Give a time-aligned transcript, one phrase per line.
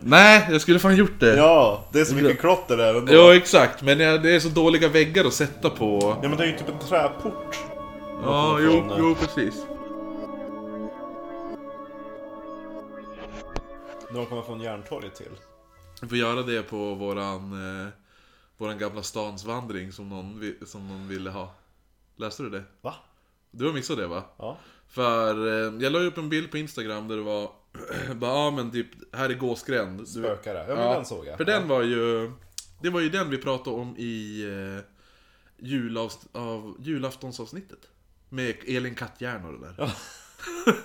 [0.00, 1.36] Nej, jag skulle fan gjort det.
[1.36, 3.12] Ja, det är så mycket klotter där ändå.
[3.12, 3.82] Jo, exakt.
[3.82, 6.18] Men det är så dåliga väggar att sätta på.
[6.22, 7.58] Ja men det är ju typ en träport.
[8.24, 9.54] Ja, jo, jo precis.
[14.14, 15.32] De kommer från Järntorget till.
[16.02, 17.52] Vi får göra det på våran,
[17.82, 17.88] eh,
[18.58, 21.54] våran gamla stansvandring som någon, som någon ville ha.
[22.16, 22.62] Läste du det?
[22.80, 22.94] Va?
[23.50, 24.22] Du har missat det va?
[24.38, 24.56] Ja.
[24.88, 27.50] För eh, jag la upp en bild på Instagram där det var
[28.14, 30.08] bara, ja men typ, här är Gåsgränd.
[30.08, 30.64] Spökare.
[30.68, 31.36] Ja, men den såg jag.
[31.36, 32.32] För den var ju,
[32.82, 34.84] det var ju den vi pratade om i eh,
[35.66, 37.78] julavs, av, julaftonsavsnittet.
[38.28, 39.74] Med Elin Katthjärn och det där.
[39.78, 39.90] Ja,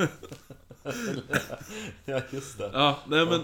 [2.06, 2.96] Ja, just det.
[3.08, 3.44] nej men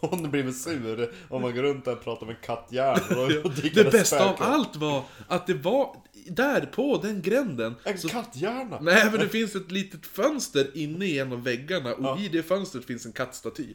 [0.00, 3.92] Hon blir väl sur om man går runt där och pratar med kattjärn och det
[3.92, 5.96] bästa av allt var att det var
[6.28, 7.74] där på den gränden.
[7.84, 8.78] En så- katthjärna!
[8.80, 12.42] Nej men det finns ett litet fönster inne i en av väggarna och i det
[12.42, 13.66] fönstret finns en kattstaty.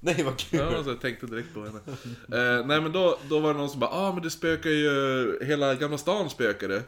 [0.00, 0.60] Nej vad kul!
[0.72, 1.80] Ja, så jag tänkte direkt på henne.
[2.32, 5.38] Eh, nej men då, då var det någon som bara ah men det spökar ju,
[5.44, 6.82] hela Gamla stan spökade.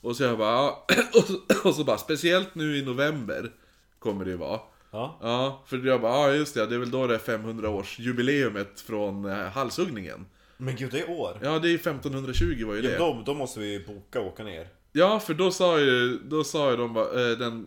[0.00, 0.86] Och så jag bara ah.
[1.14, 3.50] och, så, och så bara speciellt nu i november
[3.98, 4.60] kommer det ju vara.
[4.94, 5.18] Ja.
[5.22, 7.98] Ja, för jag bara ah just det, det är väl då det är 500 års
[7.98, 10.26] jubileumet från eh, halshuggningen.
[10.56, 11.38] Men gud, det är år!
[11.42, 12.92] Ja det är 1520 var ju det.
[12.92, 14.68] Ja, då, då måste vi boka och åka ner.
[14.92, 17.66] Ja, för då sa ju, då sa ju de bara, eh, den...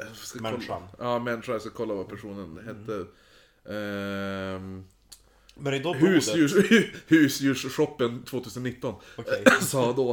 [0.00, 0.82] eh, ska kolla- Människan.
[0.98, 1.52] Ja, människan.
[1.52, 3.04] Jag ska kolla vad personen hette.
[3.74, 4.84] Ehm,
[5.54, 6.52] Men det är då husdjurs,
[7.06, 9.44] husdjursshoppen 2019 Okej.
[9.60, 10.12] sa då.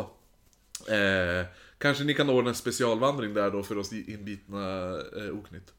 [0.93, 1.45] Eh,
[1.77, 5.73] kanske ni kan ordna en specialvandring där då för oss inbitna eh, oknytt.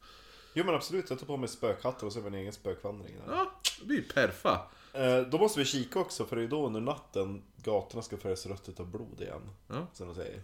[0.55, 3.15] Jo men absolut, jag tar på mig spökhatten och så gör vi en egen spökvandring.
[3.27, 3.35] Där.
[3.35, 4.61] Ja, det blir perfa.
[4.93, 8.47] Eh, då måste vi kika också, för det är då under natten gatorna ska färgas
[8.47, 9.51] rött utav blod igen.
[9.69, 9.87] Ja.
[9.93, 10.41] Som de säger.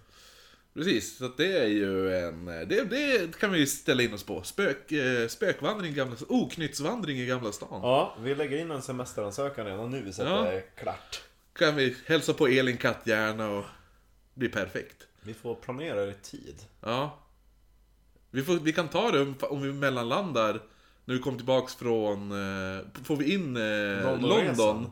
[0.75, 2.44] Precis, så det är ju en...
[2.47, 4.42] Det, det kan vi ställa in oss på.
[4.42, 7.80] Spök, eh, spökvandring i Gamla Oknyttsvandring i Gamla stan.
[7.83, 10.42] Ja, vi lägger in en semesteransökan redan nu så att Ja.
[10.42, 11.22] det är klart.
[11.52, 13.64] kan vi hälsa på Elin Katthjärna och
[14.34, 15.06] det blir perfekt.
[15.22, 16.57] Vi får planera det i tid.
[16.80, 17.18] Ja.
[18.30, 20.63] Vi, får, vi kan ta det om, om vi mellanlandar
[21.05, 22.33] när vi kommer tillbaks från...
[22.33, 23.63] Eh, får vi in eh,
[24.05, 24.57] Londonresan.
[24.67, 24.91] London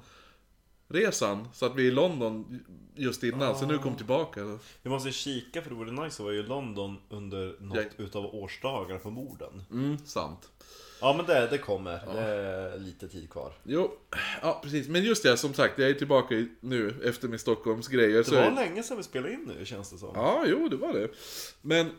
[0.90, 2.60] resan så att vi är i London
[2.94, 3.82] just innan, så nu Ah.
[3.82, 4.58] kommer tillbaka.
[4.82, 8.26] Vi måste kika för det vore nice att vara i London under något Jag- utav
[8.34, 9.62] årsdagarna på morden.
[9.70, 10.48] Mm, sant.
[11.00, 12.00] Ja men det, det kommer.
[12.14, 13.52] Det är lite tid kvar.
[13.62, 13.92] Jo,
[14.42, 14.88] ja precis.
[14.88, 18.18] Men just det, som sagt, jag är tillbaka nu efter min Stockholmsgrejer.
[18.18, 20.10] Det så var länge sedan vi spelade in nu känns det som.
[20.14, 21.08] Ja, jo, det var det.
[21.62, 21.90] Men,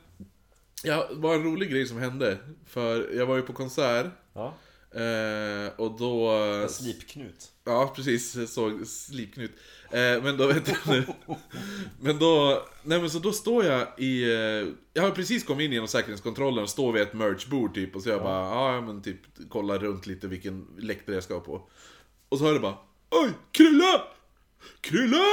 [0.84, 2.38] ja, det var en rolig grej som hände.
[2.68, 4.54] För jag var ju på konsert, Ja.
[5.00, 6.30] eh, och då...
[6.32, 7.52] En slipknut.
[7.66, 8.36] Ja, precis.
[8.36, 9.52] Jag såg slipknut.
[9.92, 11.06] Eh, men då, vet du nu.
[12.02, 15.72] Men då, nej men så då står jag i, eh, jag har precis kommit in
[15.72, 19.02] genom säkerhetskontrollen och står vid ett merchbord typ och så jag bara, ja ja, men
[19.02, 19.20] typ
[19.50, 21.70] kollar runt lite vilken läktare jag ska på.
[22.30, 22.78] Och så hör det bara,
[23.10, 24.02] oj, Krilla!
[24.82, 25.26] Krilla!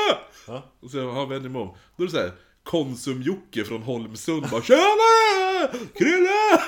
[0.47, 0.63] Ja.
[0.81, 1.77] Och så jag vänder mig om.
[1.97, 2.33] Då är det så här.
[2.67, 4.83] Konsum-Jocke från Holmsund bara Tjena!
[5.95, 6.59] Krille!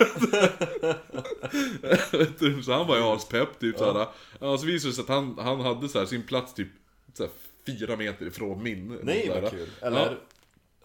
[2.62, 4.06] Så han var ju aspepp typ såhär.
[4.41, 6.69] Ja, så visade det sig att han, han hade så här, sin plats typ
[7.14, 7.32] så här,
[7.66, 8.98] fyra meter ifrån min.
[9.03, 9.69] Nej vad kul.
[9.82, 10.19] Eller?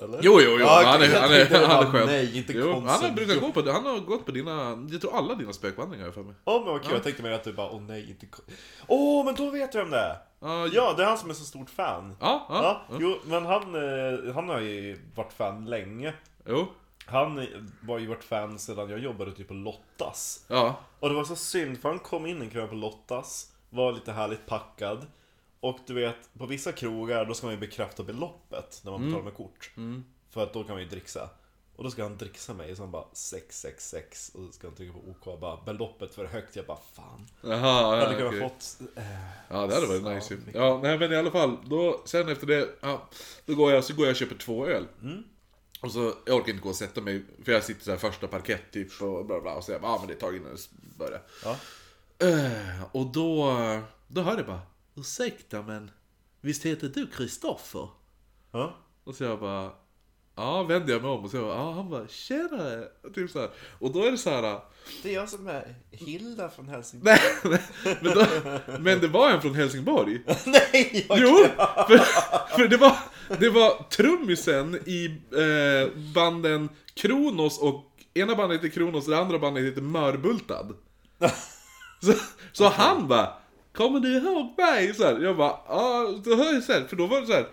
[0.01, 0.19] Eller?
[0.21, 0.59] Jo, jo, jo.
[0.59, 2.05] Ja, han är, han är, det han är skön.
[2.05, 3.15] Nej, inte jo, han har konstigt.
[3.15, 6.35] brukat gå på, han har gått på dina, jag tror alla dina spökvandringar för mig.
[6.45, 8.27] Åh men vad kul, jag tänkte mer att du bara, åh nej, inte
[8.87, 10.17] Åh, men då vet jag vem det är!
[10.43, 12.17] Ja, Ja, det är han som är så stort fan.
[12.19, 12.81] Ja, ja.
[12.89, 16.13] Ja, jo, men han, eh, han har ju varit fan länge.
[16.45, 16.67] Jo.
[17.05, 17.45] Han eh,
[17.81, 20.45] var ju varit fan sedan jag jobbade typ på Lottas.
[20.47, 20.75] Ja.
[20.99, 24.11] Och det var så synd, för han kom in en kväll på Lottas, var lite
[24.11, 25.05] härligt packad.
[25.59, 29.11] Och du vet, på vissa krogar då ska man ju bekräfta beloppet när man Mm.
[29.11, 29.71] betalar med kort.
[30.29, 31.29] För att då kan man ju dricksa.
[31.83, 34.93] Och då ska han dricksa mig, så han bara 666 och så ska han trycka
[34.93, 36.55] på OK och bara beloppet för högt.
[36.55, 37.27] Jag bara fan.
[37.41, 38.49] Jaha, ja, hade kunnat okej.
[38.49, 38.97] fått...
[38.97, 39.03] Eh,
[39.49, 40.55] Ja, det hade varit nice mycket.
[40.55, 41.57] Ja, nej men i alla fall.
[41.65, 43.09] Då, sen efter det, ja,
[43.45, 44.87] då går jag, så går jag och köper två öl.
[45.01, 45.23] Mm.
[45.81, 48.27] Och så, jag orkar inte gå och sätta mig, för jag sitter så här första
[48.27, 49.53] parkett typ och bla bla.
[49.53, 51.21] Och så jag bara, ja men det är ett tag innan det börjar.
[51.43, 51.57] ja.
[52.27, 53.57] Eh, och då,
[54.07, 54.61] då hör jag bara,
[54.95, 55.91] ursäkta men,
[56.41, 57.89] visst heter du Kristoffer?
[58.51, 58.75] ja.
[59.03, 59.71] Och så jag bara,
[60.35, 62.83] ja vänder jag mig om och så ja han bara, tjena!
[63.15, 63.49] Typ så här.
[63.79, 64.59] Och då är det så här.
[65.03, 67.17] Det är jag som är Hilda från Helsingborg.
[67.43, 68.25] Nej, nej, men, då,
[68.79, 70.21] men det var en från Helsingborg.
[70.45, 71.05] Nej!
[71.09, 71.45] Jag Jo,
[71.87, 71.97] för,
[72.55, 72.97] för det var,
[73.39, 79.39] det var trummisen i eh, banden Kronos och ena bandet heter Kronos och det andra
[79.39, 80.67] bandet heter Mörbultad.
[82.01, 82.13] Så,
[82.53, 83.33] så han bara
[83.73, 84.93] Kommer du ihåg mig?
[84.93, 87.33] Så här, jag bara ja, då hör jag så här, för då var det så
[87.33, 87.47] här.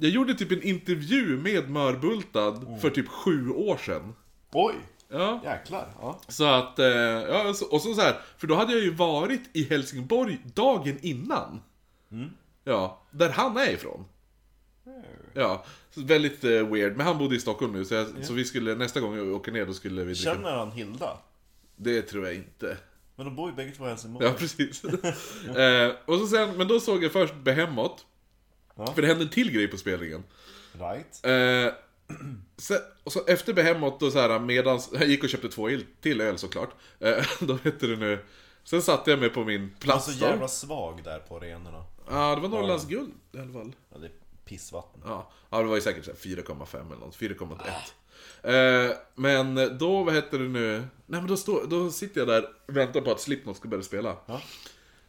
[0.00, 4.14] Jag gjorde typ en intervju med Mörbultad för typ sju år sedan.
[4.52, 4.74] Oj!
[5.08, 5.40] Ja.
[5.44, 5.88] Jäklar.
[6.00, 6.20] Ja.
[6.28, 9.40] Så att, eh, ja, så- och så, så här, för då hade jag ju varit
[9.52, 11.60] i Helsingborg dagen innan.
[12.64, 14.04] Ja, där han är ifrån.
[15.34, 16.96] Ja, så väldigt eh, weird.
[16.96, 19.52] Men han bodde i Stockholm nu, så, jag, så vi skulle, nästa gång jag åker
[19.52, 20.34] ner då skulle vi dricka.
[20.34, 21.16] Känner han Hilda?
[21.76, 22.76] Det tror jag inte.
[23.16, 24.26] Men de bor ju bägge två i Helsingborg.
[24.26, 24.84] Ja, precis.
[25.56, 28.02] eh, och så sen, men då såg jag först Behemoth.
[28.86, 28.92] Ja.
[28.94, 30.24] För det hände en till grej på spelningen.
[30.72, 31.26] Right.
[31.26, 31.72] Eh,
[32.56, 35.86] sen, och så efter Behemoth då så här medans, jag gick och köpte två il-
[36.00, 36.70] till öl såklart.
[37.00, 38.18] Eh, då hette det nu.
[38.64, 41.84] Sen satte jag mig på min Han är plats så jävla svag där på arenorna.
[42.10, 43.72] Ja, det var Norrlands guld i alla fall.
[43.92, 44.12] Ja, det är
[44.44, 45.00] pissvatten.
[45.04, 48.90] Ja, ja det var ju säkert så här 4,5 eller något, 4,1.
[48.90, 50.78] Eh, men då, vad heter det nu?
[51.06, 53.82] Nej men då, står, då sitter jag där och väntar på att Slipknot ska börja
[53.82, 54.16] spela.
[54.26, 54.40] Ja.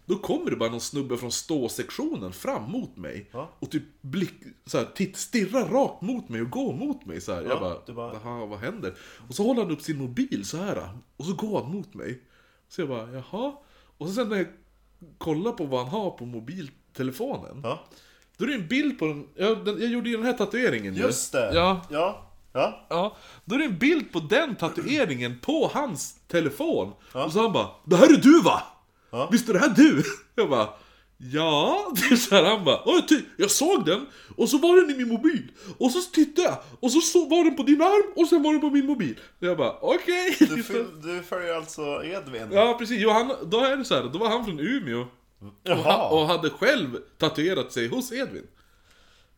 [0.05, 3.29] Då kommer det bara någon snubbe från ståsektionen fram mot mig.
[3.33, 3.49] Ja.
[3.59, 4.33] Och typ blick,
[4.65, 7.41] så här, titt, stirrar rakt mot mig och går mot mig så här.
[7.41, 8.93] Ja, jag bara, bara- Jaha, vad händer?
[9.29, 12.21] Och så håller han upp sin mobil så här Och så går han mot mig.
[12.69, 13.53] Så jag bara, jaha?
[13.97, 14.47] Och så sen när jag
[15.17, 17.61] kollar på vad han har på mobiltelefonen.
[17.63, 17.79] Ja.
[18.37, 20.93] Då är det en bild på den, jag, den, jag gjorde ju den här tatueringen
[20.95, 21.01] ju.
[21.01, 21.51] Just det!
[21.53, 22.27] Ja, Ja.
[22.53, 22.85] Ja.
[22.89, 23.15] ja.
[23.45, 26.91] Då är det en bild på den tatueringen på hans telefon.
[27.13, 27.25] Ja.
[27.25, 28.63] Och så han bara 'Det här är du va?
[29.11, 29.29] Ja.
[29.31, 30.03] Visst är det här du?'
[30.35, 30.69] Jag bara
[31.33, 34.05] Ja, det är så här, han bara "Oj, ty, Jag såg den,
[34.37, 35.47] och så var den i min mobil.
[35.77, 38.51] Och så tittade jag, och så, så var den på din arm, och sen var
[38.51, 39.19] den på min mobil.
[39.39, 40.35] Jag bara okej.
[40.39, 42.47] Du, fyll, du följer alltså Edvin?
[42.51, 45.05] Ja precis, jo, han, då är det så här, då var han från Umeå.
[45.69, 48.47] Och, ha, och hade själv tatuerat sig hos Edvin.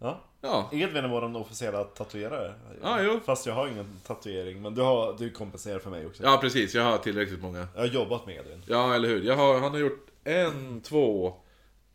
[0.03, 0.23] Ja.
[0.41, 2.53] Ja, Edvin är vår officiella tatuerare.
[2.81, 3.19] Ja, jo.
[3.25, 6.23] Fast jag har ingen tatuering, men du, har, du kompenserar för mig också.
[6.23, 7.67] ja precis, jag har tillräckligt många.
[7.73, 8.63] Jag har jobbat med Edvin.
[8.67, 9.31] Ja, eller hur.
[9.31, 11.33] Har, han har gjort en, två,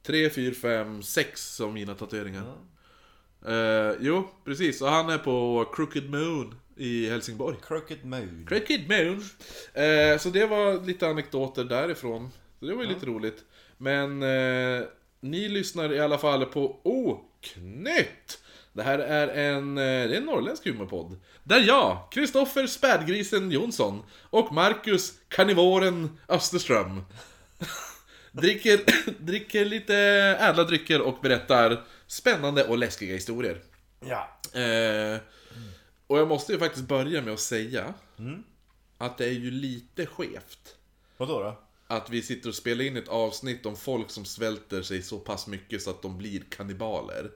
[0.03, 2.43] tre, fyra, fem, sex av mina tatueringar.
[3.47, 4.83] Eh, jo, precis.
[4.83, 7.57] Och han är på Crooked Moon i Helsingborg.
[7.63, 8.47] Crooked Moon.
[8.49, 9.25] Crooked Moon.
[9.75, 12.31] Eh, så det var lite anekdoter därifrån.
[12.61, 13.45] Så det var ju lite roligt.
[13.77, 14.83] Men eh,
[15.21, 16.77] ni lyssnar i alla fall på
[17.39, 18.39] Oknytt!
[18.73, 21.21] Det här är en, eh, det är en norrländsk humorpodd.
[21.43, 27.05] Där jag, Kristoffer Spädgrisen Jonsson och Marcus Karnivoren Österström
[28.33, 28.81] dricker,
[29.25, 29.95] dricker lite
[30.41, 33.61] ädla drycker och berättar spännande och läskiga historier.
[34.01, 34.41] Ja.
[34.61, 35.19] Eh,
[36.07, 37.95] och jag måste ju faktiskt börja med att säga
[38.99, 40.77] att det är ju lite skevt
[41.17, 41.68] Vadå då?
[41.91, 45.47] Att vi sitter och spelar in ett avsnitt om folk som svälter sig så pass
[45.47, 47.31] mycket så att de blir kannibaler.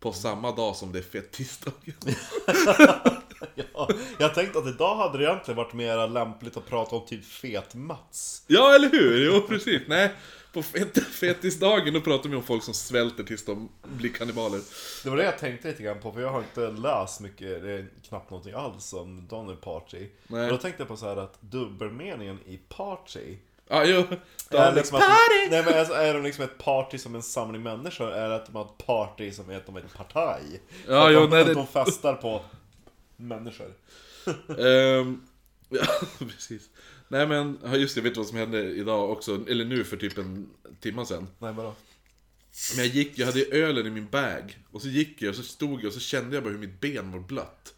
[0.00, 1.94] På samma dag som det är fettisdagen.
[3.54, 7.24] Ja, jag tänkte att idag hade det egentligen varit mer lämpligt att prata om typ
[7.24, 8.44] fet-Mats.
[8.46, 9.26] Ja, eller hur?
[9.26, 9.82] Jo, precis.
[9.86, 10.12] Nej,
[10.52, 14.60] på fet fetisdagen då pratar vi om folk som svälter tills de blir kannibaler.
[15.02, 17.72] Det var det jag tänkte lite grann på, för jag har inte läst mycket, det
[17.72, 20.06] är knappt någonting alls om Donald Party.
[20.26, 20.44] Nej.
[20.44, 23.36] Och då tänkte jag på så här att dubbelmeningen i Party
[23.68, 24.04] Ja, jo.
[24.50, 25.04] är, liksom att,
[25.50, 28.10] nej, men alltså, är de liksom ett party som en samling människor?
[28.12, 30.60] Är det att de har ett party som är att de är ett partaj?
[30.88, 32.42] Ja, jo, de, nej, att det- de festar på
[33.16, 33.74] människor.
[34.58, 35.20] Ehm,
[35.68, 35.86] ja,
[36.18, 36.62] precis.
[37.08, 39.44] Nej men, just det, vet du vad som hände idag också?
[39.48, 40.50] Eller nu för typ en
[40.80, 41.28] timme sedan.
[41.38, 41.74] Nej, vadå?
[42.76, 44.58] Men jag gick, jag hade ölen i min bag.
[44.72, 46.80] Och så gick jag och så stod jag och så kände jag bara hur mitt
[46.80, 47.73] ben var blött.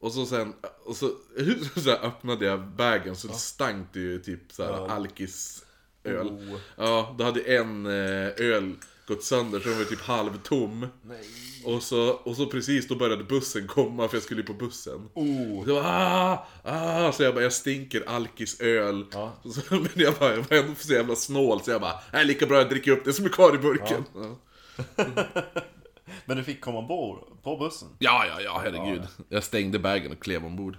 [0.00, 0.54] Och så sen,
[0.84, 1.10] och så,
[1.74, 4.90] så här öppnade jag bagen så det stank det ju typ så här Ja.
[4.90, 5.64] alkis
[6.04, 6.26] öl.
[6.26, 6.58] Oh.
[6.76, 8.74] Ja, då hade en eh, öl
[9.06, 10.86] gått sönder så den var typ halvtom.
[11.02, 11.24] Nej.
[11.64, 15.08] Och så, och så precis då började bussen komma för jag skulle ju på bussen.
[15.14, 15.66] Oh.
[15.66, 19.06] Var ah, ah, så jag bara, jag stinker alkisöl.
[19.12, 19.32] Ja.
[19.44, 22.46] Så, men jag, bara, jag var ändå så jävla snål så jag bara, är lika
[22.46, 24.04] bra att dricka upp det som är kvar i burken.
[24.14, 24.36] Ja,
[26.24, 27.88] Men du fick komma ombord på bussen?
[27.98, 29.02] ja, ja, ja herregud.
[29.28, 30.76] Jag stängde bagen och klev ombord.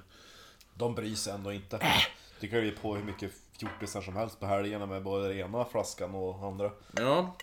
[0.74, 1.77] De bryr sig ändå inte.
[1.77, 2.01] Äh.
[2.39, 5.65] Det kan ju på hur mycket fjortisar som helst på helgerna med både den ena
[5.65, 6.72] flaskan och andra.
[6.98, 7.36] Ja.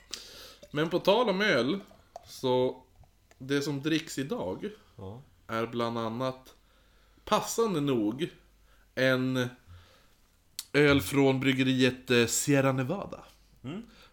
[0.70, 1.80] Men på tal om öl,
[2.26, 2.82] så
[3.38, 5.22] det som dricks idag Ja.
[5.46, 6.54] är bland annat,
[7.24, 8.28] passande nog,
[8.94, 9.48] en
[10.72, 13.24] öl från bryggeriet eh, Sierra Nevada.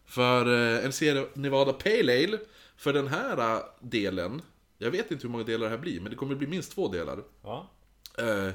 [0.06, 0.46] För
[0.78, 2.38] eh, en Sierra Nevada Pale Ale,
[2.82, 4.42] för den här eh, delen,
[4.78, 6.88] jag vet inte hur många delar det här blir, men det kommer bli minst två
[6.88, 7.24] delar.
[7.44, 7.70] Ja.
[8.18, 8.50] Eh,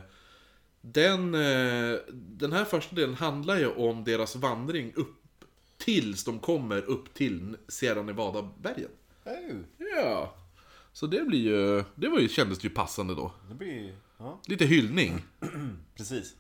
[0.80, 5.44] Den, eh, den här första delen handlar ju om deras vandring upp
[5.78, 8.90] tills de kommer upp till Sierra Nevada-bergen.
[9.24, 9.60] Oh,
[9.96, 10.34] Ja.
[10.92, 13.32] Så det blir ju, det var ju, kändes ju passande då.
[13.48, 13.96] det blir...
[14.18, 15.24] Ja, Lite hyllning.
[15.96, 16.34] precis.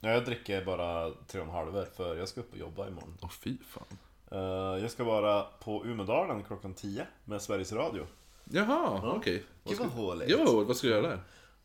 [0.00, 3.18] Ja, jag dricker bara tre och en halv för jag ska upp och jobba imorgon.
[3.22, 3.98] Åh fy fan.
[4.30, 4.38] Eh,
[4.82, 8.06] jag ska vara på Umedalen klockan 10 med Sveriges Radio.
[8.44, 9.44] Jaha, okej.
[9.64, 10.30] Gud vad håligt.
[10.30, 11.20] Ja, vad ska du göra där?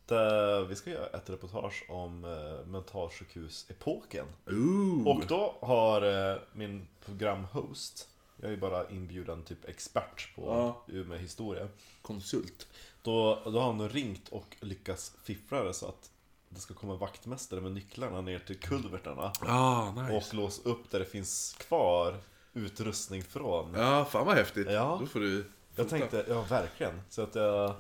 [0.06, 4.25] Där vi ska göra ett reportage om eh, mentalsjukhusepoken.
[4.48, 5.08] Ooh.
[5.08, 10.84] Och då har eh, min programhost, jag är ju bara inbjuden typ expert på Ja.
[10.88, 11.68] Umeå historia.
[12.01, 12.68] Konsult.
[13.01, 16.12] Då, då har han rymt och lyckats fiffla det så att
[16.50, 19.32] det ska komma vaktmästare med nycklarna ner till kulvertarna.
[19.42, 20.16] Ah, nice.
[20.16, 22.16] Och låsa upp där det finns kvar
[22.53, 23.74] utrustning från.
[23.74, 24.68] Ja, fan vad häftigt.
[24.72, 24.98] Ja.
[25.01, 27.01] Då får du Jag tänkte, ja verkligen.
[27.10, 27.75] Så att jag,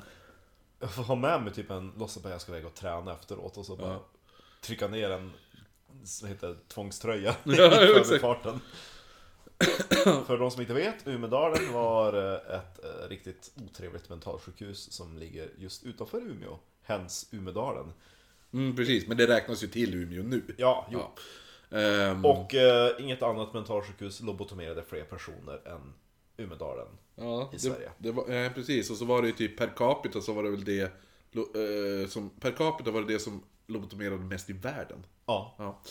[0.79, 3.57] jag får ha med mig typ en, låtsas bara jag ska iväg och träna efteråt
[3.57, 4.05] och så bara Ja.
[4.61, 5.31] trycka ner en
[6.21, 8.59] vad heter det, tvångströja Ja, i förbifarten.
[10.27, 15.49] För de som inte vet, Umedalen var eh, ett eh, riktigt otrevligt mentalsjukhus som ligger
[15.57, 16.59] just utanför Umeå.
[16.83, 17.93] Hens Umedalen.
[18.53, 20.55] Mm, precis, men det räknas ju till Umeå nu.
[20.57, 20.99] Ja, jo.
[20.99, 21.11] Ja.
[21.71, 25.93] Ehm, Och eh, inget annat mentalsjukhus lobotomerade fler personer än
[26.37, 26.87] Umedalen.
[27.15, 27.91] ja, i det, Sverige.
[27.97, 30.49] Det var, ja, precis, och så var det ju typ per capita så var det
[30.49, 30.91] väl det
[31.31, 31.53] lo-
[32.01, 35.05] eh, som, Per capita var det det som lobotomerade mest i världen.
[35.25, 35.81] Ja, Ja.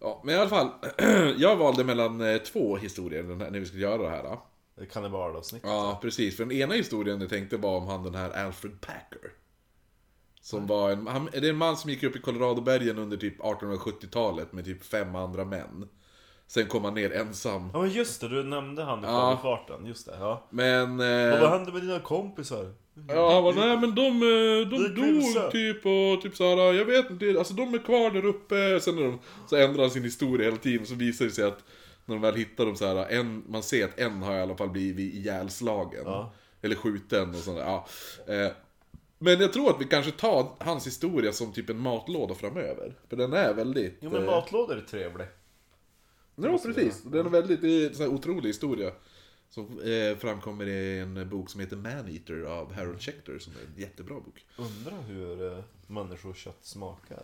[0.00, 0.70] ja, men i alla fall.
[1.38, 4.22] jag valde mellan eh, två historier den här, när vi skulle göra det här.
[4.22, 4.42] Då.
[4.92, 5.68] kannibalavsnittet.
[5.70, 6.36] Ja, precis.
[6.36, 9.32] För den ena historien jag tänkte var om han den här Alfred Packer.
[10.44, 13.40] Som var en, han, det är en man som gick upp i Coloradobergen under typ
[13.40, 15.88] 1870-talet med typ fem andra män.
[16.46, 17.70] Sen kom han ner ensam.
[17.72, 19.30] Ja men just det, du nämnde han i Ja.
[19.42, 19.86] förbifarten.
[19.86, 20.46] Just det, ja.
[20.50, 20.90] Men...
[20.92, 20.96] Och
[21.40, 22.72] vad Eh, hände med dina kompisar?
[23.08, 26.36] ja, han bara, nej men de, eh, de Det är vilse." dog typ och typ
[26.36, 28.80] såhär, jag vet inte, alltså de är kvar där uppe.
[28.80, 31.64] Sen när de, så ändrar han sin historia hela tiden så visar det sig att
[32.06, 34.56] när de väl hittar dem så här, en, man ser att en har i alla
[34.56, 36.02] fall blivit ihjälslagen.
[36.04, 36.32] Ja.
[36.62, 37.60] Eller skjuten och sådär.
[37.60, 37.86] Ja.
[39.18, 42.94] Men jag tror att vi kanske tar hans historia som typ en matlåda framöver.
[43.08, 43.98] För den är väldigt...
[44.00, 45.28] Jo men eh, matlådor är trevligt.
[46.36, 47.02] Ja, precis.
[47.02, 48.92] Den är väldigt, det är en sån här otrolig historia.
[49.50, 53.82] Som eh, framkommer i en bok som heter Maneater av Harold Schechter, som är en
[53.82, 54.46] jättebra bok.
[54.56, 57.22] Undrar hur eh, människokött smakar.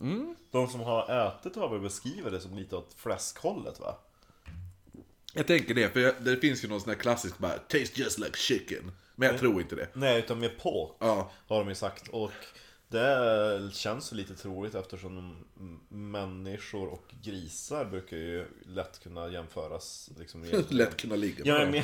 [0.00, 0.34] Mm.
[0.50, 3.98] De som har ätit har väl beskrivit det som lite åt fläskhållet va?
[5.34, 8.18] Jag tänker det, för jag, det finns ju någon sån här klassisk bara 'Taste just
[8.18, 9.88] like chicken' Men jag tror inte det.
[9.92, 12.08] Nej, utan mer pork Ja, har de ju sagt.
[12.08, 12.32] Och
[12.88, 15.44] det känns lite troligt eftersom
[15.88, 20.10] människor och grisar brukar ju lätt kunna jämföras.
[20.18, 21.44] Liksom, lätt kunna ligga.
[21.44, 21.82] Ja, jag, men...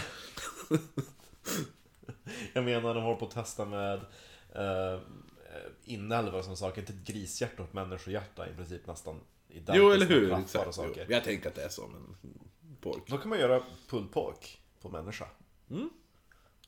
[2.52, 4.00] jag menar, de håller på att testa med
[4.54, 5.00] eh,
[5.84, 6.80] inälvor som saker.
[6.80, 10.32] Inte ett grishjärta och ett människohjärta i princip nästan Jo, eller med hur?
[10.32, 10.66] Exakt.
[10.66, 11.06] och saker.
[11.08, 11.14] Jo.
[11.14, 12.16] Jag tänker att det är som en
[12.80, 13.02] pork.
[13.06, 15.26] Då kan man göra pulled pork på människa.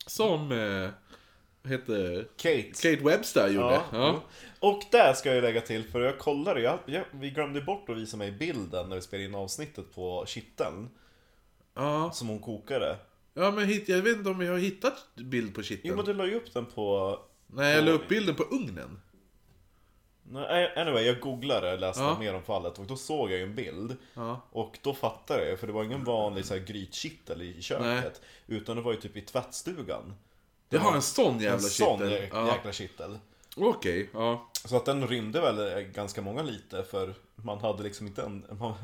[0.08, 0.88] Som, eh,
[1.70, 2.62] heter Kate.
[2.62, 3.74] Kate Webster gjorde.
[3.74, 4.14] Ja, Ja.
[4.14, 4.20] jo.
[4.68, 7.96] Och där ska jag lägga till, för jag kollade, jag, jag, vi glömde bort att
[7.96, 10.88] visa mig bilden när vi spelade in avsnittet på kitteln
[11.74, 12.10] Ja.
[12.14, 12.96] som hon kokade.
[13.34, 15.96] ja, men hit, jag vet inte om vi har hittat bild på Jo kitteln.
[15.96, 17.18] men du la ju upp den på...
[17.46, 19.00] Nej, jag la upp bilden på ugnen.
[20.32, 22.18] Nej, Anyway, jag googlade, läste Ja.
[22.18, 23.96] mer om fallet och då såg jag ju en bild.
[24.14, 24.40] Ja.
[24.52, 28.20] Och då fattade jag, för det var ingen vanlig så här, grytkittel i köket.
[28.46, 30.14] Utan det var ju typ i tvättstugan.
[30.68, 32.12] Jag har en sån En jävla sån kittel.
[32.12, 32.46] jä- Ja.
[32.54, 33.18] jäkla kittel.
[33.56, 34.50] Okej, ja.
[34.64, 38.44] Så att den rymde väl eh, ganska många liter för man hade liksom inte en...
[38.60, 38.74] Man,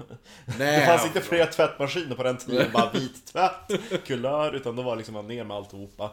[0.58, 3.72] Nej, det fanns inte flera tvättmaskiner på den tiden, bara vit tvätt,
[4.06, 6.10] kulör, utan då var liksom ner med alltihopa.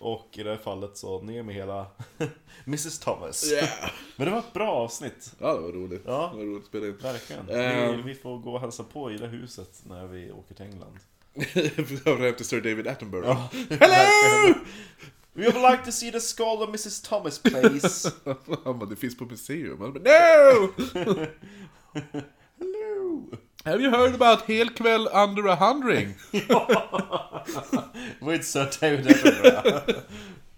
[0.00, 1.86] Och i det här fallet så ner med hela
[2.66, 3.52] Mrs Thomas.
[3.52, 3.68] Yeah.
[4.16, 6.02] Men det var ett bra avsnitt, Ja, det var roligt.
[6.06, 6.30] Ja.
[6.32, 6.96] Det var roligt att spela in.
[6.96, 7.48] verkligen.
[7.48, 7.96] Ehm.
[7.96, 10.98] Vi, vi får gå och hälsa på i det huset när vi åker till England.
[12.24, 13.28] Hem till Sir David Attenborough.
[13.28, 13.76] Ja.
[13.80, 14.54] Hello!
[15.34, 18.10] We would like to see the skull of Mrs Thomas please.
[18.64, 19.80] Han bara, det finns på museum.
[19.80, 20.72] Han bara, no!
[22.58, 23.30] Hello!
[23.64, 26.14] Have you heard about helkväll under a hundring?
[28.20, 29.88] With Sir David Attenborough.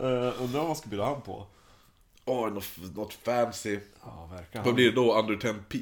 [0.00, 1.46] uh, undrar vad man ska bjuda han på?
[2.24, 3.80] Åh, något, något fancy.
[4.04, 4.64] Ja, verkligen.
[4.64, 5.18] Vad blir det då?
[5.18, 5.78] Under 10 p...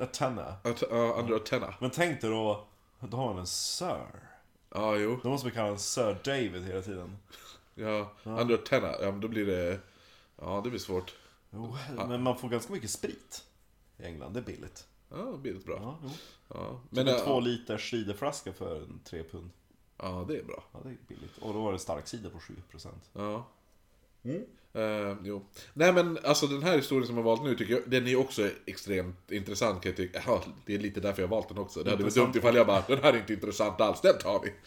[0.00, 0.54] A tenna.
[0.66, 1.74] Uh, under a tenna.
[1.80, 2.64] Men tänk dig då,
[3.00, 4.06] då har man en Sir.
[4.74, 5.20] Ja, jo.
[5.22, 7.16] Då måste vi kalla honom Sir David hela tiden.
[7.74, 8.92] Ja, under a tenna.
[9.00, 9.78] Ja, men då blir det...
[10.40, 11.14] Ja, det blir svårt.
[11.50, 11.76] Jo,
[12.08, 13.44] men man får ganska mycket sprit
[13.98, 14.86] i England, det är billigt.
[15.12, 15.78] Ja, det bra.
[15.82, 16.10] Ja, jo.
[16.48, 19.50] Ja, Men en äh, två liters ciderflaska för en tre pund.
[19.98, 20.64] Ja, det är bra.
[20.72, 21.38] Ja, det är billigt.
[21.40, 22.88] Och då var det stark cider på 7%.
[23.12, 23.48] Ja.
[24.22, 24.44] Mm.
[24.74, 25.44] Eh, jo.
[25.74, 28.50] Nej men alltså den här historien som jag valt nu tycker jag, den är också
[28.66, 30.22] extremt intressant kan jag tycka.
[30.26, 31.82] Ja, det är lite därför jag valt den också.
[31.82, 34.42] Det hade varit dumt ifall jag bara, den här är inte intressant alls, den tar
[34.42, 34.52] vi.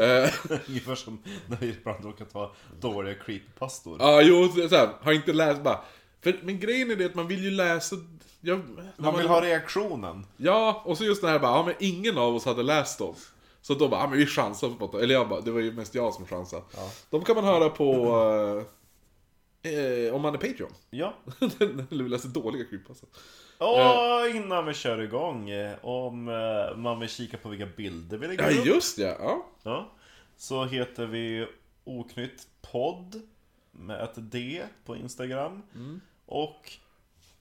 [0.00, 3.96] Eh, Ungefär som när vi ibland råkar ta dåliga creepypastor.
[4.00, 5.80] Ja, jo, så så här, har inte läst bara.
[6.20, 7.96] För, men grejen är det att man vill ju läsa...
[8.40, 10.26] Jag, när Man vill ha reaktionen.
[10.36, 13.14] Ja, och så just det här bara, ja men ingen av oss hade läst dem.
[13.62, 15.02] Så då bara, ja men vi chansar på det.
[15.04, 16.62] Eller jag bara, det var ju mest jag som chansade.
[16.76, 16.90] Ja.
[17.10, 17.94] De kan man höra på...
[18.60, 18.66] eh,
[19.62, 20.72] Eh, om man är Patreon.
[20.90, 21.14] Ja.
[21.58, 23.10] Den luligaste dåliga creepypastan.
[23.58, 28.26] Och innan vi kör igång, eh, om eh, man vill kika på vilka bilder vi
[28.26, 28.66] lägger Ja, upp.
[28.66, 29.16] just det.
[29.20, 29.46] Ja.
[29.62, 29.90] Ja,
[30.36, 31.46] så heter vi
[31.84, 33.22] Oknytt podd
[33.70, 35.62] med ett D på Instagram.
[35.74, 36.00] Mm.
[36.26, 36.72] Och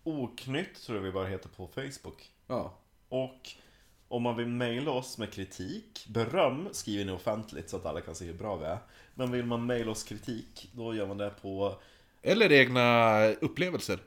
[0.03, 2.31] Oknytt tror jag vi bara heter på Facebook.
[2.47, 2.73] ja.
[3.09, 3.49] Och
[4.07, 8.15] om man vill mejla oss med kritik, beröm skriver ni offentligt så att alla kan
[8.15, 8.77] se hur bra vi är.
[9.15, 11.75] Men vill man mejla oss kritik, då gör man det på...
[12.21, 13.99] Eller egna upplevelser.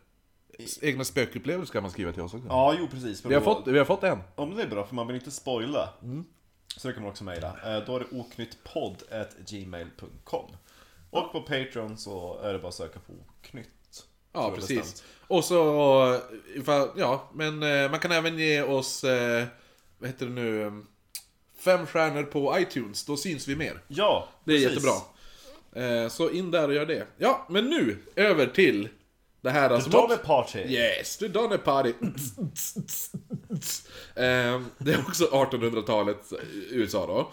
[0.83, 2.47] Egna spökupplevelser kan man skriva till oss också.
[2.49, 3.25] Ja, jo precis.
[3.25, 4.19] Vi, har fått, vi har fått en.
[4.37, 5.89] Ja, men det är bra, för man vill inte spoila.
[6.03, 6.25] Mm.
[6.77, 7.77] Så det kan man också mejla.
[7.77, 10.51] Eh, Då är det oknyttpodd.gmail.com
[11.11, 13.71] Och på Patreon så är det bara att söka på oknytt.
[14.33, 14.79] Ja, precis.
[14.79, 15.05] bestämt.
[15.27, 16.21] Och så,
[16.55, 19.45] ifall, ja, men eh, man kan även ge oss, eh,
[19.99, 20.73] vad heter det nu, eh,
[21.59, 23.83] fem stjärnor på iTunes, då syns vi mer.
[23.89, 24.71] Ja, Det är precis.
[24.71, 26.09] jättebra.
[26.11, 27.07] Så in där och gör det.
[27.19, 28.89] Ja, men nu, över till
[29.41, 29.91] det här The alltså.
[29.91, 30.59] Donner Party.
[30.59, 31.93] Yes, the Donner Party.
[34.79, 36.33] det är också 1800-talet
[36.71, 37.33] USA då.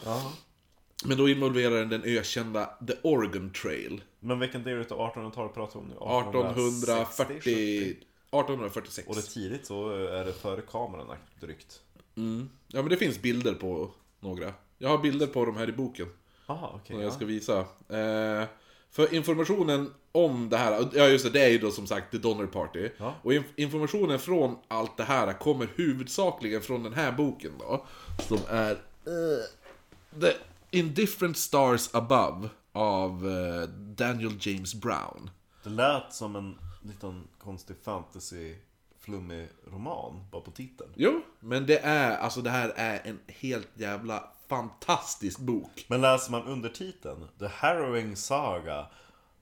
[1.06, 4.01] Men då involverar den den ökända The Oregon Trail.
[4.20, 5.96] Men vilken del utav 1800-talet pratar vi om nu?
[5.96, 7.39] 1840...
[7.39, 8.06] 70?
[8.32, 9.08] 1846.
[9.08, 11.82] Och det är tidigt så är det före kameran drygt.
[12.18, 12.50] Mm.
[12.68, 14.53] Ja men det finns bilder på några.
[14.77, 16.08] Jag har bilder på dem här i boken.
[16.46, 16.88] Aha, okej.
[16.88, 17.15] Som jag ja.
[17.15, 17.60] ska visa.
[17.89, 18.48] Eh,
[18.91, 22.18] för informationen om det här, ja just det, det är ju då som sagt The
[22.18, 22.89] Donner Party.
[22.98, 23.15] Ja.
[23.24, 27.86] Och inf- informationen från allt det här kommer huvudsakligen från den här boken då.
[28.27, 30.34] Som är eh, The
[30.71, 35.29] Indifferent Stars Above av eh, Daniel James Brown.
[35.63, 38.55] Det lät som en liten konstig fantasy
[38.99, 40.89] flummig roman, bara på titeln.
[40.95, 45.85] Jo, men det är, alltså det här är en helt jävla fantastisk bok.
[45.88, 48.88] Men läser man undertiteln The Harrowing Saga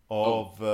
[0.08, 0.68] of uh,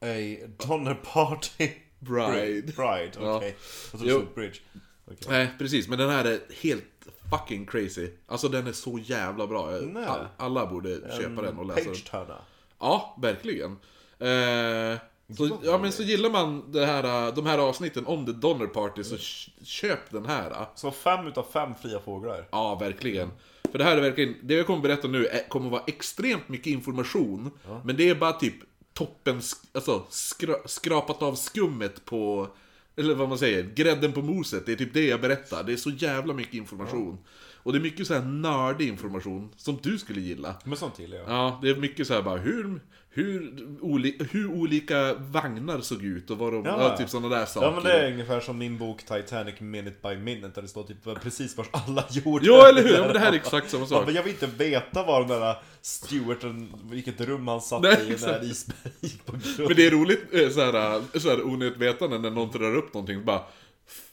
[0.00, 2.72] a Donner Party Bride.
[2.72, 3.20] Bride, okej.
[3.20, 3.42] Ja.
[3.42, 4.58] Jag trodde det stod Bridge.
[5.04, 5.26] Okej.
[5.28, 5.88] Nej, precis.
[5.88, 8.10] Men den här är helt fucking crazy.
[8.26, 9.68] Alltså den är så jävla bra.
[10.06, 11.88] All, alla borde köpa den och läsa den.
[11.94, 12.40] Page-turner.
[12.78, 13.70] Ja, verkligen.
[14.18, 14.98] Eh,
[15.36, 19.04] så, ja men så gillar man det här, de här avsnitten om The Donner Party
[19.04, 20.66] så k- köp den här.
[20.74, 22.48] Så fem utav fem fria fåglar.
[22.50, 23.30] Ja, verkligen.
[23.72, 26.66] För det här är verkligen, det jag kommer berätta nu är, kommer vara extremt mycket
[26.66, 27.50] information.
[27.84, 28.54] Men det är bara typ
[28.94, 29.40] toppen,
[29.74, 32.48] alltså skra, skrapat av skummet på,
[32.96, 34.66] eller vad man säger, grädden på moset.
[34.66, 35.64] Det är typ det jag berättar.
[35.64, 37.18] Det är så jävla mycket information.
[37.66, 40.56] Och det är mycket så här nördig information, som du skulle gilla.
[40.64, 41.28] Men sånt gillar jag.
[41.28, 42.80] Ja, det är mycket så här bara hur,
[43.16, 46.82] hur, oli, hur olika vagnar såg ut och vad de, Ja.
[46.90, 46.96] ja.
[46.96, 47.66] typ sådana där saker.
[47.66, 50.82] Ja men det är ungefär som min bok Titanic Minute by Minute där det står
[50.82, 52.46] typ precis vars alla gjorde.
[52.46, 52.94] Ja, eller hur?
[52.94, 54.06] Ja, men det här är exakt samma Ja, sak.
[54.06, 58.10] men jag vill inte veta var den där Stewarten, vilket rum han satt Nej, i
[58.26, 59.44] när isberg gick på grund.
[59.68, 63.42] Men det är roligt eh, såhär, såhär onödigt vetande när någon drar upp någonting bara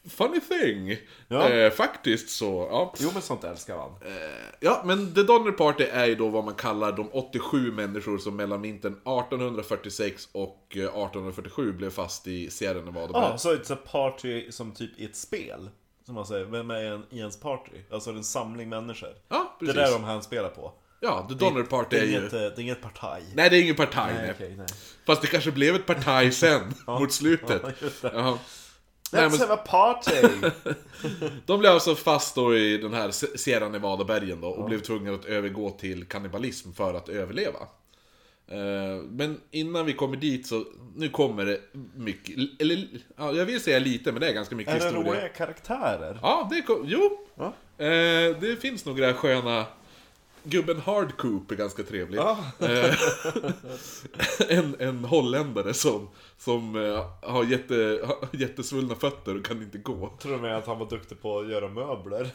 [0.09, 0.97] Funny thing!
[1.27, 1.49] Ja.
[1.49, 2.93] Eh, faktiskt så, ja.
[2.99, 3.91] Jo men sånt älskar man.
[4.59, 8.35] Ja, men The Donner Party är ju då vad man kallar de 87 människor som
[8.35, 13.09] mellan vintern 1846 och eh, 1847 blev fast i Sierra Nevada.
[13.13, 15.69] Ja, så it's a party som typ i ett spel.
[16.05, 17.71] Som man säger, vem är en, i ens party?
[17.91, 19.09] Alltså en samling människor.
[19.29, 19.81] ja Det precis.
[19.81, 20.73] är där de han spelar på.
[20.99, 22.17] Ja, The Donner Party det är är, ju...
[22.17, 23.23] inget, eh, det är inget partaj.
[23.35, 24.13] Nej, det är ingen partaj.
[24.13, 24.31] Nej, nej.
[24.35, 24.67] okej, nej.
[25.05, 27.61] Fast det kanske blev ett partaj sen, mot slutet.
[28.01, 28.39] Ja,
[29.13, 30.11] Let's have a party!
[31.45, 35.25] De blev alltså fast då i den här Sierra Nevada-bergen då och blev tvungna att
[35.25, 37.59] övergå till kannibalism för att överleva.
[38.47, 41.59] Eh, Men innan vi kommer dit så, nu kommer det
[41.95, 45.11] mycket, eller ja, jag vill säga lite men det är ganska mycket är det historia.
[45.11, 46.19] roliga karaktärer?
[46.21, 47.19] Ja, det kom, jo!
[47.35, 47.53] Ja.
[47.85, 49.65] Eh, det finns några sköna...
[50.45, 52.17] Gubben Hardcoop är ganska trevlig.
[52.17, 52.37] Ja.
[52.59, 52.95] Eh,
[54.57, 58.01] en, en holländare som, som eh, har, jätte,
[58.33, 60.13] jättesvullna fötter och kan inte gå.
[60.21, 62.29] Tror du med att han var duktig på att göra möbler?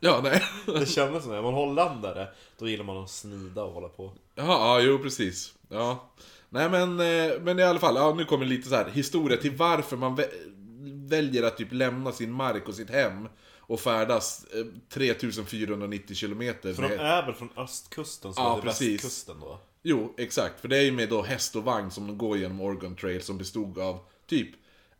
[0.00, 0.42] Ja, nej.
[0.66, 1.38] Det kändes som det.
[1.38, 2.28] Är man holländare,
[2.58, 4.12] då gillar man att snida och hålla på.
[4.34, 5.54] Ja, jo precis.
[5.68, 6.10] Ja.
[6.48, 9.56] Nej men, eh, men i alla fall, ja, nu kommer lite så här historia till
[9.56, 13.28] varför man vä- väljer att typ lämna sin mark och sitt hem
[13.58, 16.74] och färdas eh, 3490 kilometer.
[16.74, 18.94] För de är väl från östkusten, så Ja, är det precis.
[18.94, 19.58] västkusten då?
[19.86, 20.60] Jo, exakt.
[20.60, 23.38] För det är ju med då häst och vagn som går genom Oregon Trail som
[23.38, 24.48] bestod av typ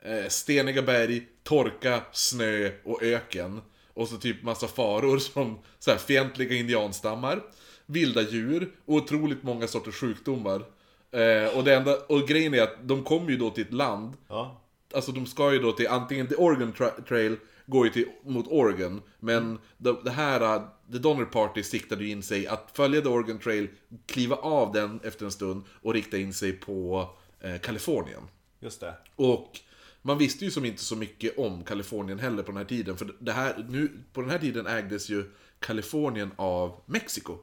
[0.02, 3.60] eh, steniga berg, torka, snö och öken.
[3.94, 7.42] Och så typ massa faror som så här, fientliga indianstammar,
[7.86, 10.64] vilda djur och otroligt många sorters sjukdomar.
[11.10, 14.12] Eh, och, det enda, och grejen är att de kommer ju då till ett land
[14.28, 14.60] Ja.
[14.94, 18.46] Alltså de ska ju då till, antingen till Oregon tra- Trail går ju till, mot
[18.48, 23.00] Oregon, men det, det här, uh, The Donner Party siktade ju in sig att följa
[23.00, 23.68] The Oregon Trail,
[24.06, 27.08] kliva av den efter en stund och rikta in sig på
[27.40, 28.22] eh, Kalifornien.
[28.60, 28.94] Just det.
[29.16, 29.60] Och
[30.02, 32.96] man visste ju som inte så mycket om Kalifornien heller på den här tiden.
[32.96, 37.38] För det här, nu, på den här tiden ägdes ju Kalifornien av Mexiko.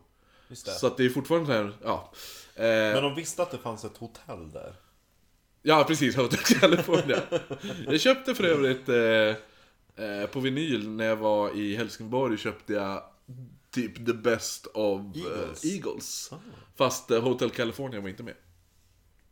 [0.47, 0.71] Just det.
[0.71, 2.11] Så att det är fortfarande så här, ja.
[2.55, 4.73] Eh, Men de visste att det fanns ett hotell där.
[5.61, 6.15] Ja, precis.
[6.15, 7.21] Hotel California.
[7.87, 13.03] Jag köpte för övrigt eh, eh, på vinyl när jag var i Helsingborg köpte jag
[13.71, 15.65] typ the best of eh, Eagles.
[15.65, 16.31] Eagles.
[16.75, 18.33] Fast eh, Hotel California var inte med.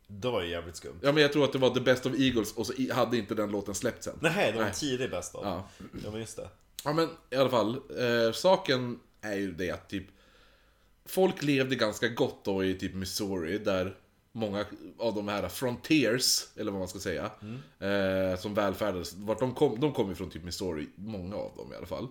[0.06, 0.98] Det var ju jävligt skumt.
[1.02, 3.34] Ja, men jag tror att det var the best of Eagles och så hade inte
[3.34, 4.18] den låten släppts än.
[4.20, 5.44] Nej, det var en tidig bäst av.
[5.44, 5.68] Ja.
[6.04, 6.48] ja, men just det.
[6.84, 10.06] Ja men i alla fall, eh, saken är ju det att typ
[11.04, 13.96] Folk levde ganska gott då i typ Missouri där
[14.32, 14.64] många
[14.98, 17.30] av de här frontiers, eller vad man ska säga,
[17.78, 21.72] eh, som välfärdades, vart de kom, de kom ju från typ Missouri, många av dem
[21.72, 22.08] i alla fall.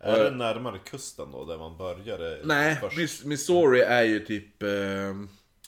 [0.00, 2.40] Är det närmare kusten då, där man började?
[2.44, 2.96] Nej, först?
[2.96, 4.68] Miss, Missouri är ju typ, eh,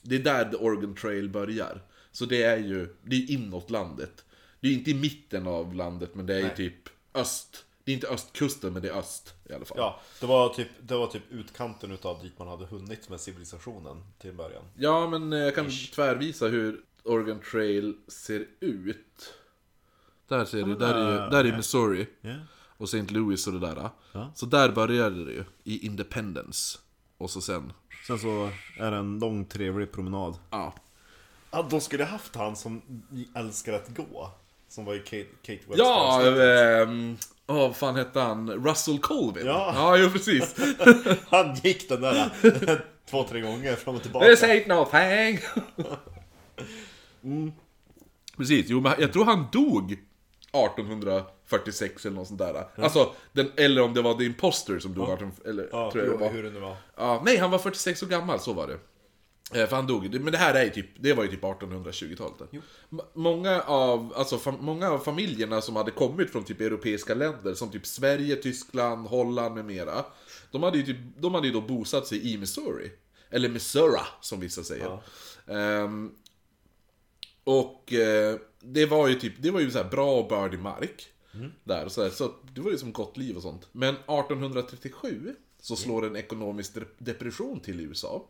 [0.02, 1.82] det är där The Oregon Trail börjar.
[2.12, 4.24] Så det är ju, det är inåt landet.
[4.60, 7.64] Det är inte i mitten av landet, men det är ju typ öst.
[7.84, 9.78] Det är inte östkusten, men det är öst i alla fall.
[9.78, 14.04] Ja, det var, typ, det var typ utkanten utav dit man hade hunnit med civilisationen
[14.18, 14.62] till början.
[14.76, 19.34] Ja, men eh, jag kan tvärvisa hur Oregon Trail ser ut.
[20.28, 22.06] Där ser du, där är, ju- där är Missouri.
[22.20, 22.34] Ja.
[22.76, 23.02] Och St.
[23.14, 23.90] Louis och det där.
[24.12, 24.32] Ja.
[24.34, 26.78] Så där började det ju, i Independence.
[27.18, 27.72] Och så sen,
[28.06, 30.38] Sen så är det en lång trevlig promenad.
[30.50, 30.74] ja.
[31.54, 32.82] Ja, de skulle haft han som
[33.34, 34.30] älskar att gå.
[34.72, 35.84] Som var i Kate, Kate Webster.
[35.84, 36.22] Ja,
[36.82, 38.50] ehm, åh, vad fan hette han?
[38.50, 39.46] Russell Colvin?
[39.46, 39.72] Ja.
[39.76, 40.54] Ja, jo precis.
[41.28, 42.30] Han gick den där
[43.10, 44.26] två, tre gånger fram och tillbaka.
[44.26, 45.38] This ain't no thing!
[48.36, 52.66] Precis, jo men jag tror han dog 1846 eller något sånt där.
[52.76, 55.32] Alltså, den, eller om det var The Imposter som dog 18...
[55.46, 56.28] Eller, Ja, tror jag det var.
[56.30, 56.76] hur, hur det nu var.
[56.96, 58.78] Ja, nej, han var 46 år gammal, så var det.
[59.54, 62.38] Eh, För han dog, men det här är ju typ, det var ju typ 1820-talet.
[62.38, 62.48] där.
[62.92, 67.54] M- Många av, alltså, fam, många av familjerna som hade kommit från typ europeiska länder,
[67.54, 70.04] som typ Sverige, Tyskland, Holland med mera.
[70.50, 72.92] De hade ju, typ, de hade ju då bosatt sig i Missouri.
[73.30, 74.86] Eller Missouri, som vissa säger.
[75.46, 76.10] Ehm,
[77.44, 81.08] och eh, det var ju typ, det var ju så här bra och bördig mark.
[81.64, 83.68] Där, så, här, så det var ju som gott liv och sånt.
[83.72, 88.24] Men 1837 så slår en ekonomisk de- depression till i USA.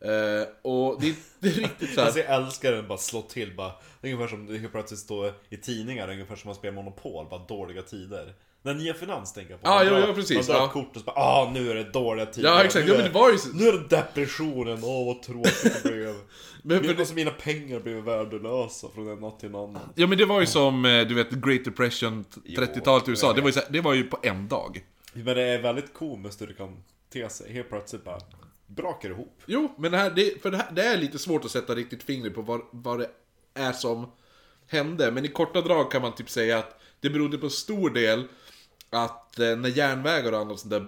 [0.00, 3.56] Eh, och det, det är riktigt så här, Alltså jag älskar den bara slå till
[3.56, 3.72] bara.
[4.00, 7.26] Det är ungefär som det helt plötsligt står i tidningar, ungefär som man spelar Monopol,
[7.30, 8.34] bara dåliga tider.
[8.62, 9.68] När Nya Finans tänker jag på.
[9.68, 10.66] Ja, Man drar- ja, precis, Man drar ja.
[10.66, 12.48] ett kort och så bara ah nu är det dåliga tider.
[12.48, 12.86] Ja, exakt.
[12.86, 15.88] Nu Ja, är, men det var ju Nu är det depressionen, åh vad tråkigt det
[15.88, 16.14] blev.
[16.62, 19.82] Men för Min, det- alltså, mina pengar blev värdelösa från en natt till en annan.
[19.94, 23.32] Ja men det var ju som, eh, du vet, Great Depression, 30-talet i USA.
[23.32, 24.84] Det var, ju det var ju på en dag.
[25.12, 26.82] Men det är väldigt komiskt hur det kan
[27.12, 27.52] te sig.
[27.52, 28.18] Helt plötsligt bara
[28.68, 29.42] brakar ihop.
[29.46, 32.02] Jo, men det här, det, för det, här, det är lite svårt att sätta riktigt
[32.02, 33.10] fingret på vad, vad det
[33.54, 34.10] är som
[34.66, 35.10] hände.
[35.10, 38.24] Men i korta drag kan man typ säga att det berodde på stor del
[38.90, 40.86] att eh, när järnvägar och annat sånt där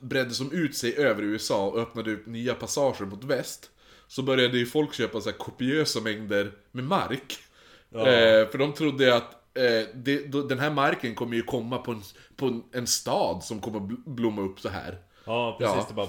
[0.00, 3.70] bredde som ut sig över USA och öppnade upp nya passager mot väst.
[4.08, 7.38] Så började ju folk köpa så här kopiösa mängder med mark.
[7.92, 11.90] Eh, för de trodde att eh, det, då, den här marken kommer ju komma på
[11.92, 12.02] en,
[12.36, 14.98] på en, en stad som kommer bl- blomma upp så här.
[15.24, 15.76] Ja, precis.
[15.76, 15.84] Ja.
[15.88, 16.08] Det bara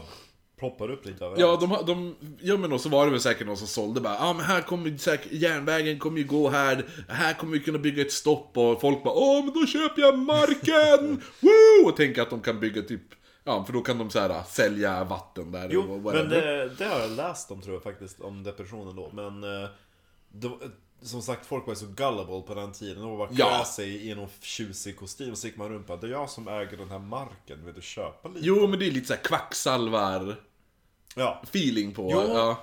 [0.60, 1.62] ploppar upp lite överallt.
[1.62, 4.13] Ja, de, de, ja men då så var det väl säkert någon som sålde bara,
[4.13, 7.78] ja ah, men här kommer säkert, järnvägen kommer ju gå här, här kommer vi kunna
[7.78, 11.22] bygga ett stopp och folk bara, åh men då köper jag marken!
[11.39, 11.89] Woo!
[11.89, 13.02] Och tänker att de kan bygga typ,
[13.43, 16.86] ja för då kan de så här sälja vatten där Jo, och men det, det
[16.86, 19.10] har jag läst om tror jag faktiskt, om depressionen då.
[19.13, 19.70] Men eh,
[20.32, 20.58] det, var-
[21.02, 23.02] som sagt, folk var så gullible på den tiden.
[23.04, 23.65] De klä Ja.
[23.65, 26.30] sig i någon tjusig kostym och så gick man runt och bara, det är jag
[26.30, 28.39] som äger den här marken, vill du köpa lite?
[28.46, 30.36] Jo men det är lite så här kvacksalvar
[31.17, 32.23] Ja, feeling på, Jo.
[32.34, 32.58] ja.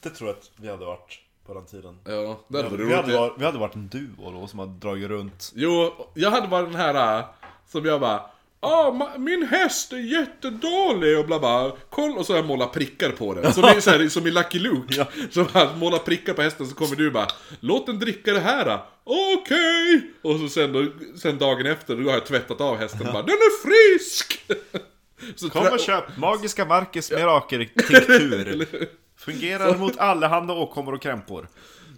[0.00, 1.98] det tror jag att vi hade varit på den tiden.
[2.04, 4.58] Ja, det Vi hade varit vi, hade varit, vi hade varit en duo då som
[4.58, 5.52] hade dragit runt.
[5.54, 7.24] Jo, jag hade varit den här äh,
[7.68, 8.22] som jag bara
[8.60, 11.72] Ah, ma- min häst är jättedålig och bla bla.
[11.90, 13.52] Kolla, och så har jag målat prickar på den.
[13.52, 15.06] Som, i, så här, som i Lucky Luke.
[15.30, 17.26] Så han målar prickar på hästen så kommer du bara
[17.60, 18.78] Låt den dricka det här.
[19.04, 20.10] Okej!
[20.22, 20.86] Och så sen, då,
[21.18, 24.44] sen dagen efter, då har jag tvättat av hästen och bara Den är frisk!
[25.36, 28.68] så Kom och köp Magiska Marcus mirakeltinktur.
[29.16, 31.48] Fungerar mot allehanda åkommor och krämpor.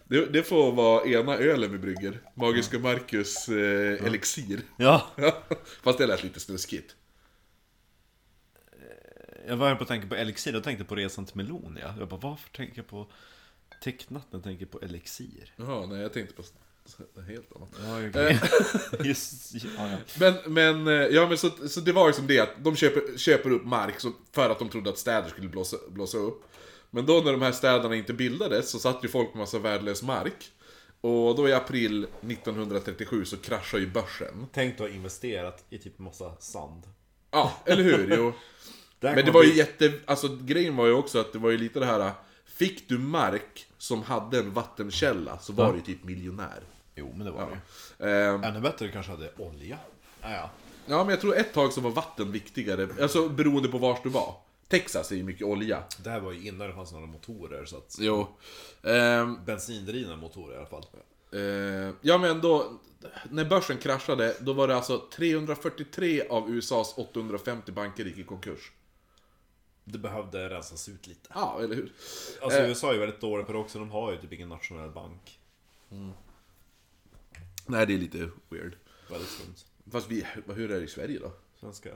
[0.05, 2.21] det, det får vara ena ölen vi brygger.
[2.35, 4.61] Magiska Marcus eh, elixir.
[4.77, 5.07] Ja.
[5.83, 6.97] Fast det lät lite snuskigt.
[9.49, 11.95] Jag var på att tänka på elixir, jag tänkte på resan till Melonia.
[11.99, 13.07] Jag bara, varför tänker jag på
[13.85, 15.53] tecknat när jag tänker på elixir?
[15.57, 16.43] Jaha, nej jag tänkte på
[17.29, 17.68] helt annat.
[17.85, 18.40] Ja, okej.
[19.09, 19.96] Just, ja, ja.
[20.20, 23.18] Men, men, eh, ja men så, så det var ju som det att de köper,
[23.18, 23.94] köper upp mark
[24.33, 26.42] för att de trodde att städer skulle blåsa, blåsa upp.
[26.90, 30.03] Men då när de här städerna inte bildades så satt ju folk på massa värdelös
[30.03, 30.51] mark.
[31.01, 34.46] Och då i april 1937 så kraschar ju börsen.
[34.53, 36.83] Tänk du ha investerat i typ massa sand.
[37.31, 38.16] Ja, eller hur?
[38.16, 38.33] Jo.
[39.01, 39.92] Men det var ju jätte...
[40.05, 42.12] Alltså grejen var ju också att det var ju lite det här...
[42.44, 46.62] Fick du mark som hade en vattenkälla så var du typ miljonär.
[46.97, 47.59] Jo, men det var
[47.99, 48.11] det.
[48.11, 49.79] Ehm, Ännu bättre kanske hade olja.
[50.23, 50.51] Ja, ja.
[50.87, 52.89] ja, men jag tror ett tag så var vatten viktigare.
[53.03, 54.35] Alltså beroende på vars du var.
[54.69, 55.83] Texas är ju mycket olja.
[56.05, 57.97] Det här var ju innan det fanns några motorer, så att...
[58.01, 58.27] Jo.
[58.83, 60.87] Ehm, Bensindrivna motorer i alla fall.
[61.33, 62.73] Eh, ja men då,
[63.31, 68.73] när börsen kraschade, då var det alltså 343 av USAs 850 banker gick i konkurs.
[69.85, 71.29] Det behövde rensas ut lite.
[71.35, 71.93] Ja, eller hur?
[72.43, 72.69] Alltså Eh.
[72.69, 75.39] USA är ju väldigt dåliga på det också, de har ju typ ingen nationell bank.
[77.66, 78.76] Nej, det är lite weird.
[79.11, 79.55] Väldigt skumt.
[79.92, 81.33] Fast vi, hur är det i Sverige då?
[81.61, 81.88] Svenska...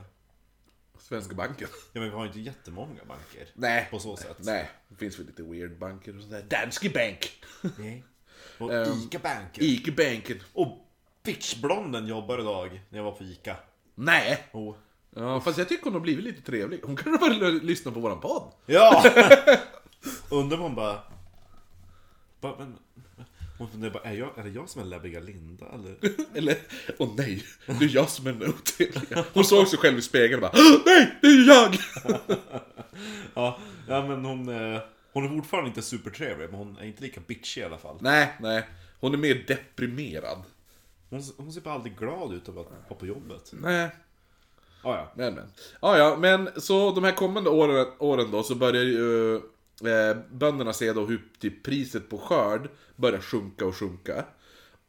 [0.98, 1.68] Svenska banken?
[1.92, 3.48] Ja men vi har ju inte jättemånga banker.
[3.54, 3.88] Nej.
[3.90, 4.37] På så sätt.
[4.38, 6.42] Nej, det finns väl lite weird banker och sådär.
[6.48, 7.33] Danske Bank!
[7.78, 8.04] Nej.
[8.59, 9.64] Och Ehm, Ica-banken.
[9.64, 10.42] Ica-banken.
[10.52, 10.87] Och
[11.22, 13.56] bitchblonden jobbar idag när jag var på Ica.
[13.94, 14.48] Nej!
[14.52, 14.76] Oh.
[15.11, 16.80] Ja, fast jag tycker hon har blivit lite trevlig.
[16.85, 18.52] Hon kanske börjar lyssna på våran podd.
[18.66, 19.04] Ja!
[20.30, 21.00] Undrar hon bara...
[22.40, 22.78] bara men,
[23.61, 25.96] hon funderar bara, är, jag, är det jag som är läbbiga Linda eller?
[26.38, 26.57] Eller,
[26.99, 29.25] åh nej, det är jag som är den otrevliga.
[29.33, 31.77] Hon såg sig själv i spegeln och bara, "Åh, nej, det är ju jag!
[33.35, 34.49] Ja, ja men hon...
[34.49, 34.81] eh,
[35.12, 37.96] Hon är fortfarande inte supertrevlig, men hon är inte lika bitchig i alla fall.
[38.01, 38.66] Nej, nej.
[39.01, 40.42] Hon är mer deprimerad.
[41.11, 43.51] Hon, hon ser bara aldrig glad ut av att vara på jobbet.
[43.53, 43.88] Nej.
[44.83, 45.12] Ah, ja.
[45.16, 45.53] Men, men.
[45.83, 49.40] Ja, ja, men så de här kommande åren, åren då så börjar ju
[49.87, 54.25] eh, bönderna se då hur typ, priset på skörd börjar sjunka och sjunka.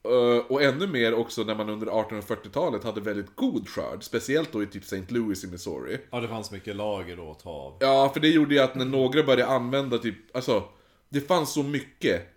[0.03, 4.03] Eh, och ännu mer också när man under 1840-talet hade väldigt god skörd.
[4.03, 5.03] Speciellt då i typ St.
[5.07, 5.99] Louis i Missouri.
[6.11, 7.77] ja, det fanns mycket lager då att ta av.
[7.79, 10.63] Ja, för det gjorde ju att när några började använda typ, alltså,
[11.09, 12.27] det fanns så mycket.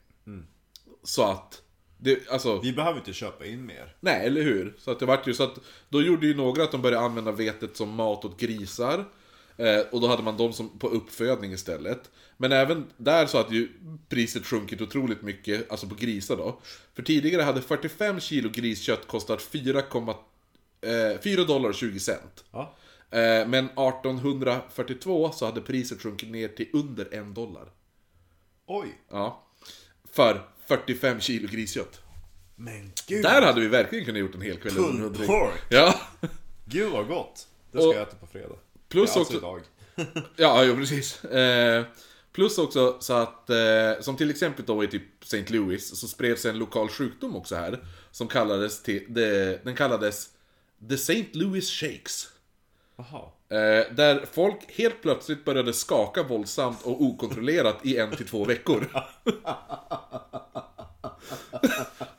[1.03, 1.62] Så att,
[1.99, 3.97] det, alltså, Vi behöver inte köpa in mer.
[4.01, 4.75] nej eller hur?
[4.79, 7.33] Så att det vart ju så att, då gjorde ju några att de började använda
[7.33, 9.05] vetet som mat åt grisar.
[9.57, 12.11] Eh, och då hade man dem som på uppfödning istället.
[12.37, 13.68] Men även där så hade ju
[14.09, 16.61] priset sjunkit otroligt mycket, alltså på grisar då.
[16.94, 22.44] För tidigare hade 45 kilo griskött kostat 4, eh, 4 dollar och 20 cent.
[22.53, 22.75] Ja.
[23.11, 27.68] Eh, men 1842 så hade priset sjunkit ner till under en dollar.
[28.66, 28.99] Oj!
[29.11, 29.42] Ja.
[30.12, 32.01] För 45 kilo griskött.
[32.57, 33.23] Men gud!
[33.23, 34.73] Där hade vi verkligen kunnat gjort en hel kväll.
[34.75, 35.61] Pulled pork!
[35.70, 36.01] Ja.
[36.64, 37.49] Gud vad gott!
[37.73, 38.55] Det ska Och- jag äta på fredag.
[38.88, 39.37] Plus alltså också...
[39.37, 39.61] idag.
[40.37, 41.25] Ja, jo, precis.
[41.25, 41.85] Eh,
[42.35, 45.44] plus också så att, eh, som till exempel då i typ St.
[45.49, 47.79] Louis, så spreds en lokal sjukdom också här.
[48.11, 50.29] Som kallades till, det, den kallades
[50.88, 51.27] The St.
[51.33, 52.29] Louis Shakes.
[53.49, 58.87] Eh, där folk helt plötsligt började skaka våldsamt och okontrollerat i en till två veckor.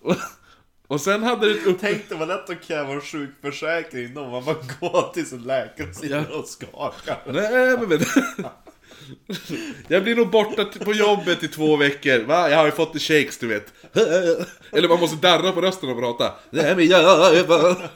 [0.01, 0.15] och,
[0.88, 1.78] och sen hade det upp...
[1.82, 4.30] Tänk det var lätt att kräva en sjukförsäkring då.
[4.30, 7.21] Man bara går till sin läkare och sitter och skakar.
[7.25, 7.99] Nej, men.
[9.88, 12.19] Jag blir nog borta på jobbet i två veckor.
[12.19, 12.49] Va?
[12.49, 13.73] Jag har ju fått the shakes, du vet.
[14.71, 16.34] Eller man måste darra på rösten och prata.
[16.49, 17.89] Nej, men jag bara...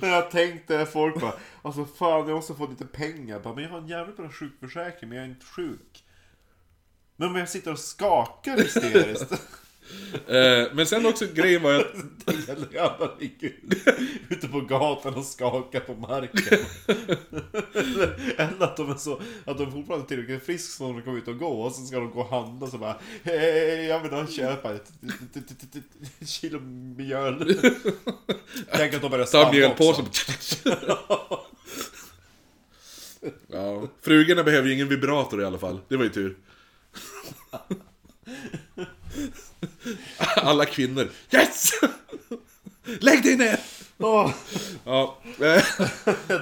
[0.00, 3.40] Jag tänkte folk bara, alltså fan jag måste få lite pengar.
[3.40, 6.04] Bara, men jag har en jävligt bra sjukförsäkring men jag är inte sjuk.
[7.16, 9.32] Men om jag sitter och skakar hysteriskt.
[10.26, 11.94] Eh, Men sen också grejen var ju att...
[12.26, 13.52] Det gäller alla ligger
[14.28, 16.58] ute på gatan och skakar på marken.
[17.74, 21.18] eller, eller att de är så, att de fortfarande är tillräckligt frisk så de kommer
[21.18, 24.12] ut och gå och så ska de gå och handla så bara Hej, jag vill
[24.12, 24.92] ha köpa ett,
[26.26, 26.60] kilo
[26.96, 27.54] mjöl.
[28.72, 30.04] Tänk att de börjar Ta mjölpåsen.
[33.46, 35.80] Ja, frugorna behöver ju ingen vibrator i alla fall.
[35.88, 36.36] Det var ju tur.
[40.36, 41.08] Alla kvinnor.
[41.32, 41.70] Yes!
[43.00, 43.60] Lägg dig ner!
[43.98, 44.30] Åh,
[44.84, 45.18] Ja.
[45.24, 45.34] eh,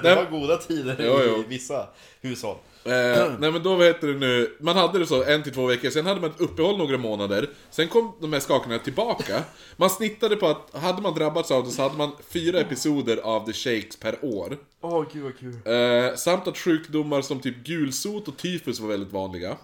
[0.03, 1.43] det var goda tider Jo, jo.
[1.43, 1.87] i vissa
[2.21, 2.57] hushåll.
[2.85, 5.65] Eh, nej men då, vad heter det nu, man hade det så en till två
[5.65, 9.43] veckor, sen hade man ett uppehåll några månader, sen kom de här skakorna tillbaka.
[9.77, 13.45] Man snittade på att, hade man drabbats av det så hade man fyra episoder av
[13.45, 14.57] The Shakes per år.
[14.81, 15.55] Åh gud vad kul.
[15.65, 19.57] Eh, samt att sjukdomar som typ gulsot och tyfus var väldigt vanliga.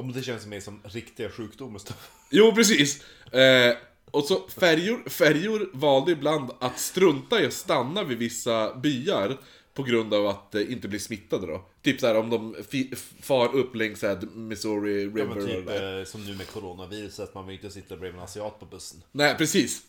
[0.00, 1.80] Om det känns mer som riktiga sjukdomar.
[2.30, 3.02] Jo, precis!
[3.32, 3.76] Eh,
[4.10, 9.38] och så färjor, färjor valde ibland att strunta i att stanna vid vissa byar
[9.80, 11.64] på grund av att eh, inte bli smittade då.
[11.82, 15.66] Typ såhär om de fi- far upp längs såhär Missouri River Ja, men och typ
[15.66, 15.98] där.
[15.98, 19.02] eh, som nu med coronaviruset, man vill inte sitta bredvid en asiat på bussen.
[19.12, 19.82] Nej, precis.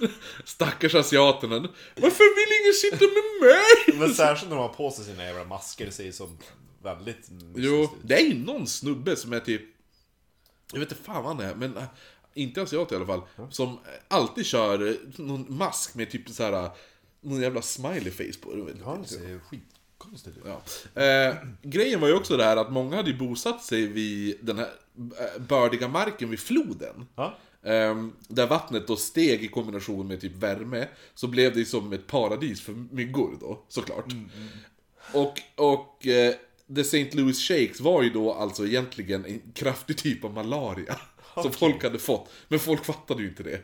[0.44, 1.68] Stackars asiaterna.
[1.96, 3.98] Varför vill ingen sitta med mig?
[4.06, 6.38] Men särskilt när de har på sig sina jävla masker, det ser ju som
[6.82, 7.90] väldigt mystiskt Jo, ut.
[8.02, 9.62] det är ju någon snubbe som är typ...
[10.72, 11.76] Jag vet inte fan vad han är, men...
[11.76, 11.82] äh,
[12.36, 13.20] inte asiat i alla fall,
[13.50, 16.70] som alltid kör eh, någon mask med typ så här
[17.24, 18.52] någon jävla smiley face på.
[18.52, 18.72] Inte.
[18.84, 20.44] Ja, det ser skitkonstigt ut.
[20.94, 21.02] Ja.
[21.02, 24.58] Eh, grejen var ju också det här att många hade ju bosatt sig vid den
[24.58, 27.06] här eh, bördiga marken vid floden.
[27.16, 27.38] Ja.
[27.64, 32.06] Ehm, där vattnet då steg i kombination med typ värme, så blev det som ett
[32.06, 34.12] paradis för myggor då, såklart.
[35.12, 36.34] Och, och eh,
[36.74, 37.10] The St.
[37.12, 40.96] Louis Shakes var ju då alltså egentligen en kraftig typ av malaria.
[41.42, 42.30] Som folk hade fått.
[42.48, 43.60] Men folk fattade ju inte det.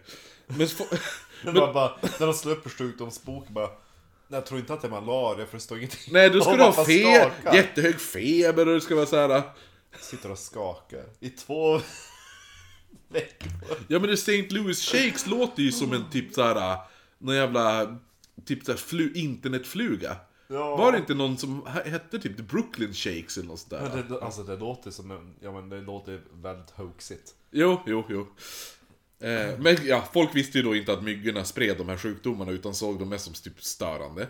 [0.46, 0.68] Men,
[1.42, 3.68] fo- Men bara, när de släpper sjukdomsboken bara...
[4.28, 6.12] Jag tror inte att det är malaria för det står ingenting.
[6.12, 7.54] nej, då ska du ha fe- skakar.
[7.56, 9.42] jättehög feber och det ska vara så här.
[10.00, 11.04] Sitter och skakar.
[11.20, 11.80] I två
[13.08, 13.48] veckor.
[13.88, 14.48] Ja men The St.
[14.50, 16.78] Louis Shakes låter ju som en typ såhär,
[17.18, 17.96] någon jävla,
[18.46, 20.16] typ såhär flu, internetfluga.
[20.48, 20.76] Ja.
[20.76, 23.90] Var det inte någon som he- hette typ Brooklyn Shakes eller något sånt där?
[23.94, 25.34] Men det, alltså det låter som en...
[25.40, 27.34] Ja men det låter väldigt hoaxigt.
[27.50, 28.26] Jo, jo, jo.
[29.20, 32.74] Eh, men ja, folk visste ju då inte att myggorna spred de här sjukdomarna utan
[32.74, 34.26] såg dem mest som typ störande.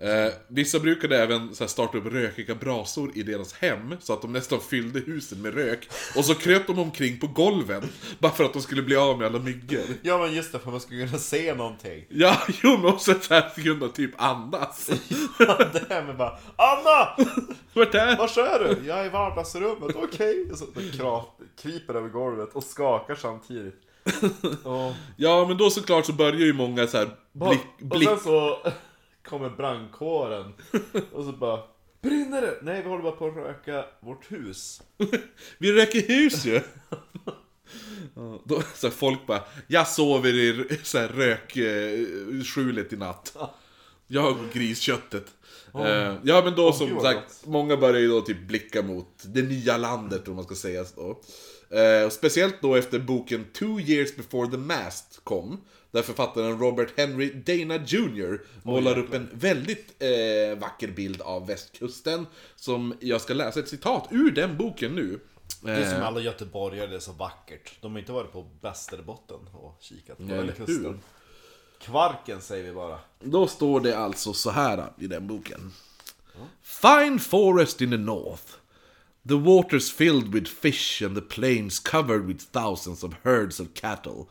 [0.00, 4.22] Eh, vissa brukade även så här, starta upp rökiga brasor i deras hem så att
[4.22, 5.88] de nästan fyllde husen med rök.
[6.16, 7.82] Och så kröp de omkring på golven
[8.18, 9.80] bara för att de skulle bli av med alla myggor.
[10.02, 12.04] Ja men just det, för man skulle kunna se någonting.
[12.08, 14.86] Ja, jo men också så här kunna typ andas.
[15.72, 17.26] det här med bara Anna!
[17.72, 18.86] Vart är Vart är du?
[18.88, 20.48] Jag är i vardagsrummet, okej.
[20.52, 21.24] Och Så kra-
[21.62, 23.74] kryper över golvet och skakar samtidigt.
[24.64, 27.60] Och, Ja, men då såklart så börjar ju många så här blick...
[27.80, 28.58] och blick sen så
[29.28, 30.52] kommer brandkåren
[31.12, 31.60] och så bara
[32.00, 32.58] Brinner det?
[32.62, 34.82] Nej, vi håller bara på att röka vårt hus.
[35.58, 36.60] vi röker hus ju!
[38.14, 43.36] Ja, då, så här, folk bara, jag sover i så här, rökskjulet i natt.
[44.06, 45.26] Jag och grisköttet.
[45.74, 49.76] Eh, ja men då som sagt, många börjar ju då typ blicka mot det nya
[49.76, 51.16] landet om man ska säga så.
[51.70, 55.60] Eh, speciellt då efter boken Two years before the mast kom.
[55.90, 58.40] Där författaren Robert Henry Dana Jr.
[58.62, 62.26] målar upp en väldigt eh, vacker bild av västkusten.
[62.56, 65.20] Som jag ska läsa ett citat ur den boken nu.
[65.60, 67.72] Det är som Eh, alla göteborgare, det är så vackert.
[67.80, 70.84] De har inte varit på Västerbotten och kikat på Nej, den kusten.
[70.84, 70.98] hur?
[71.80, 72.98] Kvarken säger vi bara.
[73.20, 75.72] Då står det alltså så här i den boken.
[76.62, 78.44] Fine forest in the north.
[79.28, 84.30] The waters filled with fish and the plains covered with thousands of herds of cattle.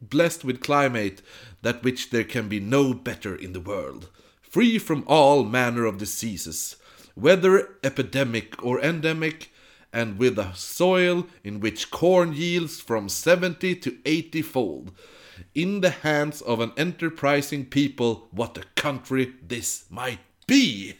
[0.00, 1.20] Blessed with climate
[1.62, 4.08] that which there can be no better in the world.
[4.40, 6.76] Free from all manner of diseases,
[7.16, 9.50] whether epidemic or endemic,
[9.92, 14.92] and with a soil in which corn yields from 70 to 80 fold.
[15.56, 20.94] In the hands of an enterprising people, what a country this might be!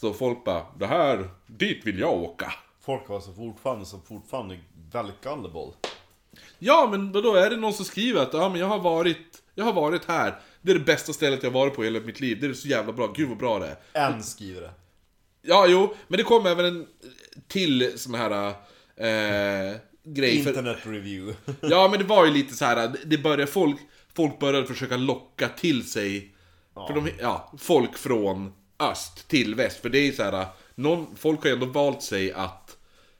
[0.00, 2.52] Så folk bara, det här, dit vill jag åka.
[2.80, 4.58] Folk var så fortfarande, så fortfarande
[4.92, 5.72] väldigt gullible.
[6.58, 9.64] Ja, men då är det någon som skriver att ja, men jag har varit, jag
[9.64, 10.40] har varit här.
[10.62, 12.40] Det är det bästa stället jag har varit på i hela mitt liv.
[12.40, 13.06] Det är så jävla bra.
[13.06, 14.06] Gud vad bra det är.
[14.06, 14.70] En skriver det.
[15.42, 16.86] Ja, jo, men det kom även en
[17.48, 18.48] till sån här
[18.96, 20.42] eh, grej.
[20.42, 21.36] För, Internet review.
[21.60, 22.94] ja, men det var ju lite så här.
[23.04, 23.76] det började folk,
[24.14, 26.34] folk började försöka locka till sig,
[26.74, 29.80] för de, ja, folk från öst till väst.
[29.80, 32.76] För det är ju så här, någon, folk har ju ändå valt sig att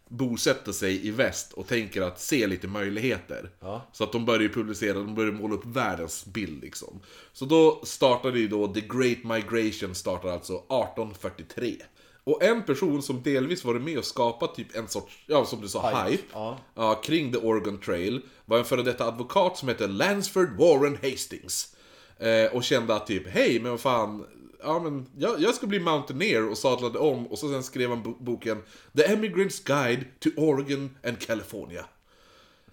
[0.09, 3.51] bosätta sig i väst och tänker att se lite möjligheter.
[3.61, 3.83] Ja.
[3.93, 7.01] Så att de börjar ju publicera, de börjar måla upp världens bild liksom.
[7.33, 11.77] Så då startade ju då The Great Migration startar alltså 1843.
[12.25, 15.69] Och en person som delvis varit med och skapat typ en sorts, ja som du
[15.69, 16.59] sa, hype, Ja.
[16.75, 21.77] ja, kring The Oregon Trail var en före detta advokat som hette Lansford Warren Hastings.
[22.19, 24.27] Eh, och kände att typ, hej men vad fan,
[24.63, 28.03] ja men jag, jag ska bli mountaineer och sadlade om och så sen skrev han
[28.03, 28.63] bo- boken
[28.97, 31.85] The Emigrant's Guide to Oregon and California.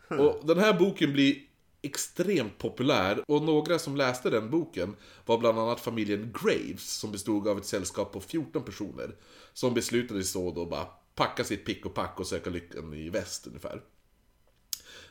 [0.10, 1.36] Och den här boken blir
[1.82, 4.96] extremt populär och några som läste den boken
[5.26, 9.16] var bland annat familjen Graves som bestod av ett sällskap på 14 personer.
[9.54, 13.48] Som beslutade så då bara packa sitt pick och pack och söka lyckan i väst
[13.48, 13.82] ungefär.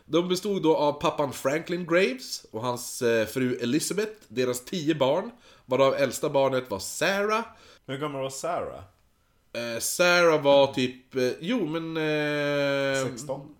[0.05, 5.31] De bestod då av pappan Franklin Graves och hans eh, fru Elizabeth, deras tio barn,
[5.67, 7.45] varav äldsta barnet var Sarah.
[7.87, 8.83] Hur gammal var Sarah?
[9.53, 11.97] Eh, Sarah var typ, eh, jo men...
[11.97, 13.55] Eh, 16?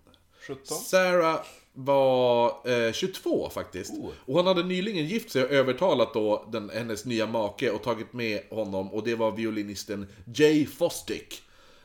[0.47, 0.77] 17?
[0.77, 1.39] Sarah
[1.73, 3.93] var eh, 22 faktiskt.
[3.93, 4.09] Oh.
[4.25, 8.13] Och hon hade nyligen gift sig och övertalat då den, hennes nya make och tagit
[8.13, 11.41] med honom och det var violinisten Jay Fostick.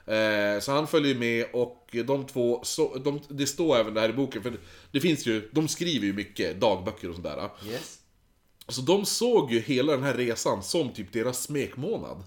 [0.06, 4.08] Eh, så han följer med och de två, så, de, det står även det här
[4.08, 4.52] i boken för
[4.92, 7.50] det finns ju, de skriver ju mycket dagböcker och sådär.
[7.66, 7.99] Yes.
[8.70, 12.24] Så de såg ju hela den här resan som typ deras smekmånad.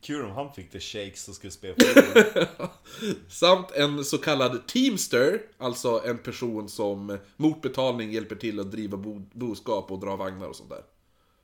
[0.00, 2.66] Kul om han fick the shakes och skulle spela på
[3.28, 8.96] Samt en så kallad Teamster, alltså en person som mot betalning hjälper till att driva
[8.96, 10.82] bo boskap och dra vagnar och sånt där.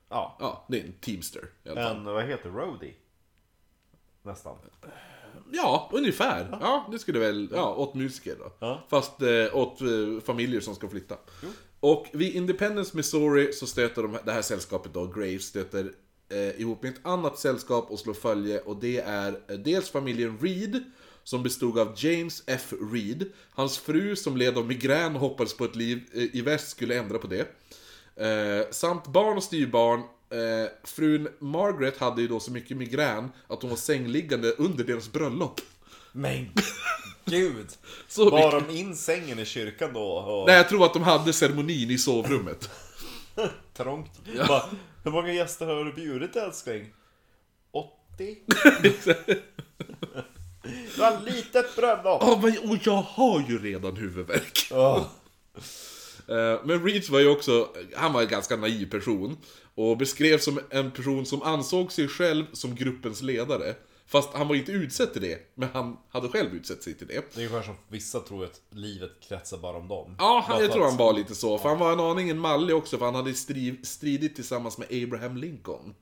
[0.09, 0.37] Ja.
[0.39, 1.49] Ja, det är en Teamster.
[1.63, 2.93] En, vad heter roadie?
[4.21, 4.55] Nästan.
[5.51, 6.57] Ja, ungefär.
[6.61, 8.51] Ja, det skulle väl, ja, åt musiker då.
[8.59, 8.83] Ja.
[8.89, 9.87] Fast eh, åt eh,
[10.25, 11.15] familjer som ska flytta.
[11.79, 15.91] Och vid Independence, Missouri så stöter de, det här sällskapet då, Graves, stöter
[16.29, 20.37] eh, ihop med ett annat sällskap och slår följe och det är eh, dels familjen
[20.41, 20.83] Reed
[21.23, 22.73] som bestod av James F.
[22.93, 23.31] Reed.
[23.49, 26.99] Hans fru som led av migrän och hoppades på ett liv eh, i väst skulle
[26.99, 27.47] ändra på det.
[28.15, 29.99] Eh, samt barn och styvbarn.
[30.29, 35.11] Eh, frun Margaret hade ju då så mycket migrän att hon var sängliggande under deras
[35.11, 35.61] bröllop.
[36.11, 36.45] Men
[37.27, 37.67] gud!
[38.07, 40.01] Så Bar de in sängen i kyrkan då?
[40.03, 42.69] Och Nej, jag tror att de hade ceremonin i sovrummet.
[43.73, 44.11] trångt?
[44.47, 44.63] Bara,
[45.03, 46.85] hur många gäster har du bjudit älskling?
[47.71, 48.37] 80?
[50.63, 52.21] Det var ett litet bröllop!
[52.21, 54.71] Ja, men, och jag har ju redan huvudvärk.
[56.29, 59.37] Eh, Men Reeds var ju också, han var en ganska naiv person.
[59.75, 63.75] Och beskrevs som en person som ansåg sig själv som gruppens ledare.
[64.09, 67.13] Fast han var inte utsedd till det, men han hade själv utsett sig till det.
[67.13, 70.15] Det är ungefär som vissa tror att livet kretsar bara om dem.
[70.19, 71.57] Ja, han, jag tror han var lite så.
[71.57, 75.37] För han var en aningen mallig också, för han hade stri- stridit tillsammans med Abraham
[75.37, 75.95] Lincoln.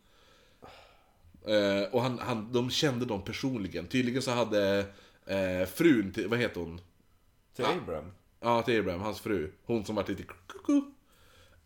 [1.48, 3.88] Eh, och han, han, de kände dem personligen.
[3.88, 4.86] Tydligen så hade
[5.26, 6.82] eh, frun, till, vad heter hon?
[7.56, 8.12] Till Abraham.
[8.40, 9.52] Ja, till Abraham, hans fru.
[9.66, 10.82] Hon som var lite kuku.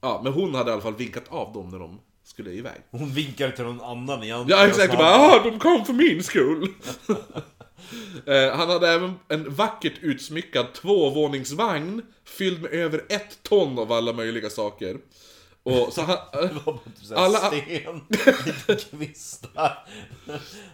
[0.02, 2.82] Ja, men hon hade i alla fall vinkat av dem när de skulle iväg.
[2.92, 4.46] Hon vinkar till någon annan igen.
[4.50, 4.98] Ja, exakt.
[4.98, 6.68] Bara, ah, de kom för min skull.
[8.26, 14.14] Eh, Han hade även en vackert utsmyckad tvåvåningsvagn fylld med över ett ton av alla
[14.14, 14.98] möjliga saker.
[15.70, 16.82] Och så han, Alla-
[17.16, 17.38] Alla...
[17.40, 18.02] Sten,
[18.90, 19.86] kvistar.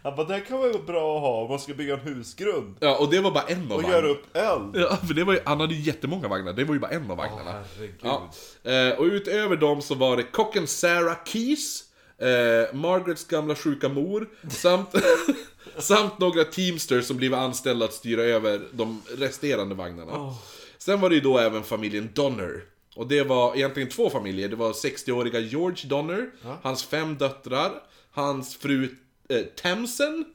[0.04, 2.76] Han bara, det här kan vara bra att ha om man ska bygga en husgrund.
[2.80, 3.94] ja, och det var bara en av Och vagnarna.
[3.94, 4.76] göra upp eld.
[4.76, 7.12] Ja, för det var ju, han hade ju jättemånga vagnar, det var ju bara en
[7.12, 7.52] av vagnarna.
[7.76, 7.96] herregud.
[8.02, 8.30] Ja.
[8.72, 11.84] Eh, och utöver dem så var det kocken Sarah Keys,
[12.18, 14.90] eh, Margarets gamla sjuka mor, samt,
[15.80, 20.36] samt några teamsters som blivit anställda att styra över de resterande vagnarna.
[20.78, 22.64] Sen var det ju då även familjen Donner.
[22.96, 24.50] Och det var egentligen två familjer.
[24.50, 26.32] Det var 60-åriga George Donner,
[26.62, 28.96] hans fem döttrar, hans fru
[29.30, 30.26] eh, Tamsen,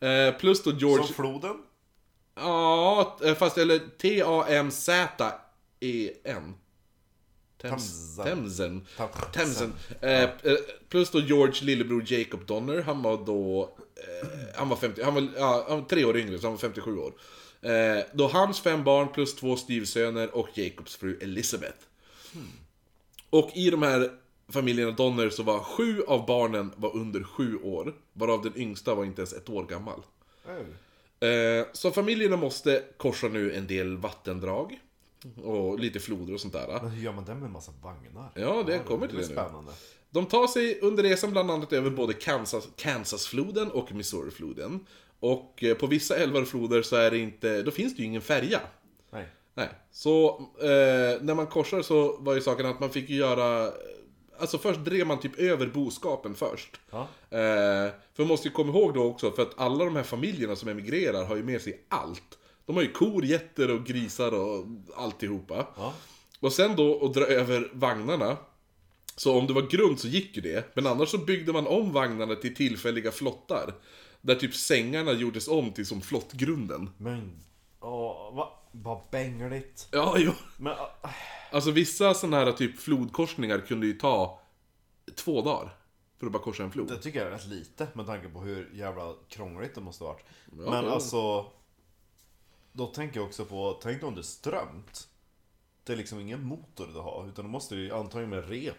[0.00, 1.06] eh, plus då George...
[1.06, 1.56] Som floden.
[2.36, 5.34] Ja, eh, fast eller T-A-M-Z-E-N.
[7.62, 8.86] Themsen.
[9.32, 9.72] Themsen.
[10.00, 10.28] Eh, eh,
[10.88, 13.70] plus då George lillebror Jacob Donner, han var då...
[13.96, 16.58] Eh, han var 50, han var, ja, han var tre år yngre, så han var
[16.58, 17.12] 57 år.
[17.62, 21.78] Eh, då hans fem barn plus två styvsöner och Jacobs fru Elizabeth.
[23.30, 24.10] Och i de här
[24.48, 27.94] familjerna Donner så var sju av barnen var under sju år.
[28.12, 30.02] Varav den yngsta var inte ens ett år gammal.
[31.20, 34.80] Eh, så familjerna måste korsa nu en del vattendrag.
[35.44, 36.78] Och lite floder och sånt där.
[36.82, 38.30] Men hur gör man det med en massa vagnar?
[38.34, 39.28] Ja, det kommer till det nu.
[39.28, 39.72] spännande.
[40.10, 44.86] De tar sig under resan bland annat över både Kansas, Kansasfloden och Missourifloden.
[45.20, 48.06] Och eh, på vissa älvar och floder så är det inte, då finns det ju
[48.06, 48.60] ingen färja.
[49.10, 49.28] Nej.
[49.56, 49.68] Nej.
[49.90, 50.28] Så
[50.60, 53.72] eh, när man korsar så var ju saken att man fick ju göra...
[54.38, 56.80] Alltså först drev man typ över boskapen först.
[56.90, 57.00] Ja.
[57.30, 60.56] Eh, för man måste ju komma ihåg då också, för att alla de här familjerna
[60.56, 62.38] som emigrerar har ju med sig allt.
[62.66, 64.64] De har ju kor, getter och grisar och
[64.96, 65.66] alltihopa.
[65.76, 65.94] Ja.
[66.40, 68.36] Och sen då att dra över vagnarna.
[69.16, 70.74] Så om det var grund så gick ju det.
[70.74, 73.74] Men annars så byggde man om vagnarna till tillfälliga flottar.
[74.20, 76.90] Där typ sängarna gjordes om till som flottgrunden.
[76.98, 77.40] Men,
[77.80, 78.48] åh, vad,
[78.82, 79.88] vad bängligt.
[79.92, 80.32] Ja, jo.
[80.56, 81.10] Men, ah,
[81.52, 84.40] Alltså vissa sådana här typ flodkorsningar kunde ju ta
[85.16, 85.76] två dagar.
[86.18, 86.88] För att bara korsa en flod.
[86.88, 90.24] det tycker jag är rätt lite med tanke på hur jävla krångligt det måste varit.
[90.46, 91.46] Ja, Men det- alltså,
[92.72, 95.08] då tänker jag också på, tänk om det är strömt.
[95.84, 98.74] Det är liksom ingen motor du har, utan då måste du ju antagligen med rep.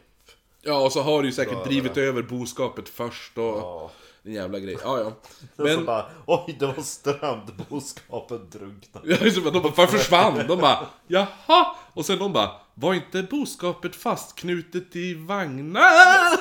[0.62, 3.44] Ja, och så har du ju säkert drivit över boskapet först och...
[3.44, 3.92] Ja.
[4.24, 4.78] En jävla grej.
[4.84, 5.12] Ja, ja.
[5.64, 5.76] Men...
[5.76, 9.08] Så bara, oj det var strömt, boskapen drunknade.
[9.14, 10.48] Ja, just det, de bara "Var försvann.
[10.48, 11.76] De bara jaha!
[11.94, 16.38] Och sen de bara var inte boskapet fastknutet i vagnar?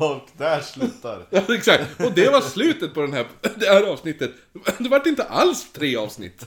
[0.00, 1.26] Och där slutar.
[1.30, 2.00] Ja, exakt.
[2.04, 3.26] Och det var slutet på den här,
[3.56, 4.30] det här avsnittet.
[4.78, 6.46] Det vart inte alls tre avsnitt.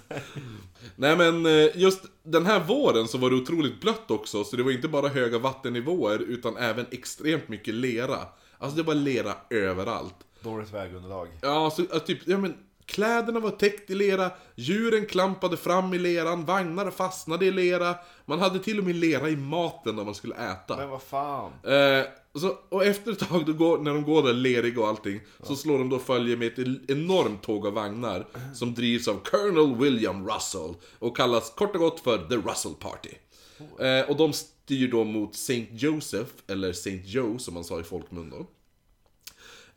[0.95, 4.64] Nej men eh, just den här våren så var det otroligt blött också, så det
[4.64, 8.18] var inte bara höga vattennivåer utan även extremt mycket lera.
[8.58, 10.16] Alltså det var lera överallt.
[10.41, 11.28] Dåligt vägunderlag.
[11.41, 12.54] Ja, så, typ, ja men
[12.86, 17.95] kläderna var täckt i lera, djuren klampade fram i leran, vagnar fastnade i lera.
[18.26, 20.78] Man hade till och med lera i maten när man skulle äta.
[20.78, 21.52] Men vad fan.
[21.64, 24.88] Eh, och, så, och efter ett tag, då går, när de går där leriga och
[24.88, 29.19] allting, så slår de då följe med ett enormt tåg av vagnar som drivs av
[29.23, 33.09] Colonel William Russell och kallas kort och gott för The Russell Party.
[33.79, 35.67] Eh, och de styr då mot St.
[35.71, 37.01] Joseph, eller St.
[37.05, 38.47] Joe som man sa i folkmun då.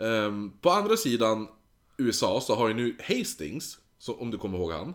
[0.05, 1.49] Eh, på andra sidan
[1.97, 4.95] USA så har ju nu Hastings, så, om du kommer ihåg han.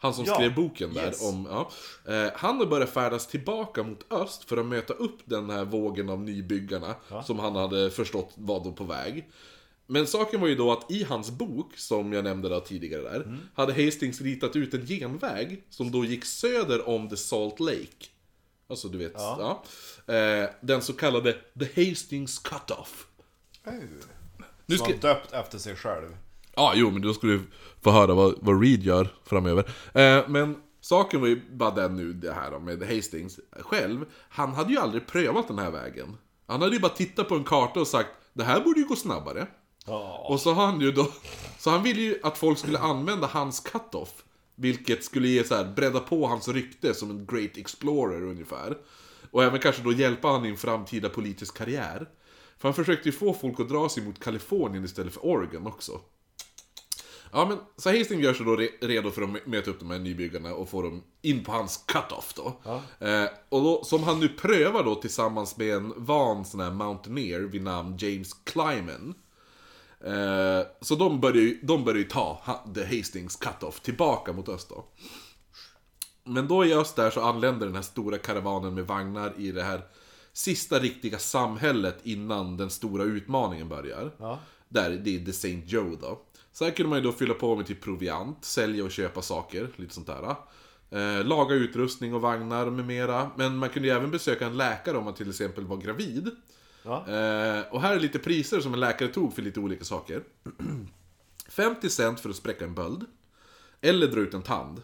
[0.00, 1.22] Han som Ja, skrev boken där yes.
[1.22, 1.70] om, ja.
[2.12, 6.08] Eh, han har börjat färdas tillbaka mot öst för att möta upp den här vågen
[6.08, 6.94] av nybyggarna
[7.24, 9.28] som han hade förstått var då på väg.
[9.86, 13.20] Men saken var ju då att i hans bok, som jag nämnde där tidigare där,
[13.22, 13.38] Mm.
[13.54, 18.06] hade Hastings ritat ut en genväg som då gick söder om The Salt Lake.
[18.68, 19.64] Alltså du vet, ja.
[20.14, 23.06] Eh, den så kallade The Hastings Cut-Off.
[24.66, 24.92] Nu Som ska...
[24.94, 26.16] han döpt efter sig själv.
[26.58, 27.40] Ja, jo, men då ska du
[27.80, 29.70] få höra vad, vad Reed gör framöver.
[29.94, 34.04] Eh, men saken var ju bara den nu, det här då, med Hastings själv.
[34.28, 36.16] Han hade ju aldrig prövat den här vägen.
[36.46, 38.96] Han hade ju bara tittat på en karta och sagt det här borde ju gå
[38.96, 39.46] snabbare.
[39.86, 40.26] Ja.
[40.28, 41.12] Och så har han ju då...
[41.58, 44.24] Så han ville ju att folk skulle använda hans cut-off.
[44.54, 48.78] Vilket skulle ge så här, bredda på hans rykte som en great explorer ungefär.
[49.30, 52.08] Och även kanske då hjälpa han i en framtida politisk karriär.
[52.58, 56.00] För han försökte ju få folk att dra sig mot Kalifornien istället för Oregon också.
[57.32, 59.90] Ja men, så Hastings gör sig då re- redo för att mö- möta upp de
[59.90, 62.60] här nybyggarna och få dem in på hans cut-off då.
[63.06, 67.40] Eh, och då, som han nu prövar då tillsammans med en van sån här mountaineer
[67.40, 69.14] vid namn James Clyman.
[70.04, 74.48] Eh, så de börjar, ju, de börjar ju ta ha- The Hastings cut-off tillbaka mot
[74.48, 74.84] öst då.
[76.24, 79.62] Men då i öst där så anländer den här stora karavanen med vagnar i det
[79.62, 79.82] här
[80.32, 84.14] sista riktiga samhället innan den stora utmaningen börjar.
[84.18, 84.38] Ja.
[84.68, 85.62] Där, det är The St.
[85.66, 86.20] Joe då.
[86.58, 89.68] Så här kunde man ju då fylla på med till proviant, sälja och köpa saker,
[89.76, 90.36] lite sånt där.
[90.90, 93.30] Eh, laga utrustning och vagnar med mera.
[93.36, 96.30] Men man kunde ju även besöka en läkare om man till exempel var gravid.
[96.82, 96.96] Ja.
[97.08, 100.22] Eh, och här är lite priser som en läkare tog för lite olika saker.
[101.48, 103.04] 50 cent för att spräcka en böld.
[103.80, 104.82] Eller dra ut en tand.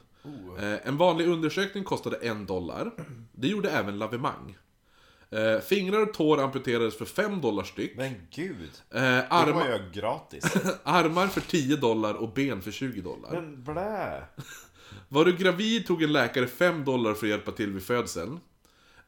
[0.59, 2.91] Eh, en vanlig undersökning kostade en dollar.
[3.33, 4.57] Det gjorde även lavemang.
[5.35, 7.97] Eh, fingrar och tår amputerades för 5 dollar styck.
[7.97, 8.71] Men gud.
[8.95, 10.45] Eh, Det arma, var ju gratis.
[10.85, 13.31] armar för 10 dollar och ben för 20 dollar.
[13.33, 14.23] Men blä.
[15.09, 18.41] Var du gravid tog en läkare 5 dollar för att hjälpa till vid födseln.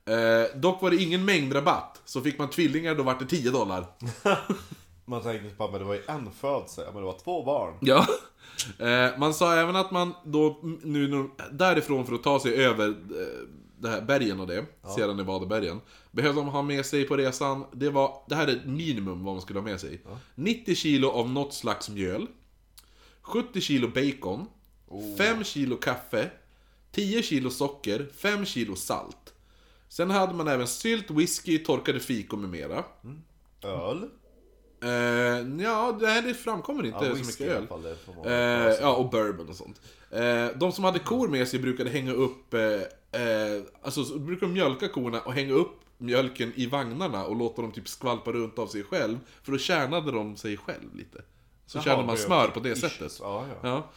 [0.08, 3.86] Eh, dock var det ingen mängdrabatt, så fick man tvillingar då var det 10 dollar.
[5.08, 7.74] Man tänkte på att det var ju en födsel, men det var två barn.
[7.80, 8.06] Ja.
[8.78, 12.88] Eh, man sa även att man då, nu nu- därifrån för att ta sig över
[12.88, 12.94] eh,
[13.86, 14.64] det här bergen och det,
[14.96, 15.80] Sierra Nevada-bergen,
[16.10, 19.34] behövde man ha med sig på resan, det var, det här är ett minimum vad
[19.34, 20.00] man skulle ha med sig.
[20.34, 22.26] 90 kilo av något slags mjöl,
[23.22, 24.46] 70 kilo bacon,
[25.18, 26.30] 5 kilo kaffe,
[26.92, 29.32] 10 kilo socker, 5 kilo salt.
[29.88, 32.84] Sen hade man även sylt, whisky, torkade fikon med mera.
[33.62, 34.08] Öl.
[34.82, 37.66] Eh, ja, det, här, det framkommer inte Ja, så mycket öl.
[37.66, 37.86] fall,
[38.24, 38.32] Eh,
[38.80, 39.80] ja, och bourbon och sånt.
[40.10, 42.54] Eh, de som hade kor med sig brukade hänga upp,
[43.16, 47.62] eh, alltså så brukade de mjölka korna och hänga upp mjölken i vagnarna och låta
[47.62, 49.18] dem typ skvalpa runt av sig själv.
[49.42, 51.22] För då tjänade de sig själv lite.
[51.66, 52.92] Så Jaha, tjänade man smör på det issues.
[52.92, 53.16] sättet.
[53.20, 53.68] Ja, ja.
[53.68, 53.90] Ja.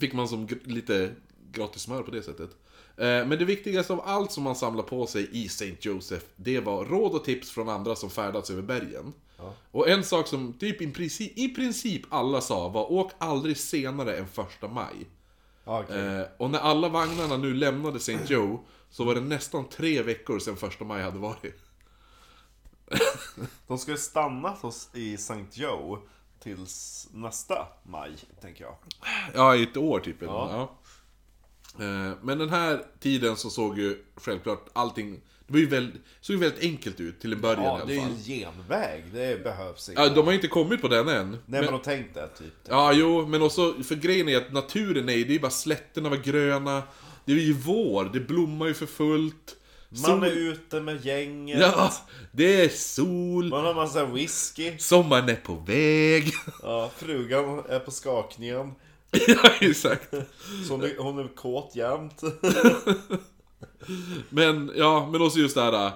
[0.00, 1.14] Fick man som gr- lite
[1.52, 2.50] gratis smör på det sättet.
[2.96, 5.76] Eh, Men det viktigaste av allt som man samlar på sig i St.
[5.80, 9.12] Joseph, det var råd och tips från andra som färdats över bergen.
[9.70, 14.16] Och en sak som typ i princip, i princip alla sa var åk aldrig senare
[14.16, 14.94] än första maj.
[15.64, 15.98] Okej.
[16.06, 18.18] Eh, och när alla vagnarna nu lämnade St.
[18.26, 21.62] Joe så var det nästan tre veckor sedan första maj hade varit.
[23.66, 25.44] De ju stanna hos, i St.
[25.52, 25.98] Joe
[26.40, 28.76] tills nästa maj, tänker jag.
[29.34, 30.22] Ja, i ett år typ.
[30.22, 30.50] Ja.
[31.78, 31.84] Ja.
[31.84, 35.20] Eh, Men den här tiden så såg ju självklart allting,
[35.50, 37.94] det var ju väldigt, såg ju väldigt enkelt ut till en början Ja, i det
[37.94, 38.10] är alla ju fall.
[38.10, 39.04] en genväg.
[39.12, 40.02] Det behövs inte.
[40.02, 41.30] Ja, de har inte kommit på den än.
[41.30, 42.52] Nej, men, men de tänkte typ.
[42.68, 45.50] Ja, jo, men också, för grejen är att naturen är ju, det är ju bara
[45.50, 46.82] slätterna var gröna,
[47.24, 49.56] det är ju vår, det blommar ju för fullt.
[50.06, 51.60] Man är ute med gänget.
[51.60, 51.92] Ja,
[52.32, 54.78] det är sol, Man har massa whisky.
[54.78, 56.32] sommaren är på väg.
[56.62, 58.72] Ja, frugan är på skakningen.
[59.26, 60.10] ja, exakt.
[60.68, 62.20] Så hon är, hon är kåt jämt.
[64.28, 65.92] Men, ja, men också just det här.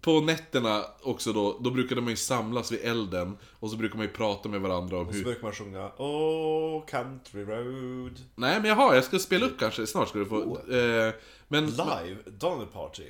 [0.00, 4.06] På nätterna också då, då brukade man ju samlas vid elden och så brukar man
[4.06, 5.24] ju prata med varandra om Och så hur...
[5.24, 8.20] brukar man sjunga Oh country road.
[8.34, 10.58] Nej men jaha, jag ska spela upp kanske, snart ska du få...
[10.72, 11.14] Eh,
[11.48, 11.66] men...
[11.66, 13.04] Live, Donny Party.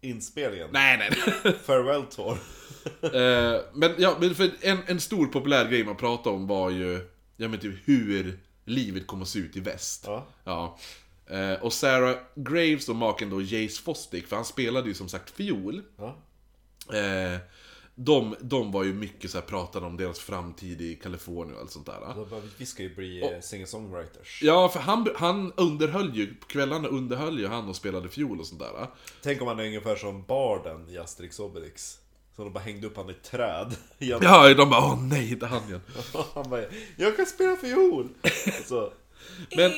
[0.00, 0.68] Inspelningen.
[0.72, 1.10] Nej, nej,
[1.44, 1.54] nej.
[1.64, 2.38] Farewell Tour.
[3.02, 7.10] Eh, men ja, men för en, en stor populär grej man pratade om var ju,
[7.36, 10.04] ja men typ hur livet kommer att se ut i väst.
[10.06, 10.26] Ja.
[10.44, 10.78] Ja.
[11.34, 15.30] Eh, och Sarah Graves och maken då Jace Fostick, för han spelade ju som sagt
[15.30, 15.82] fiol.
[15.96, 16.16] Ja.
[16.98, 17.38] Eh,
[17.96, 21.70] De, de var ju mycket så här, pratade om deras framtid i Kalifornien och allt
[21.70, 22.00] sånt där.
[22.00, 24.42] Bara, Vi ska ju bli eh, singer-songwriters.
[24.42, 28.46] Ja, för han, han underhöll ju, på kvällarna underhöll ju han och spelade fiol och
[28.46, 28.86] sånt där.
[29.22, 31.98] Tänk om han är ungefär som barden i Asterix Obelix.
[32.36, 33.74] Så de bara hängde upp han i ett träd.
[33.98, 35.80] Ja, de bara åh nej, inte han igen.
[36.34, 36.64] Han bara,
[36.96, 38.08] jag kan spela fiol!
[38.70, 38.92] Och
[39.50, 39.70] så, Men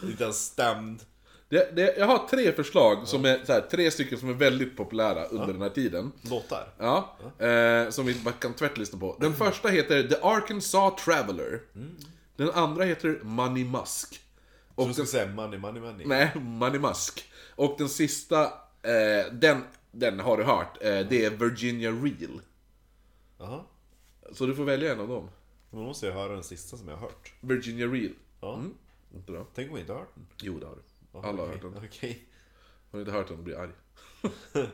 [0.10, 1.02] lite stämd.
[1.48, 4.76] det, det, jag har tre förslag, som är så här, tre stycken som är väldigt
[4.76, 6.12] populära under den här tiden.
[6.22, 6.68] Låtar.
[6.78, 7.16] Ja,
[7.46, 9.16] eh, som vi bara kan tvärt på.
[9.20, 11.60] Den första heter The Arkansas Traveler.
[12.36, 14.20] Den andra heter Money Musk.
[14.74, 16.06] Och Och du ska den, säga money, money, money.
[16.06, 17.24] nej, Money Musk.
[17.56, 18.42] Och den sista,
[18.82, 22.40] eh, den, den har du hört, eh, det är Virginia Real.
[23.38, 23.60] Jaha.
[24.32, 25.28] Så du får välja en av dem.
[25.74, 27.32] Då måste jag höra den sista som jag har hört.
[27.40, 28.12] Virginia Real.
[28.40, 28.62] Ja.
[29.14, 29.46] Inte bra.
[29.54, 30.26] Tänk om vi inte har hört den.
[30.42, 31.18] Jo, det har du.
[31.18, 31.84] Alla har hört den.
[31.84, 32.24] Okej.
[32.90, 33.72] Har du inte hört den, blir arg.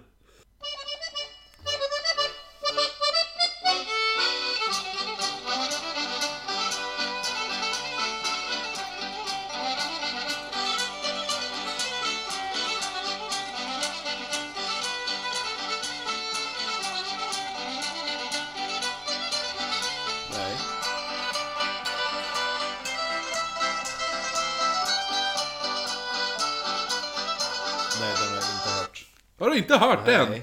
[29.51, 30.30] Har inte hört den?
[30.30, 30.42] Nej.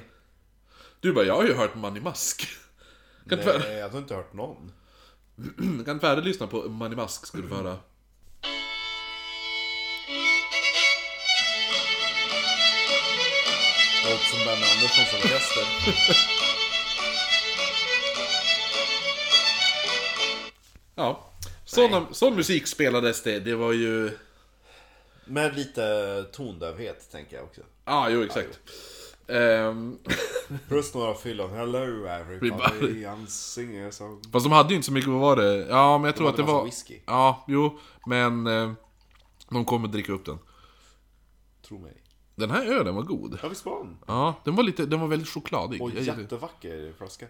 [1.00, 2.48] Du bara, jag har ju hört Money Musk.
[3.30, 4.72] Kan Nej, jag har inte hört någon.
[5.86, 7.78] kan färdiglyssna på Money Musk, ska du få höra.
[14.04, 15.64] Låter som Ben Anderssons orkester.
[20.96, 21.34] Ja.
[21.66, 24.18] Sån, sån musik spelades det, det var ju...
[25.26, 27.62] Med lite tondövhet, tänker jag också.
[27.62, 28.60] Ja, ah, jo exakt.
[29.28, 29.98] Ehm,
[30.68, 31.50] Plus några fyllon.
[31.50, 33.06] Hello everybody.
[33.06, 34.22] I'm singing song.
[34.32, 35.68] fast de hade ju inte så mycket, vad var det?
[35.70, 36.66] Ja, men jag tror hade att det var...
[36.66, 37.00] whisky.
[37.06, 38.48] Ja, jo, men...
[38.48, 38.72] Eh,
[39.50, 40.40] de kommer dricka upp den.
[41.68, 42.04] Tro mig.
[42.36, 43.40] Den här ölen var god.
[43.44, 43.98] Ja, visst var den?
[44.08, 45.82] Ja, den var lite, den var väldigt chokladig.
[45.82, 47.26] Och jättevacker flaska.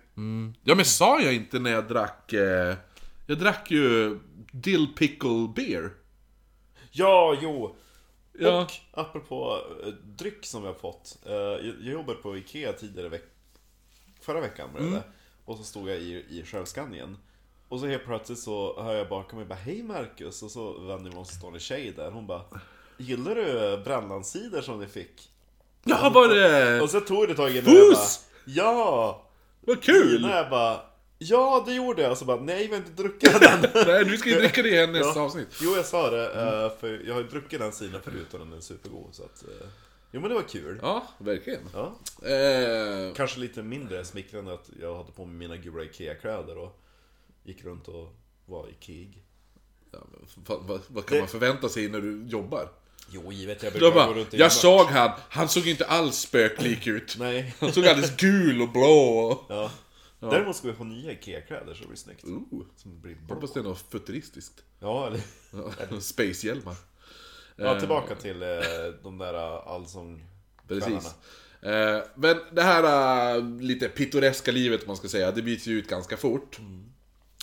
[0.63, 2.33] Ja men sa jag inte när jag drack...
[2.33, 2.75] Eh,
[3.25, 4.19] jag drack ju
[4.51, 5.91] Dill Pickle Beer.
[6.91, 7.75] Ja, jo!
[8.39, 8.61] Ja.
[8.61, 11.17] Och apropå eh, dryck som vi har fått.
[11.25, 13.23] Eh, jag, jobbade på Ikea tidigare veck
[14.21, 15.03] förra veckan blev det.
[15.45, 17.17] Och så stod jag i, i självskanningen.
[17.69, 20.43] Och så helt plötsligt så hör jag bakom mig bara Hej Marcus!
[20.43, 22.11] Och så vänder jag mig och står en tjej där.
[22.11, 22.41] Hon bara
[22.97, 25.29] Gillar du brännlandscider som ni fick?
[25.83, 26.81] Ja, var det...
[26.81, 28.25] Och så tog det tag innan jag bara Fuss!
[28.45, 29.21] Ja!
[29.61, 30.21] Vad kul!
[30.21, 30.81] När jag bara
[31.19, 32.17] Ja, det gjorde jag.
[32.17, 33.65] Så bara Nej, vi har inte druckit den.
[33.87, 35.25] Nej, du ska ju dricka det i nästa Ja.
[35.25, 35.47] avsnitt.
[35.61, 38.53] Jo, jag sa det, eh, för jag har ju druckit den sidan förut och den
[38.53, 39.09] är supergod.
[39.11, 39.67] Så att, eh,
[40.11, 40.79] jo, men det var kul.
[40.81, 41.61] Ja, verkligen.
[41.73, 41.95] Ja.
[42.27, 46.79] Eh, Kanske lite mindre smickrande att jag hade på mig mina gula IKEA-kläder och
[47.43, 48.13] gick runt och
[48.45, 49.23] var Ikeig.
[49.91, 52.69] ja, men vad, vad, vad kan man förvänta sig när du jobbar?
[53.11, 56.15] Jo, givet jag brukar gå bara, runt i jag såg han, han såg inte alls
[56.17, 57.15] spöklik ut.
[57.19, 57.55] Nej.
[57.59, 58.89] Han såg alldeles gul och blå
[59.19, 59.45] och...
[59.49, 59.71] Ja.
[60.19, 62.23] Däremot ska vi få nya IKEA-kläder så det blir snyggt.
[62.23, 63.35] Ooh, Som blir blå.
[63.35, 64.63] hoppas det är något futuristiskt.
[64.79, 65.21] Ja, eller...
[65.91, 66.75] Ja, Space-hjälmar.
[67.55, 68.49] Ja, tillbaka till eh,
[69.03, 70.23] de där eh, allsång...
[70.67, 71.15] Precis.
[71.61, 75.87] Eh, men det här eh, lite pittoreska livet, man ska säga, det byts ju ut
[75.87, 76.59] ganska fort.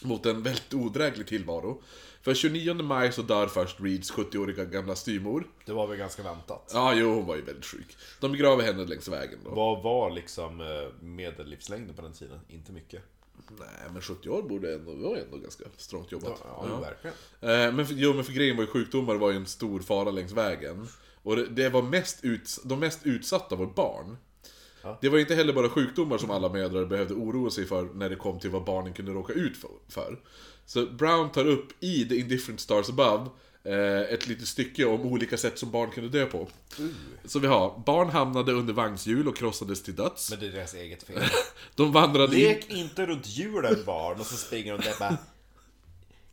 [0.03, 1.83] Mot en väldigt odräglig tillvaro.
[2.25, 5.47] För 29 maj så dör först Reeds 70-åriga gamla styvmor.
[5.67, 6.71] Det var väl ganska väntat.
[6.75, 7.97] Ja, jo, hon var ju väldigt sjuk.
[8.21, 9.51] De begraver henne längs vägen då.
[9.51, 10.67] Vad var liksom eh,
[11.05, 12.41] medellivslängden på den tiden?
[12.49, 13.03] Inte mycket.
[13.59, 16.43] Nej, men 70 år borde ändå, det var ändå ganska strångt Ja, jobbat.
[16.45, 17.17] ja, jo, verkligen.
[17.69, 20.11] Eh, Men för, jo, men för grejen var ju sjukdomar var ju en stor fara
[20.11, 20.89] längs vägen.
[21.23, 24.17] Och det, det var mest ut, de mest utsatta var barn.
[24.83, 24.99] Ja.
[25.01, 28.17] Det var inte heller bara sjukdomar som alla mödrar behövde oroa sig för när det
[28.17, 29.57] kom till vad barnen kunde råka ut
[29.89, 30.21] för.
[30.67, 33.31] Så Brown tar upp i The Indifferent Stars Above
[33.65, 36.49] eh, ett litet stycke om olika sätt som barn kunde dö på.
[37.25, 40.31] Så vi har, barn hamnade under vagnshjul och krossades till döds.
[40.31, 41.23] Men det är deras eget fel.
[41.75, 42.49] De vandrade in...
[42.49, 45.17] Lek inte runt julen barn och så springer de där bara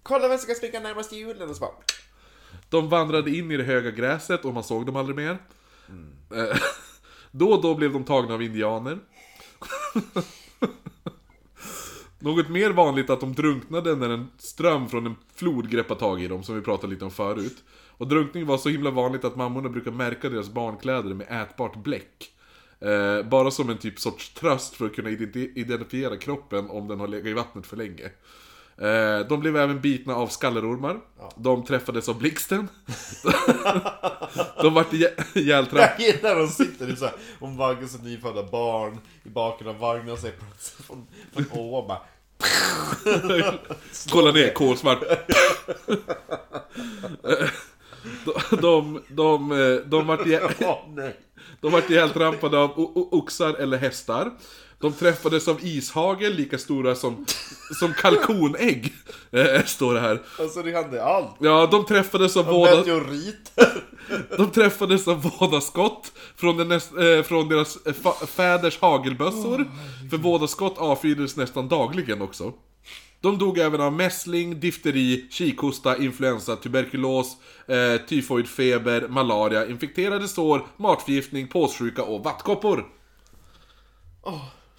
[0.04, 1.72] Kolla vem som ska springa närmast julen och så bara
[2.70, 5.38] De vandrade in i det höga gräset och man såg dem aldrig mer.
[6.36, 6.58] Eh,
[7.32, 9.00] Då och då blev de tagna av indianer.
[12.24, 16.28] Något mer vanligt att de drunknade när en ström från en flod greppade tag i
[16.28, 17.64] dem, som vi pratade lite om förut.
[17.98, 22.32] Och drunkning var så himla vanligt att mammorna brukade märka deras barnkläder med ätbart bläck.
[22.80, 25.10] Eh, bara som en typ sorts tröst för att kunna
[25.56, 28.10] identifiera kroppen om den har legat i vattnet för länge.
[28.78, 30.98] Eh, de blev även bitna av skallerormar.
[31.36, 32.68] De träffades av blixten.
[34.62, 35.94] de vart ihjä- ihjältrampade.
[35.98, 39.68] Jag gillar när de sitter i så här, hon vaggar sitt nyfödda barn i baken
[39.68, 42.02] av vagnen och ser plötsligt från, från ovan bara
[44.12, 45.00] Kolla ner, kolsvart.
[48.62, 49.50] de, de,
[49.86, 50.08] de,
[51.62, 52.72] de vart ihjältrampade av
[53.12, 54.32] oxar eller hästar.
[54.82, 57.26] De träffades av ishagel lika stora som,
[57.80, 58.94] som kalkonägg.
[59.34, 60.22] Eh, står det här.
[60.40, 61.36] Alltså det hände allt.
[61.40, 63.84] Ja, de träffades av Meteoriter.
[64.38, 69.72] de träffades av vådaskott från, den näst, eh, från deras eh, fäders hagelbössor.
[70.10, 72.54] För vådaskott avfyrades nästan dagligen också.
[73.22, 81.48] De dog även av mässling, difteri, kikhosta, influensa, tuberkulos, eh, tyfoidfeber, malaria, infekterade sår, matförgiftning,
[81.48, 82.86] påssjuka och vattkoppor.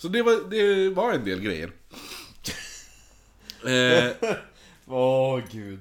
[0.02, 1.72] Så det var, det var en del grejer.
[3.66, 4.10] Eh,
[4.86, 5.80] Åh gud.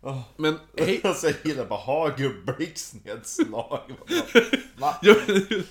[0.00, 0.20] Åh.
[0.36, 1.00] men hej...
[1.04, 3.80] Alltså jag gillar bara hagelblixtnedslag.
[4.78, 4.96] Va?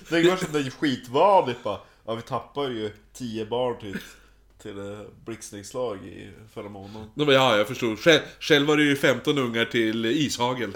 [0.08, 1.80] Det går som det är skitvanligt bara.
[2.06, 3.98] Ja vi tappar ju 10 barn till,
[4.62, 7.10] till eh, blixtnedslag i förra månaden.
[7.14, 7.98] De bara, ja, jag förstod.
[7.98, 10.72] Själv, själv var det ju 15 ungar till ishagel.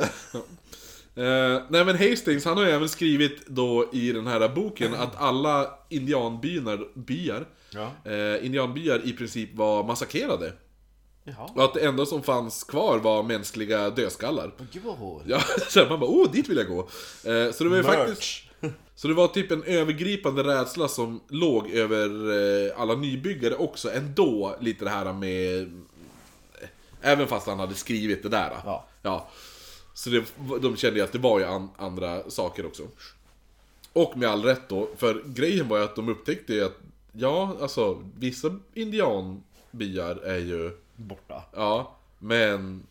[1.17, 5.17] Eh, nej men Hastings, han har ju även skrivit då i den här boken att
[5.21, 8.11] alla indianbyar byar, Ja.
[8.12, 10.53] eh, indianbyar i princip var massakrerade.
[11.25, 11.51] Jaha.
[11.55, 14.53] Och att det enda som fanns kvar var mänskliga dödskallar.
[14.59, 15.23] Men gud vad hål.
[15.27, 16.79] Ja, så man bara, oh, dit vill jag gå.
[17.31, 18.43] Eh, så det var ju faktiskt...
[18.95, 22.09] Så det var typ en övergripande rädsla som låg över
[22.77, 25.71] alla nybyggare också, ändå lite det här med...
[27.03, 28.53] Även fast han hade skrivit det där.
[28.64, 28.89] Ja.
[29.03, 29.29] ja.
[29.97, 30.24] Så det,
[30.61, 32.82] de kände ju att det var ju an, andra saker också.
[33.92, 36.76] Och med all rätt då, för grejen var ju att de upptäckte ju att,
[37.12, 40.70] ja, alltså vissa indianbyar är ju...
[40.97, 41.42] Borta.
[41.55, 42.82] Ja, men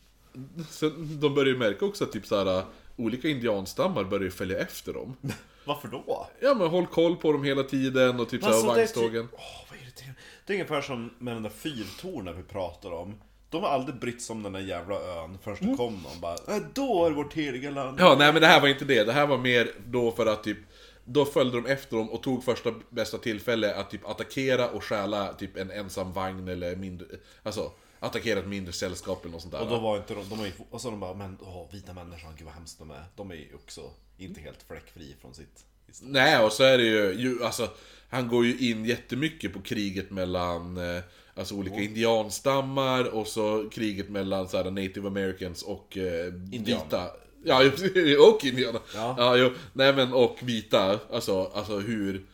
[0.69, 2.63] sen, de börjar ju märka också att typ såhär,
[2.95, 5.15] olika indianstammar börjar ju följa efter dem.
[5.65, 6.27] Varför då?
[6.41, 9.27] Ja men håll koll på dem hela tiden och typ såhär Alltså, det är vagnstågen.
[9.27, 10.19] typ- Åh, vad irriterande.
[10.45, 13.15] Det är ungefär som med den där fyrtornen vi pratar om.
[13.49, 16.55] De har aldrig brytt sig om den där jävla ön förrän det kom någon bara
[16.55, 17.99] äh, Då är vårt heliga land.
[17.99, 19.03] Ja, nej men det här var inte det.
[19.03, 20.57] Det här var mer då för att typ
[21.05, 25.33] då följde de efter dem och tog första bästa tillfälle att typ attackera och stjäla
[25.33, 27.07] typ en ensam vagn eller mindre,
[27.43, 29.61] alltså attackera ett mindre sällskap eller något sånt där.
[29.61, 31.93] Och då var inte de, de är, ju- och så de bara, men åh, vita
[31.93, 33.03] människan, gud vad hemskt de är.
[33.15, 33.81] De är ju också
[34.17, 35.65] inte helt fläckfri från sitt...
[36.01, 37.69] Nej, och så är det ju, ju alltså,
[38.09, 41.03] han går ju in jättemycket på kriget mellan eh,
[41.37, 47.07] Alltså olika indianstammar och så kriget mellan så här, native americans och eh, vita
[47.45, 47.57] Ja,
[48.29, 48.81] och indianer!
[48.95, 49.15] Ja.
[49.17, 52.25] Ja, jo, nej men och vita, alltså, alltså hur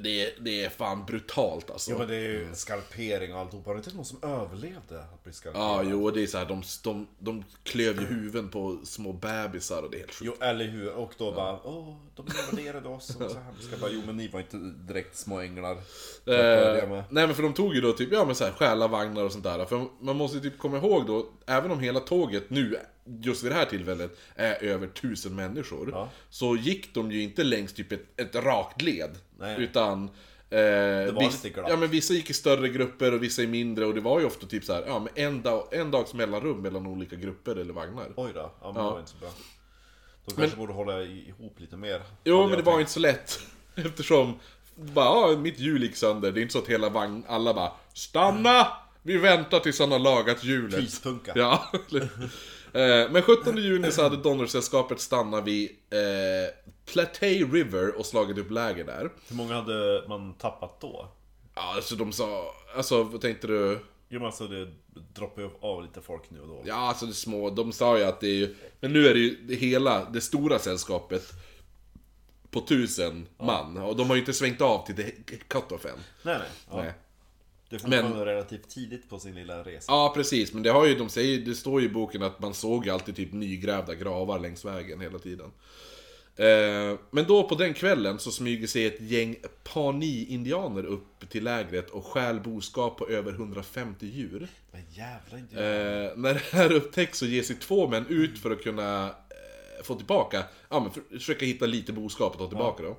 [0.00, 1.90] det, är- det är fan brutalt alltså.
[1.90, 3.68] Ja men det är ju skalpering och alltihopa.
[3.68, 5.66] Var det inte någon som överlevde att bli skalperad?
[5.66, 9.82] Ja, jo, det är så här, de, de, de klöv ju huvuden på små bebisar
[9.82, 10.32] och det är helt sjukt.
[10.40, 10.92] Jo, eller hur?
[10.92, 13.76] Och då bara, åh, de invaderade oss och så hemska.
[13.80, 15.72] Bara, jo men ni var inte direkt små änglar.
[15.72, 19.24] Eh, nej men för de tog ju då typ, ja men så här, stjäla vagnar
[19.24, 19.64] och sånt där.
[19.64, 22.78] För man måste ju typ komma ihåg då, även om hela tåget nu,
[23.20, 25.90] just vid det här tillfället, är över tusen människor.
[25.92, 26.08] Ja.
[26.30, 29.10] Så gick de ju inte längs typ ett, ett rakt led.
[29.38, 29.56] Nej.
[29.62, 30.10] Utan...
[30.50, 30.58] Eh,
[31.12, 31.70] var viss, lite glatt.
[31.70, 34.26] ja men vissa gick i större grupper och vissa i mindre och det var ju
[34.26, 37.72] ofta typ så här, ja men en, dag, en dags mellanrum mellan olika grupper eller
[37.72, 38.12] vagnar.
[38.16, 38.88] Oj då, ja, men Ja.
[38.88, 39.28] det var inte så bra.
[40.26, 42.02] De kanske borde hålla ihop lite mer.
[42.24, 42.80] Jo, men det jag var tänkt.
[42.80, 43.40] inte så lätt.
[43.74, 44.34] Eftersom,
[44.76, 46.32] bara, ja, mitt hjul gick sönder.
[46.32, 48.66] Det är inte så att hela vagn, alla bara Stanna!
[49.02, 50.80] Vi väntar tills han har lagat hjulet.
[50.80, 51.32] Pyspunka.
[51.34, 51.72] Ja.
[52.76, 56.54] Eh, Men 17 juni så hade Donnersällskapet stannat vid eh,
[56.84, 59.10] Platay River och slagit upp läger där.
[59.28, 61.08] Hur många hade man tappat då?
[61.54, 63.78] Ja, alltså de sa, alltså vad tänkte du?
[64.08, 64.68] Jo men alltså det
[65.14, 66.62] droppar ju av lite folk nu och då.
[66.64, 69.14] Ja, alltså det är små, de sa ju att det är ju, men nu är
[69.14, 71.32] det ju hela, det stora sällskapet
[72.50, 73.76] på tusen man.
[73.76, 75.10] Och de har ju inte svängt av till the
[75.48, 75.98] cut-off än.
[76.22, 76.48] Nej nej.
[76.70, 76.76] Ja.
[76.76, 76.92] Nej.
[77.68, 79.92] Det är fortfarande relativt tidigt på sin lilla resa.
[79.92, 80.52] Ja, precis.
[80.52, 83.16] Men det har ju, de säger, det står ju i boken att man såg alltid
[83.16, 85.50] typ nygrävda gravar längs vägen hela tiden.
[86.36, 91.90] Eh, men då på den kvällen så smyger sig ett gäng Pawnee-indianer upp till lägret
[91.90, 94.48] och stjäl boskap på över 150 djur.
[94.72, 95.38] Men jävla.
[95.38, 99.84] Eh, när det här upptäcks så ger sig två män ut för att kunna eh,
[99.84, 102.96] få tillbaka, ja men för, försöka hitta lite boskap och ta tillbaka då.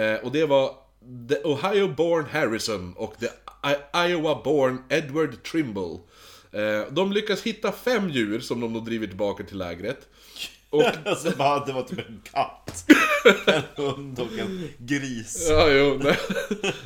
[0.00, 0.74] Eh, och det var
[1.28, 3.28] The Ohio-born Harrison och The
[3.92, 5.98] Iowa-born Edward Trimble.
[6.52, 10.08] Eh, de lyckas hitta fem djur som de då driver tillbaka till lägret.
[10.70, 12.84] Och, Alltså bara, det var typ en katt,
[13.46, 15.46] en hund och en gris.
[15.50, 16.16] ja, jo, nej.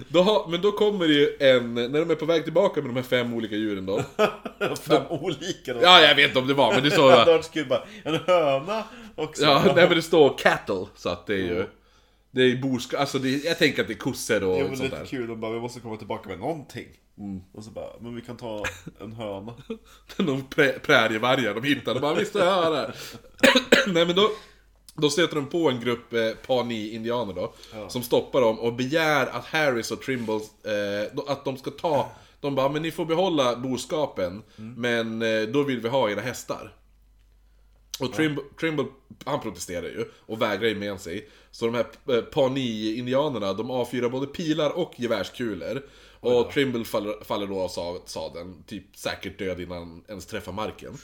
[0.09, 2.91] Då har, men då kommer det ju en, när de är på väg tillbaka med
[2.91, 4.03] de här fem olika djuren då.
[4.83, 5.75] Fem olika.
[5.83, 8.15] Ja, jag vet inte om det var, men det står hade ja, varit bara, en
[8.27, 9.43] höna också.
[9.43, 11.67] ja, nej men det står cattle, så att det är ju...
[12.35, 14.83] Det är boskap, alltså det, jag tänker att det är kossor och Det var sånt
[14.83, 15.07] lite där.
[15.07, 16.87] kul, de bara vi måste komma tillbaka med någonting.
[17.53, 18.65] Och så bara, men vi kan ta
[19.01, 19.55] en höna.
[20.17, 22.93] De prä, prärievargar de hittade, bara visst jag hör det.
[23.93, 24.31] Nej men då,
[24.95, 27.55] då stöter de på en grupp eh, Pawnee-indianer då.
[27.89, 32.11] Som stoppar dem och begär att Harris och Trimble, eh, att de ska ta,
[32.41, 36.73] de bara men ni får behålla boskapen, men eh, då vill vi ha era hästar.
[38.03, 38.85] Och Trimble, Trimble,
[39.25, 41.29] han protesterar ju och vägrar ge med sig.
[41.51, 41.87] Så de här
[42.17, 45.83] eh, Pawnee-indianerna, de avfyrar både pilar och gevärskulor.
[46.21, 50.99] Och Trimble faller, faller då av sa- sadeln, typ säkert död innan ens träffar marken.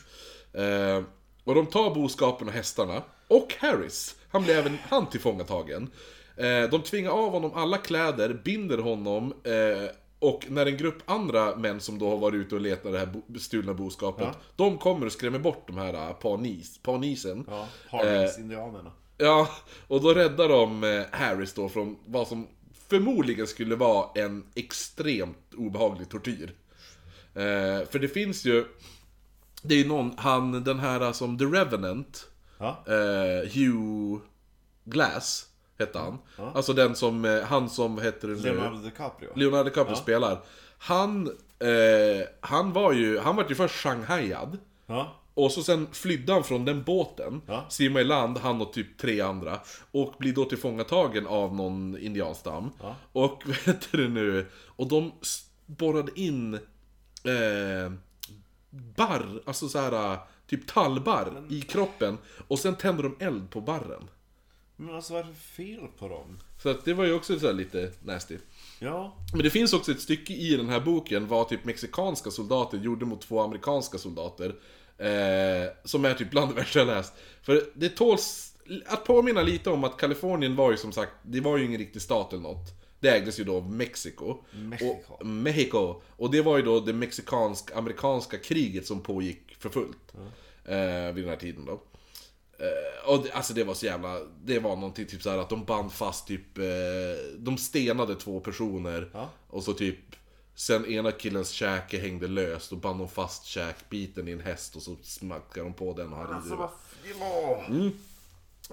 [0.53, 1.03] Eh,
[1.45, 3.03] och de tar boskapen och hästarna.
[3.29, 5.91] Och Harris, han blir även han tillfångatagen.
[6.37, 11.57] Eh, de tvingar av honom alla kläder, binder honom eh, och när en grupp andra
[11.57, 15.07] män som då har varit ute och letat det här bo- stulna boskapet, de kommer
[15.07, 17.45] och skrämmer bort de här uh, panis, panisen.
[17.49, 18.93] Ja, Harlings-indianerna.
[19.19, 19.49] Ja,
[19.89, 22.47] och då räddar de eh, Harris då från vad som
[22.89, 26.55] förmodligen skulle vara en extremt obehaglig tortyr.
[27.35, 28.65] Eh, för det finns ju,
[29.63, 32.27] det är ju någon, han den här som The Revenant,
[32.59, 32.85] Ja.
[32.87, 34.21] eh, Hugh
[34.85, 35.48] Glass
[35.79, 36.19] hette han.
[36.55, 38.35] Alltså den som, eh, han som heter det?
[38.35, 39.29] Leonardo DiCaprio.
[39.35, 40.41] Leonardo DiCaprio spelar.
[40.79, 41.27] Han,
[41.59, 44.59] eh, han var ju, han var ju först shanghaiad.
[44.87, 45.15] Ja.
[45.35, 47.65] Och så sen flydde han från den båten, Ja.
[47.69, 49.61] simmade i land, han och typ tre andra.
[49.91, 52.71] Och blir då tillfångatagen av någon indianstam.
[53.13, 54.47] Och vad heter det nu?
[54.67, 55.13] Och de
[55.67, 56.55] borrade in
[57.25, 57.93] eh,
[58.71, 62.19] barr, alltså så här typ tallbarr i kroppen.
[62.49, 64.09] Och sen tände de eld på barren.
[64.81, 66.39] Men alltså vad är det fel på dem?
[66.63, 68.39] Så att det var ju också så lite nasty.
[68.79, 69.17] Ja.
[69.33, 73.05] Men det finns också ett stycke i den här boken vad typ mexikanska soldater gjorde
[73.05, 74.55] mot två amerikanska soldater.
[74.99, 77.13] Eh, som är typ bland det värsta jag läst.
[77.43, 78.55] För det tåls
[78.87, 82.03] att påminna lite om att Kalifornien var ju som sagt, det var ju ingen riktig
[82.03, 82.67] stat eller något.
[83.01, 84.37] Det ägdes ju då av Mexiko.
[84.53, 85.13] Mexiko.
[85.13, 86.01] Och, Mexico.
[86.17, 90.13] Och det var ju då det mexikansk-amerikanska kriget som pågick för fullt.
[90.65, 91.81] Eh, vid den här tiden då.
[92.59, 95.65] Eh, och det, alltså det var så jävla, det var någonting typ så att de
[95.65, 96.65] band fast typ, eh,
[97.37, 99.11] de stenade två personer.
[99.13, 99.31] Ja.
[99.47, 99.99] Och så typ,
[100.55, 104.83] sen ena killens käke hängde löst och band de fast käkbiten i en häst och
[104.83, 106.35] så smackade de på den och han.
[106.35, 106.71] Alltså vad...
[107.21, 107.65] Ja.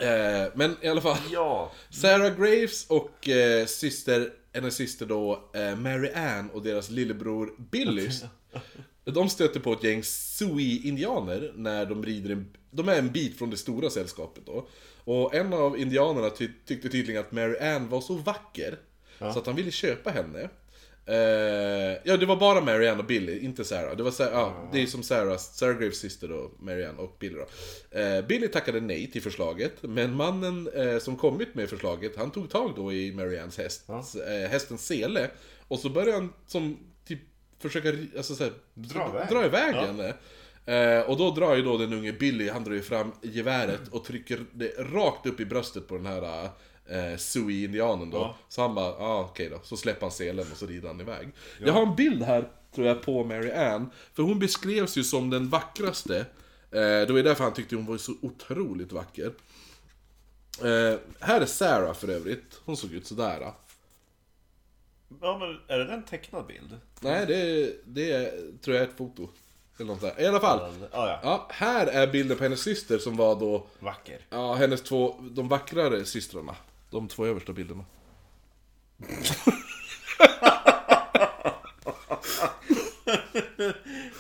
[0.05, 1.17] eh, men i alla fall.
[1.31, 1.71] Ja.
[1.89, 8.09] Sarah Graves och eh, syster, hennes syster då, eh, Mary Ann och deras lillebror Billy.
[9.05, 13.49] De stöter på ett gäng Sioux-indianer när de rider en, De är en bit från
[13.49, 14.67] det stora sällskapet då.
[15.03, 18.77] Och en av indianerna ty tyckte tydligen att Mary Ann var så vacker.
[19.33, 20.49] Så att han ville köpa henne.
[21.07, 23.95] Eh, ja, det var bara Mary Ann och Billy, inte Sarah.
[23.97, 27.15] Det, var, Sa- ja, det är som Sarahs, Sarah Graves syster då, Mary Ann och
[27.19, 27.47] Billy då.
[27.99, 32.49] Eh, Billy tackade nej till förslaget, men mannen eh, som kommit med förslaget, han tog
[32.49, 35.29] tag då i Mary Anns häst, eh, hästens sele.
[35.67, 36.77] Och så började han som
[37.71, 39.29] försöka, alltså såhär, Dra iväg.
[39.29, 40.13] dra iväg henne.
[40.65, 44.05] Eh, och då drar ju då den unge Billy, han drar ju fram geväret och
[44.05, 46.49] trycker det rakt upp i bröstet på den här
[46.89, 48.17] eh, Sioux-indianen då.
[48.17, 48.35] Ja.
[48.49, 49.59] Så han bara, ja ah, okej då.
[49.63, 51.27] Så släpper han selen och så rider han iväg.
[51.59, 53.89] Jag har en bild här, tror jag, på Mary Ann.
[54.13, 56.17] För hon beskrevs ju som den vackraste.
[56.71, 59.31] Eh, det var ju därför han tyckte hon var så otroligt vacker.
[60.63, 62.61] Eh, här är Sarah för övrigt.
[62.65, 63.51] Hon såg ut sådär.
[65.21, 66.79] Ja men är det en tecknad bild?
[66.99, 68.31] Nej, det, det är,
[68.61, 69.29] tror jag är ett foto.
[69.77, 70.21] Eller något där.
[70.21, 70.59] I alla fall.
[70.81, 71.19] Ja, ja.
[71.23, 74.19] Ja, här är bilden på hennes syster som var då, Vacker.
[74.29, 76.55] ja, hennes två, de vackrare systrarna.
[76.89, 77.85] De två översta bilderna.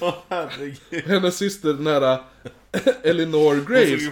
[0.01, 1.03] Åh herregud.
[1.05, 2.23] Hennes syster, den här
[3.03, 4.03] Elinor Hon Graves.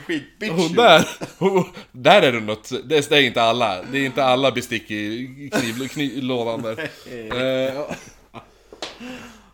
[0.50, 0.76] Hon ut.
[0.76, 1.08] där,
[1.38, 5.50] hon, där är det något, det är inte alla, det är inte alla bestick i
[5.54, 6.90] kniv, knivlådan där.
[7.12, 7.86] Eh,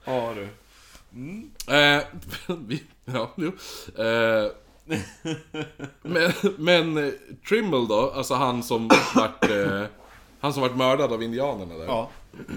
[0.05, 0.33] ja.
[0.35, 0.47] Du.
[1.75, 2.01] Eh,
[2.67, 3.51] vi- ja, jo.
[4.03, 4.51] Eh,
[6.01, 7.13] men, men eh,
[7.49, 9.83] Trimble då, alltså han som vart, eh,
[10.39, 11.85] han som vart mördad av indianerna där.
[11.85, 12.09] Ja.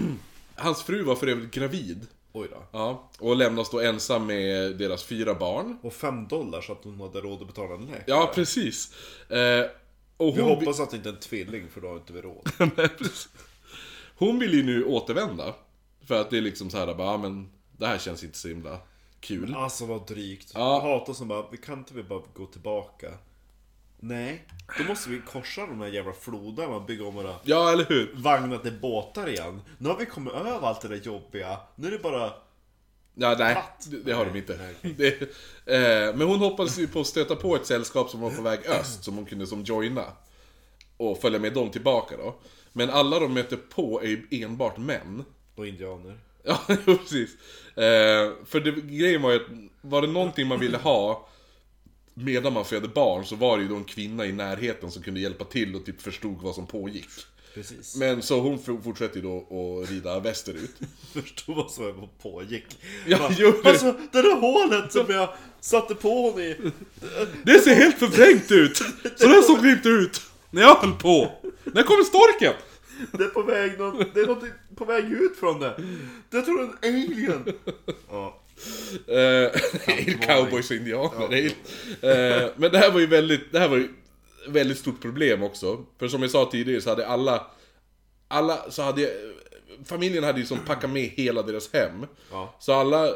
[0.55, 2.07] Hans fru var för övrigt gravid.
[2.35, 2.63] Oj då.
[2.71, 5.77] Ja, och lämnas då ensam med deras fyra barn.
[5.81, 8.03] Och fem dollar så att hon hade råd att betala en läkare.
[8.07, 8.93] Ja, precis.
[9.29, 9.65] Eh,
[10.17, 12.21] och Vi hon, hoppas att det inte är en tvilling för då har inte vi
[12.21, 12.49] råd.
[12.57, 13.29] Nej, precis.
[14.15, 15.53] hon vill ju nu återvända.
[16.07, 18.47] För att det är liksom så här, bara, ja, men det här känns inte så
[18.47, 18.79] himla
[19.19, 19.55] kul.
[19.55, 20.51] Alltså vad drygt.
[20.53, 20.73] Ja.
[20.73, 23.11] Jag hatar som bara, vi kan inte vi bara gå tillbaka
[24.05, 24.45] Nej,
[24.77, 28.11] då måste vi korsa de här jävla floderna och bygga om våra Ja, eller hur?
[28.15, 29.61] vagnar till båtar igen.
[29.77, 31.57] Nu har vi kommit över allt det där jobbiga.
[31.75, 32.33] Nu är det bara...
[33.15, 34.69] Ja, nej, det, det har de inte.
[34.81, 35.21] Det,
[35.65, 38.59] eh, men hon hoppades ju på att stöta på ett sällskap som var på väg
[38.65, 40.05] öst, som hon kunde som joina.
[40.97, 42.35] Och följa med dem tillbaka då.
[42.73, 45.25] Men alla de möter på är ju enbart män.
[45.55, 46.19] Och indianer.
[46.43, 47.29] Ja, jo, precis.
[47.75, 49.47] Eh, för det, grejen var ju att,
[49.81, 51.27] var det någonting man ville ha
[52.13, 55.19] medan man födde barn så var det ju då en kvinna i närheten som kunde
[55.19, 57.09] hjälpa till och typ förstod vad som pågick.
[57.53, 57.95] Precis.
[57.95, 59.37] Men så hon fortsätter ju då
[59.83, 60.75] att rida västerut.
[61.13, 62.65] Förstod vad som pågick.
[63.07, 65.29] Ja, Bara, jo, det- alltså, det där hålet som jag
[65.61, 66.57] satte på hon i.
[67.43, 68.77] Det ser helt förvrängt ut!
[69.17, 71.31] Så där såg det inte ut när jag höll på!
[71.63, 72.53] När kommer storken?
[73.11, 74.43] Det är på väg någon, det är något
[74.75, 75.75] på väg ut från det.
[76.29, 77.45] Det tror en alien.
[78.09, 78.42] Ja.
[79.07, 79.51] Eh,
[80.21, 81.45] cowboys och indianer.
[82.01, 83.89] Eh, men det här var ju väldigt, det här var ju
[84.47, 85.85] väldigt stort problem också.
[85.99, 87.47] För som jag sa tidigare så hade alla,
[88.27, 89.13] alla, så hade,
[89.85, 92.05] familjen hade ju som packat med hela deras hem.
[92.31, 92.55] Ja.
[92.59, 93.09] Så alla,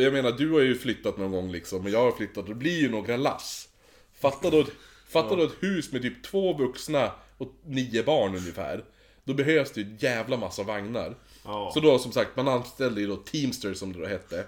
[0.00, 2.80] jag menar du har ju flyttat någon gång liksom, och jag har flyttat, det blir
[2.80, 3.68] ju några lass.
[4.20, 4.64] Fatta då,
[5.08, 8.84] fatta då ett hus med typ två vuxna och nio barn ungefär.
[9.24, 11.16] Då behövs det ju jävla massa vagnar.
[11.44, 11.70] Ja.
[11.74, 14.46] Så då som sagt, man anställde ju då Teamsters som det då hette.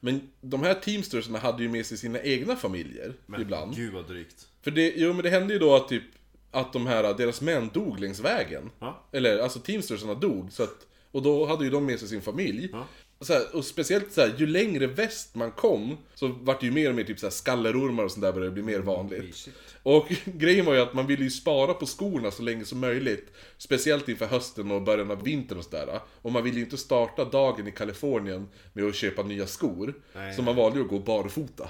[0.00, 3.76] Men de här Teamstersna hade ju med sig sina egna familjer ibland.
[3.76, 4.48] Gud vad drygt.
[4.62, 6.02] För det, jo men det hände ju då att typ,
[6.50, 8.70] att de här, deras män dog längs vägen.
[8.78, 9.04] Ja.
[9.12, 12.68] Eller alltså Teamstersarna dog, så att, och då hade ju de med sig sin familj.
[12.72, 12.86] Ja.
[13.20, 16.72] Så här, och speciellt så här, ju längre väst man kom, så vart det ju
[16.72, 19.22] mer och mer typ så här, skallerormar och sånt där började bli mer vanligt.
[19.22, 19.56] Mysigt.
[19.82, 23.32] Och grejen var ju att man ville ju spara på skorna så länge som möjligt.
[23.58, 26.00] Speciellt inför hösten och början av vintern och sådär.
[26.22, 29.94] Och man ville ju inte starta dagen i Kalifornien med att köpa nya skor.
[30.14, 31.68] Nej, så man valde ju att gå barfota.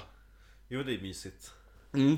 [0.69, 1.51] Jo, det är mysigt.
[1.93, 2.17] Mm.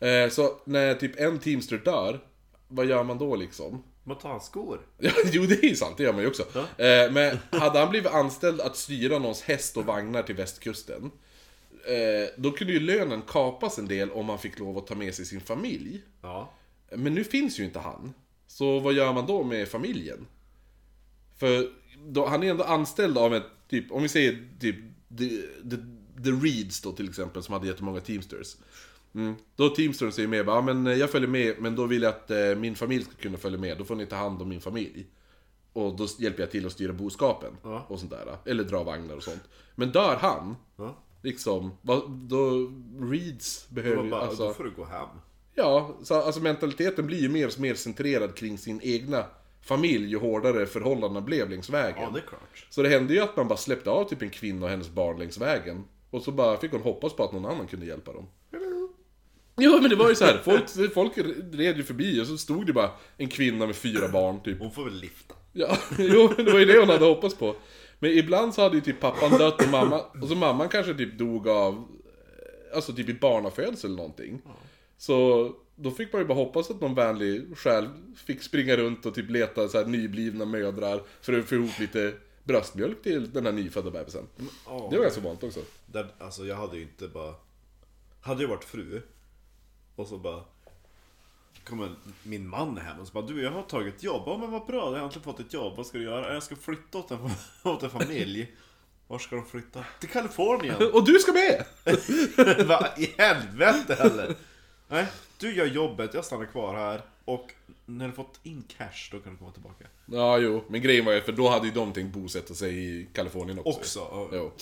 [0.00, 2.20] Eh, så när typ en Teamster dör,
[2.68, 3.82] vad gör man då liksom?
[4.10, 4.80] Man tar hans skor.
[4.98, 6.42] Ja, jo det är ju sant, det gör man ju också.
[6.56, 11.10] Eh, men hade han blivit anställd att styra någons häst och vagnar till västkusten,
[11.86, 15.14] eh, då kunde ju lönen kapas en del om man fick lov att ta med
[15.14, 16.02] sig sin familj.
[16.22, 16.52] Ja.
[16.96, 18.14] Men nu finns ju inte han.
[18.46, 20.26] Så vad gör man då med familjen?
[21.36, 21.72] För
[22.06, 24.76] då, han är ändå anställd av ett, typ, om vi säger typ
[25.18, 25.28] The,
[25.70, 25.76] the,
[26.24, 28.56] the Reeds då till exempel, som hade jättemånga Teamsters.
[29.14, 29.34] Mm.
[29.56, 32.54] Då Teamsters säger med, ja, men jag följer med, men då vill jag att eh,
[32.56, 35.06] min familj ska kunna följa med, då får ni ta hand om min familj.
[35.72, 37.86] Och då hjälper jag till att styra boskapen Ja.
[37.88, 38.36] och sånt där.
[38.44, 39.42] Eller dra vagnar och sånt.
[39.74, 40.96] Men dör han, ja.
[41.22, 41.72] liksom,
[42.08, 44.46] då Reeds behöver ju, alltså...
[44.46, 45.08] Då får du gå hem.
[45.54, 49.24] Ja, så, alltså mentaliteten blir ju mer och mer centrerad kring sin egna
[49.62, 52.02] familj ju hårdare förhållandena blev längs vägen.
[52.02, 52.66] Ja, det är klart.
[52.70, 55.18] Så det hände ju att man bara släppte av typ en kvinna och hennes barn
[55.18, 55.84] längs vägen.
[56.10, 58.26] Och så bara fick hon hoppas på att någon annan kunde hjälpa dem.
[59.64, 61.18] Jo men det var ju så här, folk, folk
[61.52, 64.58] red ju förbi och så stod det bara en kvinna med fyra barn typ.
[64.58, 65.34] Hon får väl lifta.
[65.52, 67.56] Ja, jo men det var ju det hon hade hoppats på.
[67.98, 71.18] Men ibland så hade ju typ pappan dött och mamma, och så mamman kanske typ
[71.18, 71.88] dog av,
[72.74, 74.42] alltså typ i barnafödsel eller någonting.
[74.96, 77.88] Så då fick man ju bara hoppas att någon vänlig själ
[78.26, 82.12] fick springa runt och typ leta så här nyblivna mödrar för att få ihop lite
[82.44, 84.26] bröstmjölk till den här nyfödda bebisen.
[84.90, 85.60] Det var ganska vanligt också.
[85.86, 87.34] Där, alltså jag hade ju inte bara...
[88.20, 89.02] Hade jag varit fru
[89.96, 90.44] och så bara
[91.64, 94.22] kommer min man hem och så bara du jag har tagit ett jobb.
[94.26, 95.76] Ja men vad bra, jag har äntligen fått ett jobb.
[95.76, 96.34] Vad ska du göra?
[96.34, 97.18] Jag ska flytta åt en,
[97.72, 98.54] åt en familj.
[99.06, 99.84] Var ska de flytta?
[100.00, 100.76] Till Kalifornien!
[100.92, 101.64] Och du ska med!
[102.66, 104.34] Vad i helvete heller?
[104.88, 105.06] Nej,
[105.38, 107.02] du gör jobbet, jag stannar kvar här.
[107.24, 107.54] Och
[107.86, 109.84] när du fått in cash, då kan du komma tillbaka.
[110.06, 110.64] Ja, jo.
[110.68, 114.00] Men grejen var ju, för då hade ju de tänkt bosätta sig i Kalifornien också.
[114.00, 114.28] Också.
[114.32, 114.52] Jo.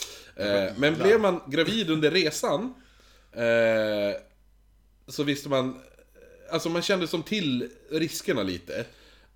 [0.45, 2.75] Eh, men blev man gravid under resan
[3.33, 4.21] eh,
[5.09, 5.81] Så visste man
[6.51, 8.87] Alltså man kände som till riskerna lite.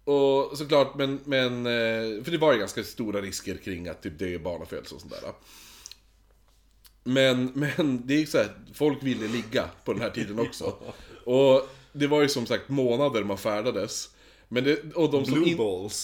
[0.05, 4.19] Och såklart, men, men eh, För det var ju ganska stora risker kring att typ
[4.19, 5.33] dö i barnafödsel och sånt där
[7.05, 10.75] Men, men det är ju så här, folk ville ligga på den här tiden också.
[11.25, 14.09] Och det var ju som sagt månader man färdades.
[14.49, 15.57] Men det, och de som in-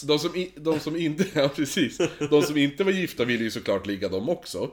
[0.06, 1.98] de som, i, de som inte, ja precis.
[2.30, 4.70] De som inte var gifta ville ju såklart ligga de också.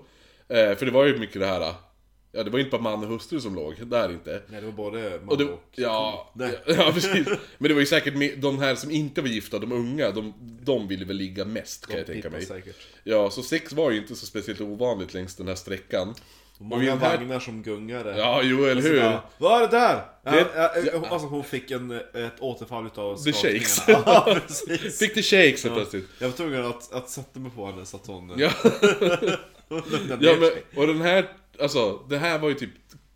[0.48, 1.74] Eh, för det var ju mycket det här,
[2.36, 4.42] ja det var inte bara man och hustru som låg, där inte.
[4.48, 5.62] Nej, det var både man Och det, och...
[5.76, 6.60] ja, Nej.
[6.68, 7.28] ja, precis.
[7.58, 10.88] Men det var ju säkert de här som inte var gifta, de unga, de, de
[10.88, 12.46] ville väl ligga mest kan jag tänka mig.
[12.46, 12.76] Säkert.
[13.04, 16.14] Ja, så sex var ju inte så speciellt ovanligt längs den här sträckan.
[16.60, 18.18] Och Många den här, vagnar som gungade.
[18.18, 19.02] ja, jo eller hur.
[19.02, 19.96] bara, Vad är det där?
[20.24, 23.84] Det- ja, ja, alltså hon fick en, ett återfall utav The shakes.
[23.88, 25.00] ja, precis.
[25.00, 26.08] Fick det shakes helt plötsligt.
[26.20, 28.52] Jag var tvungen att, att sätta mig på henne så att hon Ja.
[29.70, 31.30] lugnade Ja ner men, och den här,
[31.62, 32.70] alltså, det här var ju typ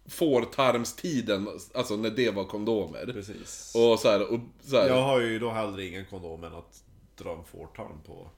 [0.09, 3.05] fårtarmstiden, alltså när det var kondomer.
[3.13, 3.73] Precis.
[3.75, 4.87] Och så här, och så här.
[4.87, 6.83] Jag har ju då hellre ingen kondom än att
[7.17, 8.29] dra en fårtarm på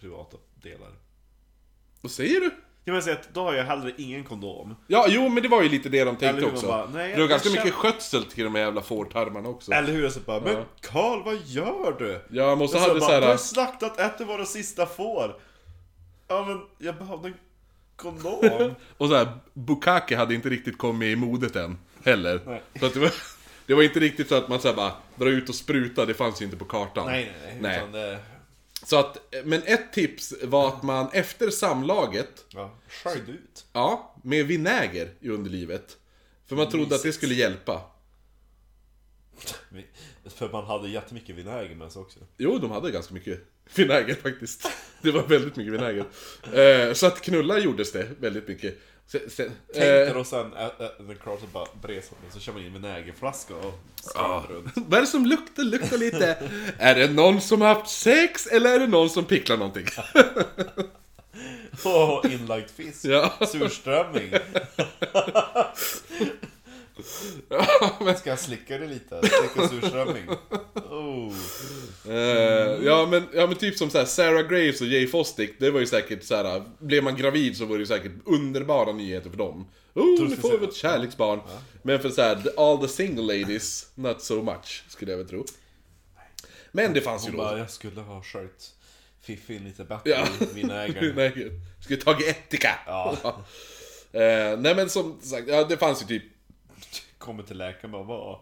[0.00, 0.90] privata delar.
[2.00, 2.50] Vad säger du?
[2.84, 4.74] Jag menar att då har jag hellre ingen kondom.
[4.86, 6.66] Ja, jo men det var ju lite det de tänkte också.
[6.66, 9.72] bara, nej, det var ganska jag mycket känner- skötsel till de här jävla fårtarmarna också.
[9.72, 10.02] Eller hur?
[10.02, 10.64] Jag så bara, men Ja.
[10.80, 12.24] Karl vad gör du?
[12.30, 14.86] Ja, men så Jag hade bara, så här- Du har slaktat ett av våra sista
[14.86, 15.40] får.
[16.28, 17.34] Ja men jag behövde en
[17.98, 18.74] kondom.
[18.96, 22.40] Och så här, Bukake hade inte riktigt kommit i modet än, heller.
[22.46, 22.62] Nej.
[22.80, 23.12] Så att det, var,
[23.66, 26.14] det var inte riktigt så att man så här bara drar ut och sprutar, det
[26.14, 27.06] fanns ju inte på kartan.
[27.06, 27.82] nej nej nej.
[27.92, 28.02] Nej.
[28.02, 28.18] Det,
[28.86, 33.66] Så att, men ett tips var att man efter samlaget, ja, sköljde ut.
[33.72, 35.96] ja, med vinäger i underlivet.
[36.46, 37.82] För man trodde att det skulle hjälpa.
[40.26, 42.18] För man hade jättemycket vinäger med sig också.
[42.38, 43.40] Jo, de hade ganska mycket
[43.74, 44.70] vinäger faktiskt.
[45.02, 46.04] Det var väldigt mycket vinäger.
[46.52, 48.78] Eh, så att knulla gjordes det väldigt mycket.
[49.06, 52.52] Sen, sen, Tänk dig eh, då sen när Carl så bara bres med så kör
[52.52, 54.72] man in vinägerflaska och skramlar runt.
[54.74, 55.62] vad är det som luktar?
[55.62, 56.38] Luktar lite.
[56.78, 59.86] är det någon som har haft sex eller är det någon som picklar någonting?
[61.84, 63.04] Och inlagd fisk.
[63.04, 63.38] Ja.
[63.52, 64.32] Surströmming.
[67.48, 69.20] Ja, men, Ska jag slicka det lite?
[69.20, 70.28] Slicka surströmming.
[70.74, 71.34] Oh.
[72.08, 75.70] eh, ja, men, ja men typ som så här, Sarah Graves och Jay Fostick, det
[75.70, 76.62] var ju säkert så här.
[76.78, 79.68] Blev man gravid så var det ju säkert underbara nyheter för dem.
[79.94, 81.40] Oh, nu får vi ett kärleksbarn.
[81.82, 85.44] Men för så här, all the single ladies, not so much, skulle jag väl tro.
[86.72, 87.44] Men det fanns ju Hon då.
[87.44, 88.74] bara, jag skulle ha sköljt
[89.22, 90.26] Fiffin lite bättre Ja.
[91.14, 92.78] Nej, skulle tagit ättika.
[92.86, 93.16] Ja.
[94.12, 96.22] Eh, nej men som sagt, ja, det fanns ju typ
[97.18, 98.38] Kommer till läkaren och bara, vad,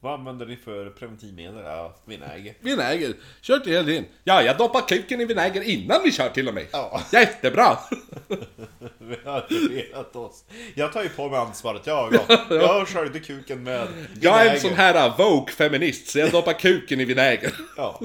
[0.00, 1.64] vad använder ni för preventivmedel?
[1.64, 2.54] Ja, vinäger.
[2.60, 3.14] vinäger.
[3.40, 4.04] Kör till hela tiden.
[4.24, 6.66] Ja, jag doppar kuken i vinäger innan vi kör till och med.
[6.72, 7.00] Ja.
[7.12, 7.78] Jättebra!
[8.98, 10.44] Vi har reat oss.
[10.74, 12.44] Jag tar ju på mig ansvaret, jag ja.
[12.48, 13.88] Jag sköljde kuken med
[14.20, 14.60] Jag är en vinäger.
[14.60, 17.52] sån här uh, woke-feminist, så jag doppar kuken i vinäger.
[17.76, 18.00] Ja.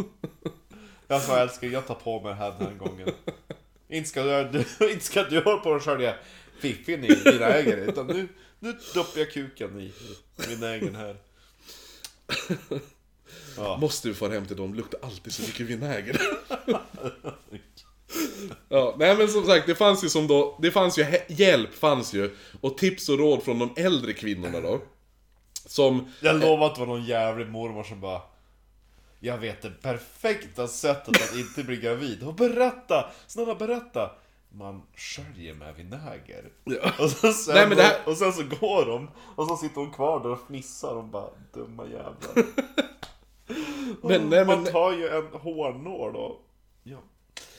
[1.08, 3.10] Jag sa älskling, jag tar på mig det här den här gången.
[3.90, 6.14] Inte ska du, du, inte ska du hålla på och skölja
[6.62, 8.28] fiffin i vinäger, utan nu,
[8.60, 9.94] nu doppar jag kuken i
[10.48, 11.18] vinägern här.
[13.58, 13.78] Ja.
[13.78, 16.22] Måste vi få hem till dem, luktar alltid så mycket vinäger.
[18.70, 22.14] ja, nej men som sagt, det fanns ju som då, det fanns ju, hjälp fanns
[22.14, 22.36] ju.
[22.62, 24.82] Och tips och råd från de äldre kvinnorna då.
[25.66, 28.22] Som, Jag lovar att det var någon jävlig mormor som bara
[29.20, 32.24] Jag vet det perfekta sättet att inte bli gravid.
[32.24, 33.12] Och berätta!
[33.28, 34.12] Snälla berätta!
[34.58, 36.50] Man sköljer med vinäger.
[36.64, 36.92] Ja.
[37.00, 39.76] Och, så sen, Nej, men det här- och sen så går de, och så sitter
[39.82, 42.46] hon kvar där och fnissar och bara dumma jävlar.
[44.04, 46.42] Men, nej, Man men- tar ju en hårnål och...
[46.84, 46.98] Ja.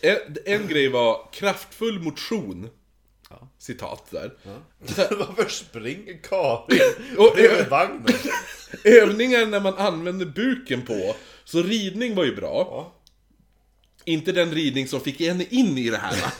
[0.01, 2.71] en, en grej var kraftfull motion.
[3.31, 3.49] Ja.
[3.59, 4.33] Citat där.
[5.19, 6.81] Varför springer Karin
[7.19, 8.05] Och- bredvid vagnen?
[8.85, 11.15] Övningar när man använder buken på.
[11.45, 12.67] Så ridning var ju bra.
[12.71, 12.93] Ja.
[14.09, 16.17] Inte den ridning som fick henne in i det här?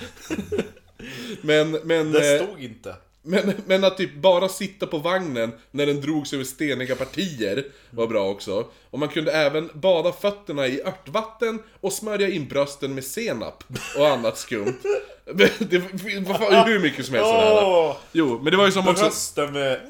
[1.41, 2.95] Men, men, Det eh, stod inte.
[3.23, 8.07] men, men att typ bara sitta på vagnen när den drogs över steniga partier var
[8.07, 8.67] bra också.
[8.91, 13.65] Och man kunde även bada fötterna i örtvatten och smörja in brösten med senap
[13.97, 14.79] och annat skumt.
[15.59, 17.97] Det var hur mycket som helst sådär.
[18.13, 19.03] Jo, men det var ju som också...
[19.05, 19.81] Brösten med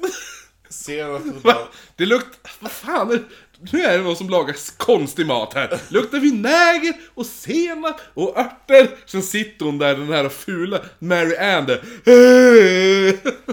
[0.68, 1.68] senap och Va?
[1.97, 2.51] Det luktar...
[2.61, 3.24] Vad fan?
[3.61, 5.78] Nu är det någon som lagar konstig mat här.
[5.88, 8.88] Luktar vinäger och senap och örter.
[9.06, 11.80] Sen sitter hon där, den här fula Mary Ann där.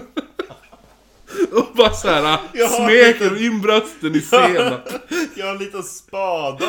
[1.52, 2.38] Och bara såhär
[2.68, 4.88] smeker in brösten i senap.
[5.34, 6.68] Jag har en liten spadag!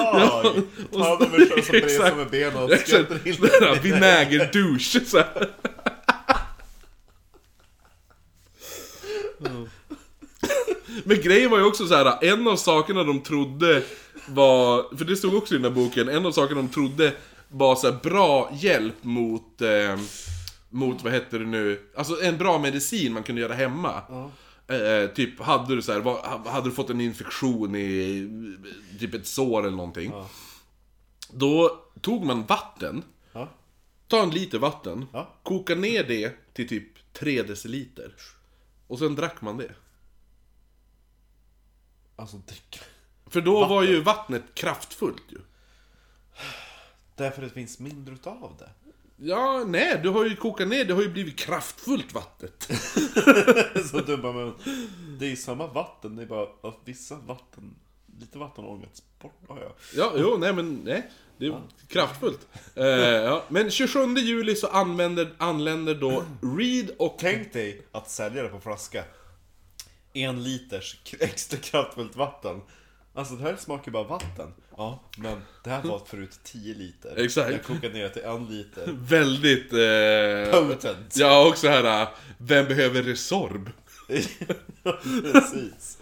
[0.91, 5.49] Ja, dem och kör som med benen och skvätter in här vinägerdouche så här.
[11.05, 13.83] Men grejen var ju också så här, en av sakerna de trodde
[14.27, 17.13] var, för det stod också i den här boken, en av sakerna de trodde
[17.49, 19.99] var så här bra hjälp mot, eh,
[20.69, 24.01] mot vad heter det nu, alltså en bra medicin man kunde göra hemma.
[24.67, 28.29] Eh, typ, hade du så här, vad, hade du fått en infektion i
[28.99, 30.11] typ ett sår eller någonting.
[31.31, 33.03] Då tog man vatten,
[33.33, 33.49] Ja.
[34.07, 35.33] ta en liter vatten, Ja.
[35.43, 38.11] koka ner det till typ 3 deciliter.
[38.87, 39.71] Och sen drack man det.
[42.17, 42.79] Alltså dricka.
[43.25, 45.37] För då var ju vattnet kraftfullt ju.
[47.15, 48.69] Därför det finns mindre utav det.
[49.19, 52.69] Ja, nej, du har ju kokat ner, det har ju blivit kraftfullt vattnet.
[53.91, 54.53] Så dumma men
[55.19, 57.75] Det är ju samma vatten, det är bara att vissa vatten
[58.19, 59.39] lite vatten har ångats bort.
[59.47, 59.75] Ja, ja.
[59.95, 61.11] Ja, jo, nej men nej.
[61.37, 62.47] Det är kraftfullt.
[62.75, 63.43] Eh, ja.
[63.49, 66.23] Men 27 juli så använder, anländer då
[66.57, 67.15] Reed och...
[67.19, 69.03] Tänk dig att sälja det på flaska.
[70.23, 72.61] En liters extra kraftfullt vatten.
[73.13, 74.53] Alltså det här smakar bara vatten.
[74.77, 77.13] Ja, men det här var förut 10 liter.
[77.17, 77.51] Exakt.
[77.51, 78.85] Jag kokade ner det till en liter.
[78.97, 79.73] Väldigt...
[79.73, 81.17] Eh, Potent.
[81.17, 82.01] ja, också här...
[82.01, 82.07] eh,
[82.37, 83.69] Vem behöver Resorb?
[85.33, 85.97] Precis.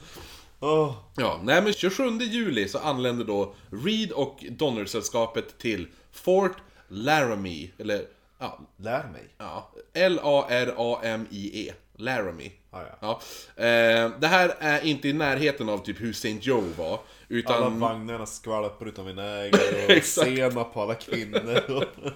[0.59, 7.69] Åh, Ja, nej men 27 juli så anländer då Reed och Donner-sällskapet till Fort Laramie,
[7.77, 8.05] eller
[8.39, 9.23] ja, lär mig.
[9.37, 12.51] ja L-A-R-A-M-I-E, Laramie.
[12.72, 12.97] Ah, ja.
[13.01, 13.22] Ja.
[13.63, 16.38] Eh, det här är inte i närheten av typ hur St.
[16.41, 17.55] Joe var, utan...
[17.55, 21.61] Alla vagnarna skvalpar utan vinäger och senap på alla kvinnor.
[21.72, 21.84] Och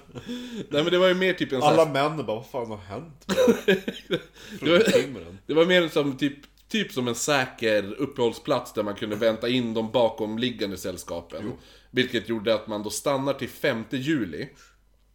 [0.69, 2.69] Nej men det var ju mer typ en sån här- alla män bara, vad fan
[2.69, 3.26] har hänt?
[4.60, 4.69] Från
[5.14, 5.38] var-.
[5.45, 6.38] Det var mer som typ,
[6.68, 11.51] typ som en säker uppehållsplats där man kunde vänta in de bakomliggande sällskapen.
[11.91, 14.49] Vilket gjorde att man då stannar till 5 juli.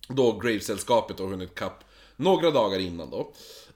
[0.09, 1.85] Då Graves-sällskapet har hunnit kapp
[2.17, 3.33] några dagar innan då.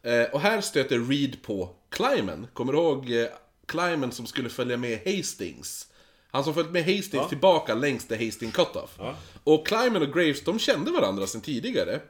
[0.09, 2.47] Eh, och här stöter Reed på Clymen.
[2.52, 3.26] Kommer du ihåg eh,
[3.66, 5.86] Clymen som skulle följa med Hastings?
[6.30, 8.98] Han som följt med Hastings tillbaka längs the Hastings Cutoff.
[9.44, 12.01] Och Clymen och Graves, de kände varandra sedan tidigare.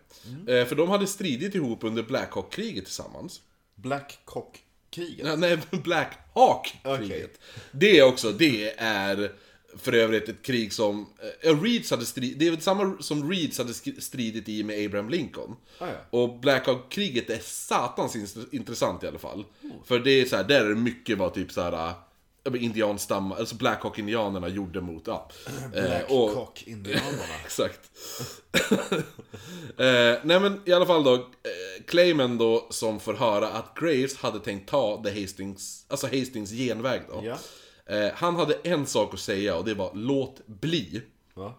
[0.48, 3.40] Eh, för de hade stridit ihop under Black Hawk-kriget tillsammans.
[3.74, 5.26] Black Cock-kriget.
[5.26, 7.40] Ja, nej, Black Hawk-kriget.
[7.70, 9.32] Det är också, det är
[9.76, 11.06] för övrigt ett krig som...
[11.40, 15.08] Eh, Reeds hade strid, det är väl samma som Reeds hade stridit i med Abraham
[15.08, 15.56] Lincoln.
[15.78, 15.92] Ah, ja.
[16.10, 19.44] Och Black Hawk-kriget är satans in- intressant i alla fall.
[19.84, 21.92] För det är så här, där är det mycket vad typ så här
[22.44, 25.30] ja, men indianstammar, alltså Black Hawk-indianerna gjorde mot, ja.
[25.74, 27.34] Eh, Black Cock-indianerna.
[27.44, 27.80] Exakt.
[29.76, 31.20] eh, nej men i alla fall då, eh,
[31.86, 37.02] Clayman då som får höra att Graves hade tänkt ta The Hastings, alltså Hastings genväg
[37.08, 37.22] då.
[37.24, 37.38] Ja.
[37.88, 41.02] Eh, han hade en sak att säga och det var låt bli.
[41.34, 41.54] Va?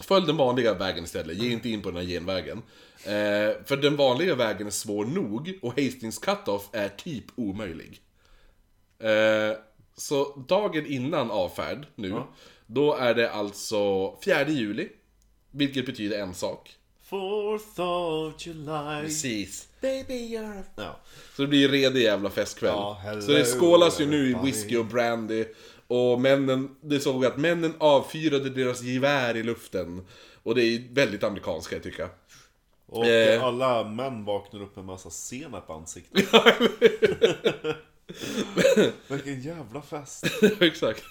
[0.00, 2.62] Följ den vanliga vägen istället, ge inte in på den här genvägen.
[3.04, 8.00] Eh, för den vanliga vägen är svår nog och Hastings cut-off är typ omöjlig.
[8.98, 9.56] Eh,
[9.96, 12.22] så dagen innan avfärd nu,
[12.66, 14.88] då är det alltså 4 juli.
[15.50, 16.78] Vilket betyder en sak.
[17.08, 19.02] Fourth of July.
[19.02, 19.68] Precis.
[19.80, 20.62] Baby you're...
[20.76, 21.00] Ja.
[21.36, 22.72] Så det blir redig jävla festkväll.
[22.74, 25.44] Ja, hello, så det skålas ju nu i whisky och brandy.
[25.88, 30.06] Och männen, det såg vi att männen avfyrade deras gevär i luften.
[30.42, 32.08] Och det är väldigt amerikanskt kan jag tycka.
[32.86, 33.44] Och Eh.
[33.44, 36.28] alla män vaknar upp med en massa senap på ansiktet.
[39.08, 40.24] Vilken jävla fest.
[40.60, 41.04] Exakt.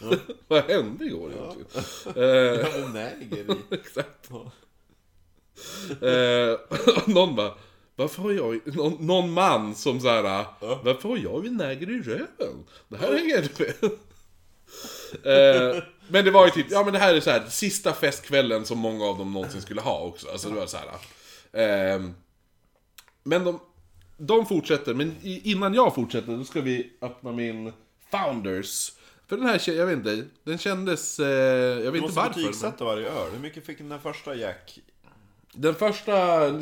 [0.47, 2.23] Vad hände igår egentligen?
[2.23, 3.75] Eh, Jag var näger i.
[3.75, 4.29] Exakt.
[6.01, 7.53] Eh, och någon bara,
[7.95, 10.45] varför har jag, någon, någon man som såhär,
[10.83, 12.65] varför har jag vinäger i röven?
[12.87, 13.91] Det här hänger jag inte med.
[15.23, 18.65] Eh, men det var ju typ, ja men det här är så här sista festkvällen
[18.65, 20.27] som många av dem någonsin skulle ha också.
[20.31, 20.85] Alltså det var så här.
[21.53, 22.13] ehm,
[23.23, 23.59] men de,
[24.17, 27.73] de fortsätter, men innan jag fortsätter då ska vi öppna min
[28.11, 28.91] Founders.
[29.27, 32.33] För den här, jag vet inte, den kändes, eh, jag vet Du inte måste varför.
[32.39, 33.31] men- betygsätta varje öl.
[33.33, 34.79] Hur mycket fick den första Jack?
[35.53, 36.13] Den första,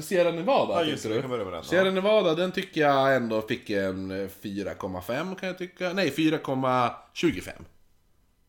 [0.01, 1.21] Sierra Nevada, Ja, just det, du?
[1.51, 1.91] den, Sierra.
[1.91, 5.93] Nevada, den tycker jag ändå fick en eh, 4,5 kan jag tycka.
[5.93, 7.51] Nej, 4,25.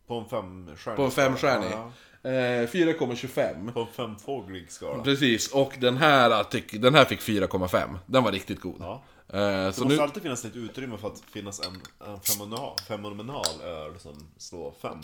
[0.06, 1.70] På en femstjärnig På en femstjärnig.
[1.72, 1.92] Ja,
[2.22, 3.66] Eh, 4,25.
[3.66, 3.72] ja.
[3.72, 5.02] På en femfåglig skala.
[5.02, 7.98] Precis, och den här, tyck, den här fick 4,5.
[8.06, 8.76] Den var riktigt god.
[8.80, 9.02] Ja.
[9.28, 12.76] Eh, Det så måste nu, alltid finnas lite utrymme för att finnas en, en fenomenal,
[12.88, 15.00] fenomenal öl som slår fem.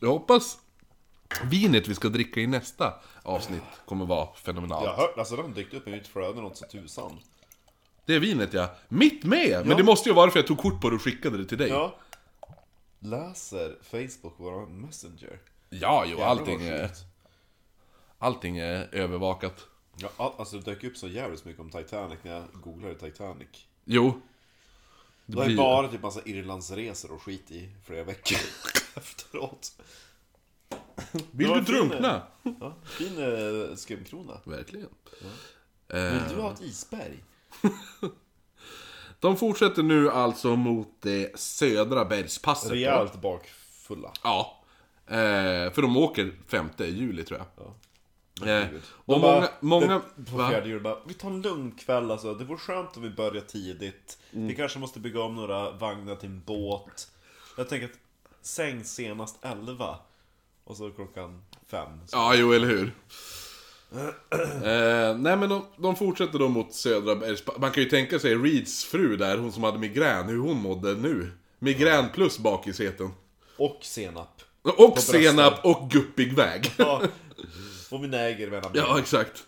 [0.00, 0.58] jag hoppas
[1.50, 4.84] vinet vi ska dricka i nästa avsnitt kommer vara fenomenalt.
[4.84, 7.18] Jag har hört, alltså den dykt upp i mitt flöde något så tusan.
[8.06, 8.70] Det är vinet ja.
[8.88, 9.58] Mitt med!
[9.60, 9.76] Men Ja.
[9.76, 11.58] det måste ju vara för att jag tog kort på det och skickade det till
[11.58, 11.68] dig.
[11.68, 11.94] Ja.
[13.00, 15.38] Läser Facebook våra Messenger.
[15.70, 16.90] Ja, jo, allting är,
[18.18, 19.66] allting är övervakat.
[19.96, 23.48] Ja, all, alltså det dök upp så jävligt mycket om Titanic när jag googlade Titanic.
[23.84, 24.20] Jo.
[25.26, 28.38] Det ju blir- bara typ massa Irlandsresor och skit i flera veckor
[28.96, 29.80] efteråt.
[31.30, 32.22] Vill du fin, drunkna?
[32.60, 34.40] Ja, fin eh, skumkrona.
[34.44, 34.88] Verkligen.
[35.88, 37.24] Vill du ha ett isberg?
[39.20, 42.70] De fortsätter nu alltså mot det södra bergspasset.
[42.72, 44.12] Rejält bakfulla.
[44.22, 44.56] Ja.
[45.06, 47.66] Eh, för de åker 5 juli tror jag.
[48.48, 48.66] Eh,
[49.06, 49.86] De och bara- många...
[49.86, 52.34] många det- På fjärde juli bara, vi tar en lugn kväll alltså.
[52.34, 54.18] Det vore skönt om vi börjar tidigt.
[54.32, 54.46] Mm.
[54.48, 57.08] Vi kanske måste bygga om några vagnar till en båt.
[57.56, 57.98] Jag tänker att
[58.42, 59.96] säng senast 11.
[60.64, 61.88] Och så klockan 5.
[62.12, 62.94] Ja, jo, eller hur.
[63.92, 67.60] Eh, nej men de, de fortsätter då mot södra bergspasset.
[67.60, 70.94] Man kan ju tänka sig Reeds fru där, hon som hade migrän, hur hon mådde
[70.94, 71.32] nu.
[71.58, 73.10] Migrän plus bakisheten.
[73.56, 74.40] Och senap.
[74.62, 76.72] Och senap och guppig väg.
[76.78, 77.02] Ja.
[77.90, 79.42] Och vinäger mellan Ja, exakt.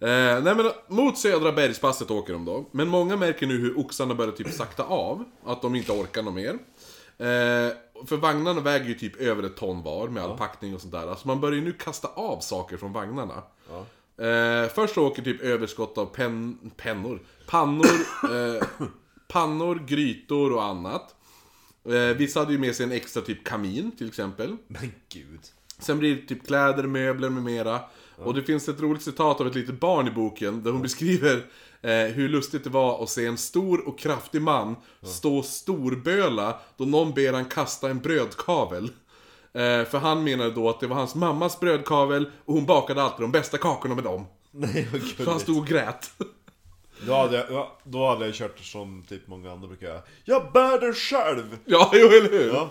[0.00, 2.68] Eh, nej men mot södra bergspasset åker de då.
[2.72, 5.24] Men många märker nu hur oxarna börjar typ sakta av.
[5.44, 6.58] Att de inte orkar något mer.
[7.18, 7.72] Eh,
[8.06, 11.08] för vagnarna väger ju typ över ett ton var med all packning och sånt där.
[11.08, 13.42] Alltså man börjar ju nu kasta av saker från vagnarna.
[14.18, 17.86] Eh, först åker typ överskott av pen, pennor, pannor,
[18.22, 18.66] eh,
[19.28, 21.14] pannor, grytor och annat.
[21.84, 24.56] Eh, vissa hade ju med sig en extra typ kamin till exempel.
[24.66, 25.40] Men gud.
[25.78, 27.80] Sen blir det typ kläder, möbler med mera.
[28.18, 31.46] Och det finns ett roligt citat av ett litet barn i boken där hon beskriver
[31.82, 36.60] eh, hur lustigt det var att se en stor och kraftig man stå och storböla
[36.76, 38.84] då någon ber han kasta en brödkavel.
[39.52, 43.20] Eh, för han menade då att det var hans mammas brödkavel och hon bakade alltid
[43.24, 44.26] de bästa kakorna med dem.
[44.50, 45.40] Nej vad Så han gulligt.
[45.42, 46.10] stod och grät.
[47.06, 50.02] Då hade, jag, ja, då hade jag kört som typ många andra brukar göra.
[50.24, 51.58] Jag bär den själv!
[51.64, 52.48] ja, jo, eller hur?
[52.54, 52.70] Ja.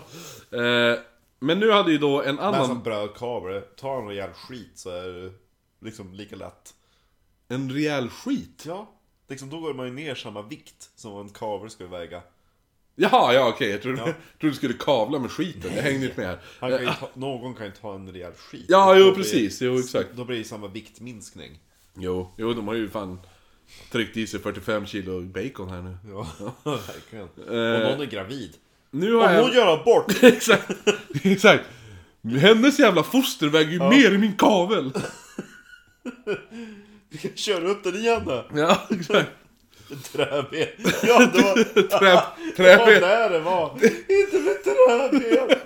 [0.58, 0.98] Eh,
[1.38, 2.66] men nu hade ju då en Men annan...
[2.66, 5.32] som brödkavel, tar en rejäl skit så är det
[5.80, 6.74] liksom lika lätt.
[7.48, 8.64] En rejäl skit.
[8.66, 8.92] Ja.
[9.28, 12.22] Liksom då går man ju ner samma vikt som en kavel skulle väga.
[12.98, 13.70] Jaha, ja okej.
[13.70, 14.04] Jag trodde, Ja.
[14.40, 15.70] trodde du skulle kavla med skiten.
[15.76, 16.38] Jag hängde inte med här.
[16.60, 18.64] Han kan ju ta, någon kan ju ta en rejäl skit.
[18.68, 19.62] Ja, Då jo blir- precis.
[19.62, 20.08] Jo, exakt.
[20.12, 21.58] Då blir det samma viktminskning.
[21.94, 23.20] Jo, jo, de har ju fan
[23.92, 25.96] tryckt i sig 45 kilo bacon här nu.
[26.10, 26.26] Ja,
[26.64, 27.24] verkligen.
[27.24, 28.56] Och någon är gravid.
[28.90, 29.54] Nu Om har hon jag...
[29.54, 30.22] gör abort!
[30.22, 30.70] exakt,
[31.22, 31.64] exakt.
[32.40, 34.92] Hennes jävla foster väger ju mer i min kavel.
[37.22, 38.44] Kan köra upp den igen då!
[38.54, 39.30] Ja, exakt.
[40.12, 40.66] Träben.
[41.02, 41.64] Ja, det var...
[41.98, 43.00] Trä, Ja, träben.
[43.00, 43.72] där det var!
[44.08, 45.58] Inte med träben!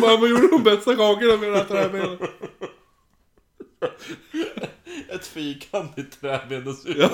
[0.00, 2.20] Mamma gjorde de bästa kakorna med det här träbenet.
[5.08, 7.00] Ett fyrkantigt träben dessutom.
[7.00, 7.08] Ja,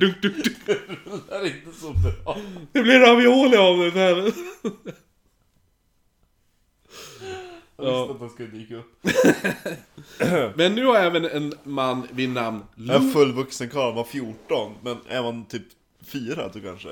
[0.00, 0.58] dunk, dunk, dunk.
[1.28, 2.38] Det är inte så bra.
[2.72, 4.32] Det blir ravioli av det här.
[7.82, 10.56] Jag visste att den skulle dyka upp.
[10.56, 14.96] Men nu har även en man vid namn Lou En fullvuxen karl var 14, men
[15.08, 15.62] är man typ
[16.06, 16.90] 4 då kanske?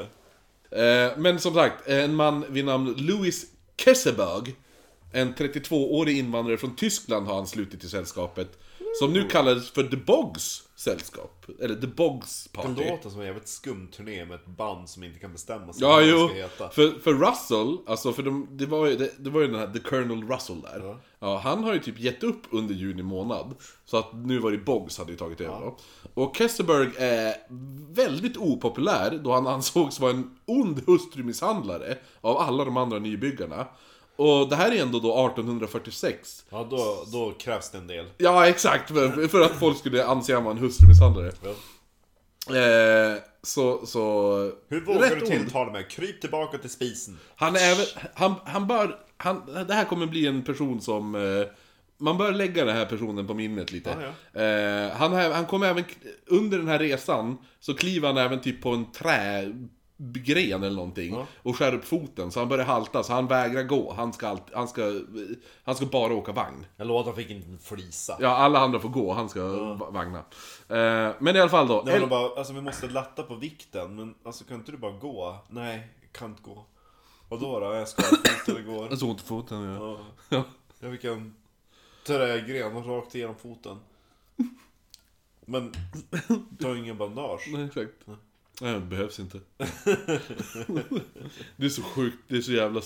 [0.70, 3.46] Eh, men som sagt, en man vid namn Louis
[3.76, 4.54] Kesseberg,
[5.12, 8.58] en 32-årig invandrare från Tyskland har anslutit till sällskapet.
[8.98, 11.46] Som nu kallades för The Bogs sällskap.
[11.60, 12.90] Eller The Bogs Det Party.
[12.90, 15.88] låter som en jävligt skum turné med ett band som inte kan bestämma sig Ja,
[15.88, 16.28] vad det jo.
[16.28, 16.68] ska heta.
[16.68, 19.66] För, för Russell, alltså för de, det, var ju, det, det var ju den här
[19.72, 20.80] The Colonel Russell där.
[20.84, 20.96] Ja.
[21.18, 21.38] Ja.
[21.44, 23.54] han har ju typ gett upp under juni månad.
[23.84, 25.76] Så att nu var det Boggs hade ju tagit över då.
[26.14, 27.34] Och Kesselberg är
[27.94, 33.66] väldigt opopulär då han ansågs vara en ond hustrumisshandlare av alla de andra nybyggarna.
[34.20, 36.44] Och det här är ändå då 1846.
[36.50, 38.06] Ja, då, då krävs det en del.
[38.16, 38.88] Ja, exakt.
[39.30, 41.32] För, att folk skulle anse honom vara en hustrumisshandlare.
[41.42, 42.56] Ja.
[42.56, 44.34] Eh, så, så...
[44.68, 45.86] Hur vågar du tilltala mig?
[45.88, 47.18] Kryp tillbaka till spisen.
[47.36, 47.84] Han är även,
[48.14, 51.46] han, han bör, han, det här kommer bli en person som, eh,
[51.98, 53.90] man bör lägga den här personen på minnet lite.
[54.34, 55.84] Ja, Eh, han, han kommer även,
[56.26, 58.92] under den här resan, så kliver han även typ på en
[60.26, 61.14] trägren eller någonting.
[61.14, 61.26] Ja.
[61.42, 63.92] Och skär upp foten, så han börjar halta, så han vägrar gå.
[63.92, 64.92] Han ska, allt, han ska,
[65.64, 66.66] han ska bara åka vagn.
[66.76, 68.16] Jag lovar att han fick en flisa.
[68.20, 70.18] Ja, alla andra får gå, han ska va- vagna.
[70.68, 71.84] Eh, men i alla fall då.
[71.88, 74.92] El- nog bara, alltså vi måste lätta på vikten, men alltså kan inte du bara
[74.92, 75.36] gå?
[75.48, 76.64] Nej, jag kan inte gå.
[77.28, 77.74] Vadå då?
[77.74, 78.96] Jag ska fot eller går?
[78.96, 79.74] så ont i foten, ja.
[79.90, 79.98] Ja.
[80.28, 80.44] ja.
[80.80, 81.34] Jag fick en
[82.06, 83.76] trägren rakt igenom foten.
[85.46, 85.72] Men,
[86.60, 87.48] ta ingen bandage.
[87.52, 87.92] Nej, exakt.
[88.04, 88.16] Nej,
[88.60, 89.40] det behövs inte.
[91.56, 92.80] det är så sjukt, det är så jävla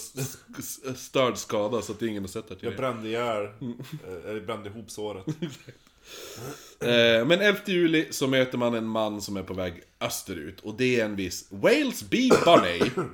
[0.96, 3.44] störd skada så att ingen har sett det Jag brände ihjäl,
[4.06, 5.26] eh, eller brände ihop såret.
[6.80, 10.74] eh, Men 11 juli så möter man en man som är på väg österut och
[10.74, 12.30] det är en viss Wales B.
[12.44, 12.90] Bunny.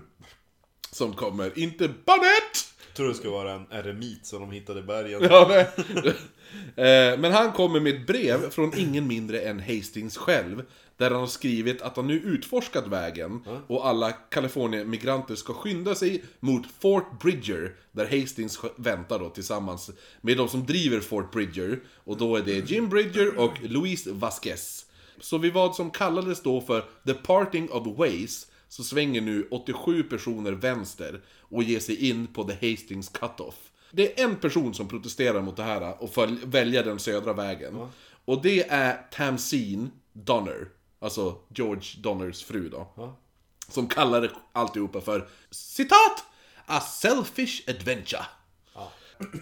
[0.93, 2.70] Som kommer, inte Bonnet!
[2.95, 5.23] Tror det ska vara en eremit som de hittade i bergen.
[5.23, 6.15] Ja, nej.
[6.77, 10.62] Eh, Men han kommer med ett brev från ingen mindre än Hastings själv.
[10.97, 16.22] Där han har skrivit att han nu utforskat vägen och alla Kalifornien-migranter ska skynda sig
[16.40, 17.74] mot Fort Bridger.
[17.93, 19.90] Där Hastings väntar då tillsammans
[20.20, 21.81] med de som driver Fort Bridger.
[22.05, 24.86] Och då är det Jim Bridger och Luis Vasquez.
[25.20, 30.02] Så vid vad som kallades då för The Parting of Ways så svänger nu 87
[30.02, 33.55] personer vänster och ger sig in på The Hastings Cutoff.
[33.92, 37.88] Det är en person som protesterar mot det här och följ, väljer den södra vägen.
[38.24, 40.68] Och det är Tamsine Donner.
[40.98, 42.92] Alltså George Donners fru då.
[42.96, 43.16] Ja.
[43.68, 46.24] Som kallar alltihopa för citat!
[46.66, 48.24] A selfish adventure.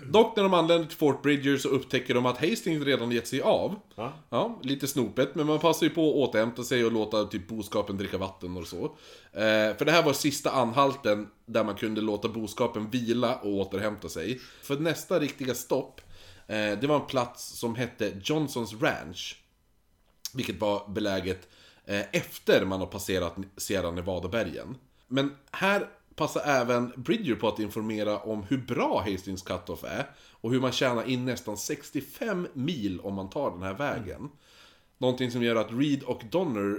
[0.07, 3.41] Dock när de anländer till Fort Bridger så upptäcker de att Hastings redan gett sig
[3.41, 3.75] av.
[3.95, 4.13] Ja.
[4.31, 7.97] Ja, lite snopet, men man passar ju på att återhämta sig och låta typ boskapen
[7.97, 8.85] dricka vatten och så.
[9.33, 14.09] Eh, för det här var sista anhalten där man kunde låta boskapen vila och återhämta
[14.09, 14.41] sig.
[14.63, 16.01] För nästa riktiga stopp,
[16.47, 19.43] eh, det var en plats som hette Johnsons Ranch.
[20.35, 21.49] Vilket var beläget
[21.85, 24.77] eh, efter man har passerat Sierra Nevada-bergen.
[25.07, 25.89] Men här
[26.19, 30.11] passar även Bridger på att informera om hur bra Hastings Cutoff är.
[30.33, 34.29] Och hur man tjänar in nästan 65 mil om man tar den här vägen.
[34.99, 36.79] Någonting som gör att Reed och Donner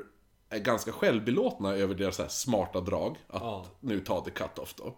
[0.49, 3.11] är ganska självbelåtna över deras här smarta drag.
[3.27, 3.65] Att Ja.
[3.79, 4.97] nu ta the cut-off då.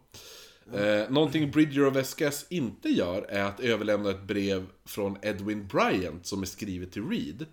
[0.78, 6.26] Eh, någonting Bridger och Vesquez inte gör är att överlämna ett brev från Edwin Bryant
[6.28, 7.46] som är skrivet till Reed.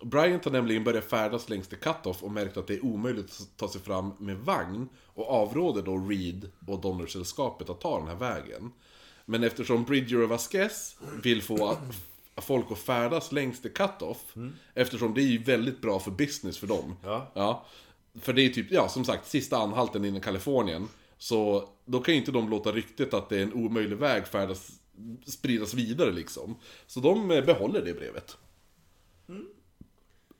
[0.00, 3.56] Bryant har nämligen börjat färdas längs the cut-off och märkt att det är omöjligt att
[3.56, 8.16] ta sig fram med vagn och avråder då Reed och Donner-sällskapet att ta den här
[8.16, 8.72] vägen.
[9.24, 11.76] Men eftersom Bridger och Vasquez vill få
[12.36, 14.34] folk att färdas längs the cut-off,
[14.74, 16.96] eftersom det är ju väldigt bra för business för dem.
[17.04, 17.32] Ja.
[17.34, 17.66] Ja.
[18.20, 20.88] För det är typ, ja som sagt, sista anhalten innan Kalifornien.
[21.18, 24.70] Så då kan ju inte de låta ryktet att det är en omöjlig väg färdas,
[25.26, 26.56] spridas vidare liksom.
[26.86, 28.36] Så de eh, behåller det brevet.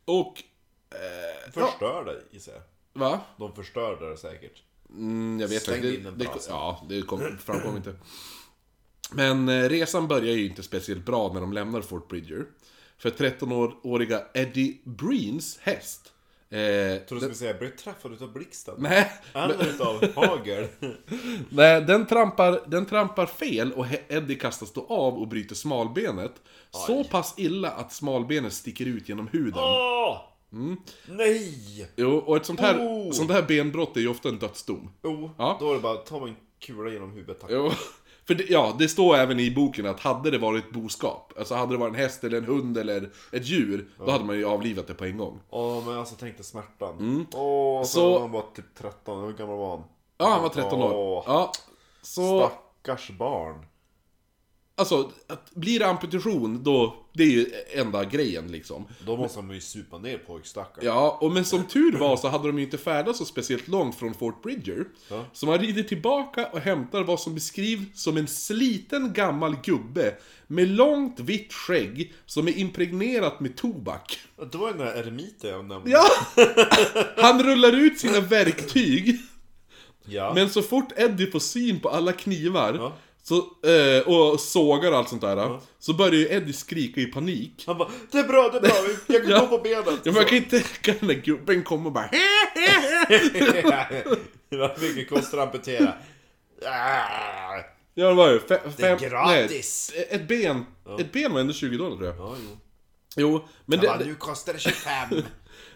[0.08, 0.42] Och...
[0.90, 2.62] Eh, ja, Förstörde gissar jag.
[3.00, 3.20] va?
[3.36, 4.62] De förstörde det säkert.
[4.90, 6.10] Mm, jag vet Slängde inte.
[6.10, 7.94] Det, det, ja, det kom, framkom inte.
[9.12, 12.46] Men eh, resan börjar ju inte speciellt bra när de lämnar Fort Bridger.
[12.98, 16.12] För 13-åriga Eddie Breens häst.
[16.50, 18.74] Eh, Jag tror du skulle säga, blev träffad utav blixten.
[18.78, 20.66] nej, Eller utav hagel.
[21.48, 26.32] nej den, trampar, den trampar fel och Eddie kastas då av och bryter smalbenet.
[26.70, 29.58] Så pass illa att smalbenet sticker ut genom huden.
[29.62, 30.20] Åh!
[31.08, 31.90] Nej!
[31.96, 33.10] Jo, och ett sånt här, Oh!
[33.12, 34.90] sånt här benbrott är ju ofta en dödsdom.
[35.04, 35.56] Jo, Ja.
[35.60, 37.50] då är det bara, ta mig en kula genom huvudet tack.
[37.52, 37.70] Jo,
[38.28, 41.72] för det, ja, det står även i boken att hade det varit boskap, alltså hade
[41.74, 44.86] det varit en häst eller en hund eller ett djur, då hade man ju avlivat
[44.86, 45.40] det på en gång.
[45.50, 47.26] Åh, men alltså tänk dig smärtan.
[47.34, 49.84] Åh, så, Så- var han bara typ 13, hur gammal var han?
[50.18, 50.92] Ja, han var 13 år.
[50.94, 51.52] Åh, Ja,
[52.02, 52.50] så,
[52.82, 53.64] Stackars barn.
[54.78, 58.84] Alltså, att blir det amputation, då, det är ju enda grejen liksom.
[59.06, 60.86] Då måste man ju supa ner pojkstackaren.
[60.86, 63.96] Ja, och men som tur var så hade de ju inte färdats så speciellt långt
[63.96, 64.84] från Fort Bridger.
[65.10, 65.24] Ja.
[65.32, 70.14] Så man rider tillbaka och hämtar vad som beskrivs som en sliten gammal gubbe
[70.46, 74.18] med långt vitt skägg som är impregnerat med tobak.
[74.52, 75.90] Det var den där eremiten jag nämnde.
[75.90, 76.04] Ja!
[77.16, 79.20] Han rullar ut sina verktyg.
[80.04, 80.32] ja.
[80.34, 82.92] Men så fort Eddie får syn på alla knivar Ja.
[83.28, 83.36] Så,
[83.68, 85.60] eh, och sågar och allt sånt där.
[85.78, 87.64] Så börjar ju Eddie skrika i panik.
[87.66, 88.76] Han bara, det är bra, det är bra,
[89.06, 89.40] jag kan Ja.
[89.40, 89.86] gå på benet.
[89.86, 92.10] Ja, men jag kan inte tänka den där gubben kommer och bara
[94.50, 95.92] Hur mycket kostar att amputera?
[97.94, 99.92] Ja det var ju fe- Det är fem, gratis.
[99.96, 100.66] Nej, ett ben,
[101.00, 102.16] ett ben var ändå 20 dollar tror jag.
[102.18, 102.56] Ja, jo.
[103.16, 105.08] Jo, men det, nu kostar det 25.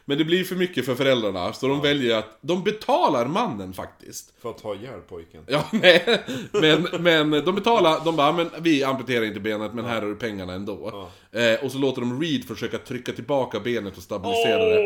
[0.04, 1.52] Men det blir för mycket för föräldrarna.
[1.52, 4.32] Så de väljer att, de betalar mannen faktiskt.
[4.42, 5.44] För att ha ihjäl pojken.
[5.48, 6.24] Ja, nej.
[6.52, 10.16] Men, men de betalar, de bara, men vi amputerar inte benet, men här har du
[10.16, 11.08] pengarna ändå.
[11.32, 14.78] Eh, och så låter de Reed försöka trycka tillbaka benet och stabilisera det.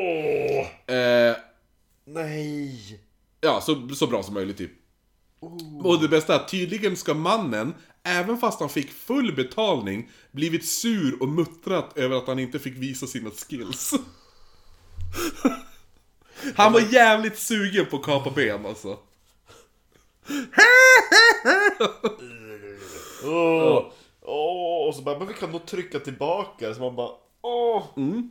[0.88, 0.96] Åh!
[0.96, 1.36] Eh,
[2.06, 3.00] Nej!
[3.40, 4.70] ja, så, så bra som möjligt typ.
[5.84, 10.64] Och det bästa är att tydligen ska mannen, även fast han fick full betalning, blivit
[10.64, 13.94] sur och muttrat över att han inte fick visa sina skills.
[16.56, 18.98] Han var jävligt sugen på att kapa ben alltså.
[23.24, 23.92] Åh!
[24.22, 24.88] Åh!
[24.88, 26.74] Och så bara, men vi kan nog trycka tillbaka.
[26.74, 27.10] Så man bara,
[27.40, 27.84] åh!
[27.96, 28.30] Mm.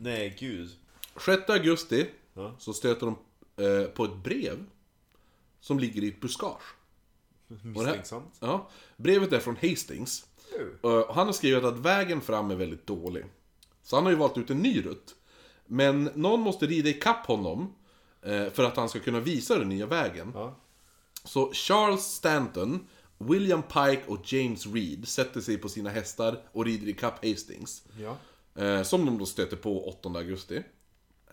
[0.00, 0.70] Nej, gud.
[1.26, 2.54] 6 augusti Ja.
[2.58, 3.16] så stöter de
[3.64, 4.64] eh, på ett brev
[5.60, 6.62] som ligger i ett buskage.
[7.62, 8.36] Misstänksamt.
[8.40, 10.26] Ja, brevet är från Hastings.
[10.80, 13.24] Och han har skrivit att vägen fram är väldigt dålig.
[13.92, 15.14] Så han har ju valt ut en ny rutt.
[15.66, 17.74] Men någon måste rida ikapp honom
[18.22, 20.32] eh, för att han ska kunna visa den nya vägen.
[20.34, 20.54] Ja.
[21.24, 22.86] Så Charles Stanton,
[23.18, 27.82] William Pike och James Reed sätter sig på sina hästar och rider ikapp Hastings.
[28.00, 28.16] Ja.
[28.62, 30.56] Eh, som de då stöter på 8 augusti.
[30.56, 31.32] Eh,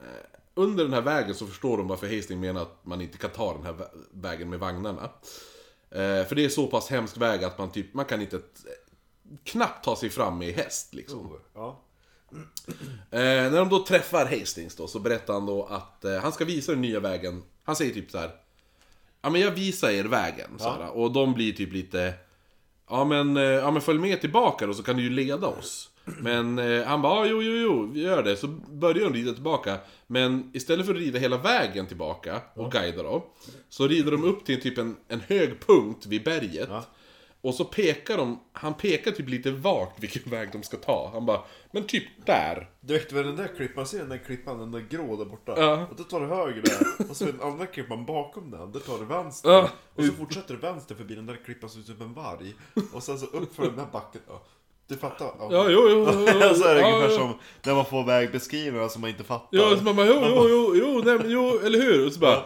[0.53, 3.53] under den här vägen så förstår de varför Hastings menar att man inte kan ta
[3.53, 5.09] den här vä- vägen med vagnarna.
[5.91, 8.41] För det är så pass hemsk väg att man typ, man kan inte
[9.43, 11.37] knappt ta sig fram med häst liksom.
[11.53, 11.79] Ja.
[13.11, 13.19] Eh,
[13.51, 16.71] när de då träffar Hastings då så berättar han då att eh, han ska visa
[16.71, 17.43] den nya vägen.
[17.63, 18.31] Han säger typ så här.
[19.21, 22.13] Ja men jag visar er vägen, så här, Och de blir typ lite...
[22.89, 25.89] Ja men, eh, ja men följ med tillbaka då så kan du ju leda oss.
[26.05, 28.37] Men eh, han bara, "Ja, jo, jo, jo, vi gör det.
[28.37, 29.77] Så börjar de rida tillbaka.
[30.07, 33.21] Men istället för att rida hela vägen tillbaka och guida dem,
[33.69, 36.67] så rider de upp till typ en, en hög punkt vid berget.
[36.69, 36.83] Ja.
[37.41, 41.09] Och så pekar de, han pekar typ lite vagt vilken väg de ska ta.
[41.13, 41.41] Han bara,
[41.71, 42.69] men typ där.
[42.79, 45.53] Du vet väl den där klippan, ser den där klippan, den där grå där borta?
[45.57, 45.87] Ja.
[45.91, 48.99] Och då tar du höger där, och så den andra klippan bakom den, där tar
[48.99, 49.49] du vänster.
[49.49, 49.69] Ja.
[49.95, 52.53] Och så fortsätter du vänster förbi den där klippan som ser ut som en varg.
[52.93, 54.21] Och sen så upp för den där backen.
[54.27, 54.41] Ja.
[54.87, 55.31] Du fattar?
[55.39, 56.25] Ja, jo, jo, jo, jo.
[56.55, 57.17] så är det ja, ungefär ja.
[57.17, 57.33] som
[57.63, 59.57] när man får vägbeskrivningar som man inte fattar.
[59.57, 62.05] Ja, så man bara, jo, jo, jo, jo, nej men jo, eller hur?
[62.05, 62.43] Och så bara,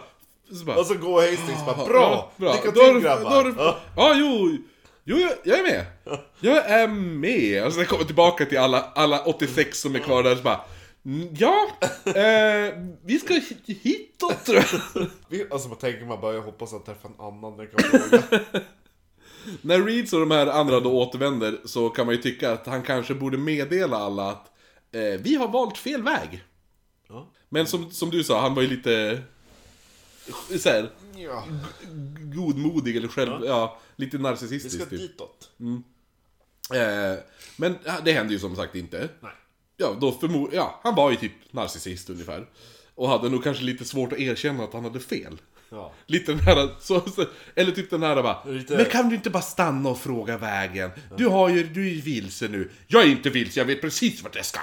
[0.58, 2.32] så bara Och så går Hastings bara, Ja, bra!
[2.36, 2.52] bra.
[2.52, 3.44] Lycka Då till grabbar!
[3.44, 3.76] då Ja.
[3.96, 4.58] Ja, jo,
[5.04, 5.86] jo, jag, jag är med.
[6.40, 7.62] Jag är med.
[7.64, 10.60] Alltså jag kommer tillbaka till alla, alla 86 som är kvar där, så bara,
[11.04, 11.66] "Mm, ja,
[12.04, 12.74] eh,
[13.04, 15.06] vi ska hit- hitåt tror jag.
[15.28, 18.40] Vi- Alltså man tänker man bara, jag hoppas att träffar en annan jag kan fråga.
[19.62, 22.82] När Reeds och de här andra då återvänder så kan man ju tycka att han
[22.82, 24.46] kanske borde meddela alla att
[24.92, 26.44] eh, vi har valt fel väg.
[27.08, 27.30] Ja.
[27.48, 29.22] Men som, som du sa, han var ju lite
[30.58, 31.44] så här, Ja,
[32.34, 35.00] godmodig eller själv, ja, lite vi narcissistisk ska typ.
[35.00, 35.50] ditåt.
[36.74, 37.18] Eh,
[37.56, 39.08] men ja, det hände ju som sagt inte.
[39.20, 39.32] Nej.
[39.76, 40.50] Ja, då förmod...
[40.52, 42.46] Ja, han var ju typ narcissist ungefär.
[42.94, 45.40] Och hade nog kanske lite svårt att erkänna att han hade fel.
[45.70, 45.92] Ja.
[46.06, 47.24] Lite den här, så, så,
[47.54, 50.90] eller typ den här bara, Lite- Men kan du inte bara stanna och fråga vägen?
[51.16, 52.70] Du har ju, du är ju vilse nu.
[52.86, 54.60] Jag är inte vilse, jag vet precis vart jag ska.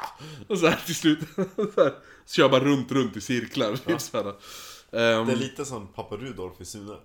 [0.47, 1.93] Och så här till slut, så här,
[2.25, 3.75] så kör bara runt, runt i cirklar.
[3.75, 4.33] Typ så här.
[4.91, 6.97] Ehm, Det är lite som pappa Rudolf i Sune.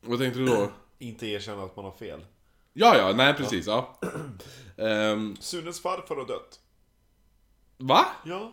[0.00, 0.70] Vad tänkte du då?
[0.98, 2.24] Inte erkänna att man har fel.
[2.72, 3.98] Ja, ja, nej precis, ja.
[4.76, 6.60] Ehm, Sunes farfar har dött.
[7.76, 8.06] va?
[8.24, 8.52] Ja,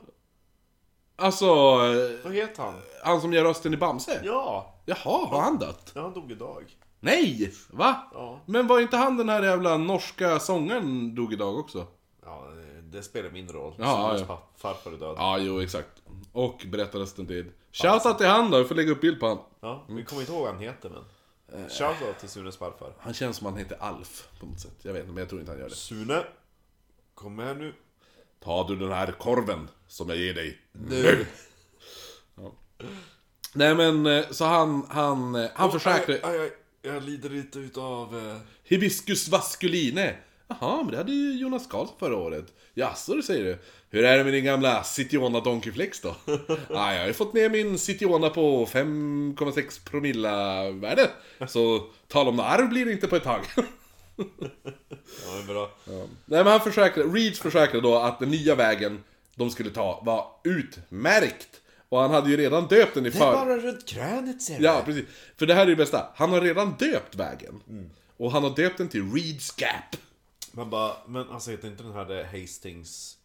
[1.18, 1.46] Alltså,
[2.24, 2.82] vad heter han?
[3.04, 4.22] han som gör rösten i Bamse?
[4.24, 5.92] Ja, Jaha, har han dött?
[5.96, 6.78] ja han dog idag.
[7.00, 7.54] Nej!
[7.70, 8.12] Va?
[8.14, 8.40] Ja.
[8.46, 11.88] Men var inte han den här jävla norska sångaren dog idag också?
[12.26, 12.48] Ja,
[12.84, 13.74] det spelar mindre roll.
[13.78, 14.44] Ja, Sunes ja.
[14.58, 15.16] farfar är död.
[15.18, 16.02] Ja, jo exakt.
[16.32, 17.52] Och berättarrösten till...
[17.82, 19.40] Shoutout till han då, vi får lägga upp bild på han.
[19.60, 21.04] Ja, vi kommer inte ihåg vad han heter men.
[21.70, 22.94] Shoutout till Sunes farfar.
[23.00, 24.76] Han känns som han heter Alf på något sätt.
[24.82, 25.76] Jag vet inte, men jag tror inte han gör det.
[25.76, 26.24] Sune,
[27.14, 27.74] kom med nu.
[28.44, 30.62] Ta du den här korven som jag ger dig.
[30.72, 31.26] Nu!
[33.54, 36.16] Nej men, eh, så han, han, eh, han försäkrar...
[36.16, 38.18] Aj, aj, aj, jag lider lite utav...
[38.18, 38.38] Eh...
[38.64, 40.14] Hibiscus vasculine.
[40.48, 42.46] Jaha, men det hade ju Jonas Karlsson förra året.
[42.74, 43.58] Jaså, det säger du?
[43.90, 46.10] Hur är det med din gamla Citiona Donkey Flex då?
[46.70, 51.10] ah, jag har ju fått ner min Citiona på 5,6 promilla värde.
[51.48, 53.42] Så tal om arv blir det inte på ett tag.
[55.26, 55.72] Ja, men bra.
[56.26, 59.04] Nej men han försäkrade, Reeds försäkrade då att den nya vägen
[59.36, 61.62] de skulle ta var utmärkt.
[61.90, 63.34] Och han hade ju redan döpt den i Det är för...
[63.34, 64.64] bara runt krönet ser du.
[64.64, 65.06] Ja, precis.
[65.38, 66.08] För det här är det bästa.
[66.16, 67.62] Han har redan döpt vägen.
[68.18, 69.96] Och han har döpt den till Reeds Gap.
[70.56, 73.18] Man bara, men alltså heter inte den här det Hastings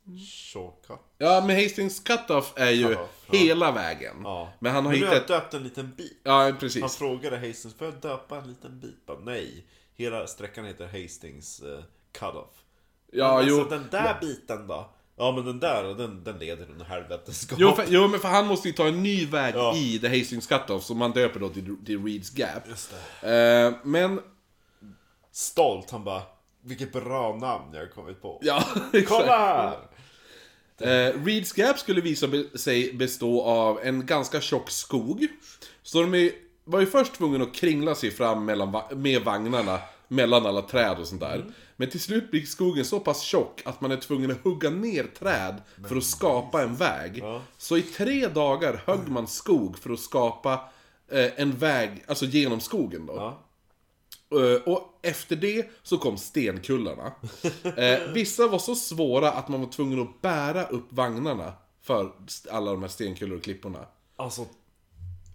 [0.53, 0.99] Shortcut?
[1.19, 3.39] Ja, men Hastings Cutoff är ju Cutoff, ja.
[3.39, 4.17] hela vägen.
[4.25, 4.53] Ja.
[4.59, 5.29] Men han har men har jag hittat...
[5.29, 6.21] döpt en liten bit.
[6.23, 6.81] Ja, precis.
[6.81, 9.07] Han frågade Hastings, får jag döpa en liten bit?
[9.07, 9.67] Bara, nej.
[9.95, 11.83] Hela sträckan heter Hastings uh,
[12.13, 12.65] Cutoff.
[13.13, 13.61] Ja, men jo.
[13.61, 14.91] alltså den där biten då?
[15.17, 17.59] Ja men den där, den, den leder under helvetesgap.
[17.61, 19.77] Jo, för, jo, men för han måste ju ta en ny väg Ja.
[19.77, 22.69] i The Hastings Cutoff, som man döper då till, till Reeds Gap.
[22.69, 23.67] Just det.
[23.67, 24.21] Eh, men...
[25.33, 26.23] Stolt, han bara,
[26.63, 28.39] vilket bra namn jag har kommit på.
[28.43, 28.65] Ja,
[29.09, 29.79] Kolla här!
[30.81, 35.27] Eh, Reeds Gap skulle visa sig bestå av en ganska tjock skog.
[35.83, 36.31] Så de är,
[36.65, 39.79] var ju först tvungna att kringla sig fram mellan, med vagnarna
[40.11, 41.35] mellan alla träd och sånt där.
[41.35, 41.53] Mm.
[41.77, 45.05] Men till slut blir skogen så pass tjock att man är tvungen att hugga ner
[45.05, 47.19] träd för att skapa en väg.
[47.19, 47.43] Ja.
[47.59, 50.53] Så i tre dagar högg man skog för att skapa
[51.09, 53.15] eh, en väg, alltså genom skogen då.
[53.17, 53.47] Ja.
[54.33, 57.13] Eh, Och efter det så kom stenkullarna.
[57.77, 61.53] Eh, vissa var så svåra att man var tvungen att bära upp vagnarna
[61.83, 62.13] för
[62.51, 63.87] alla de här stenkullor och klipporna.
[64.17, 64.43] Alltså,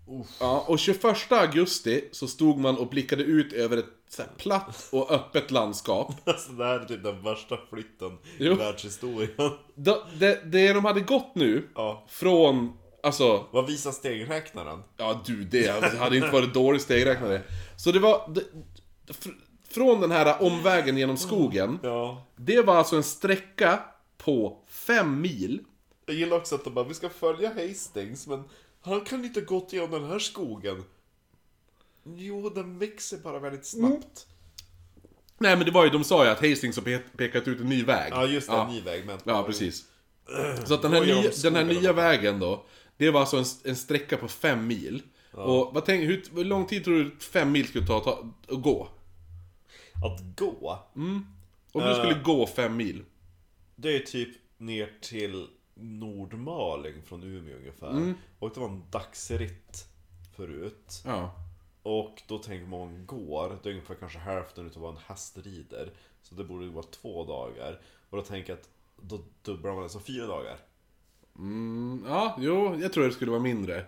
[0.08, 0.28] uff.
[0.40, 5.12] Ja, och 21 augusti så stod man och blickade ut över ett så platt och
[5.12, 6.14] öppet landskap.
[6.26, 8.52] Alltså det här är typ den värsta flytten Jo.
[8.54, 9.32] i världshistorien.
[9.76, 12.06] Det, det, det de hade gått nu, Ja.
[12.10, 12.74] från,
[13.04, 14.84] alltså, Vad visar stegräknaren?
[14.98, 17.42] ja du det hade inte varit dålig stegräknare.
[17.78, 18.42] Så det var, det,
[19.69, 22.26] från den här omvägen genom skogen, Ja.
[22.36, 23.80] det var alltså en sträcka
[24.18, 25.60] på fem mil.
[26.06, 28.44] Jag gillar också att de bara, vi ska följa Hastings, men
[28.82, 30.84] han kan inte gått igenom den här skogen.
[32.15, 34.27] Jo, den växer bara väldigt snabbt.
[35.38, 37.69] Nej men det var ju, de sa ju att Hastings har pe- pekat ut en
[37.69, 38.14] ny väg.
[38.14, 38.68] Ja, just det, ja.
[38.68, 39.19] en ny väg, men...
[39.23, 39.86] Ja, precis.
[40.65, 42.65] Så att den här, nya, den här nya vägen då,
[42.98, 45.02] det var alltså en, en sträcka på fem mil.
[45.32, 48.61] Och vad tänk, hur, hur lång tid tror du fem mil skulle ta, ta att
[48.61, 48.90] gå?
[50.04, 50.80] Att gå?
[50.94, 51.26] Om
[51.74, 51.98] du Eh.
[51.98, 53.04] skulle gå fem mil.
[53.76, 57.90] Det är typ ner till Nordmaling från Umeå ungefär.
[57.92, 58.14] Mm.
[58.40, 59.88] Och det var en dagsritt
[60.36, 61.02] förut.
[61.06, 61.36] Ja.
[61.84, 65.92] Och då tänker man går, det är ungefär kanske hälften utav vad en häst rider.
[66.22, 67.82] Så det borde vara två dagar.
[68.10, 68.70] Och då tänker jag att
[69.02, 70.58] då dubblar man det, så fyra dagar.
[71.38, 73.86] Mm, ja, jo, jag tror det skulle vara mindre.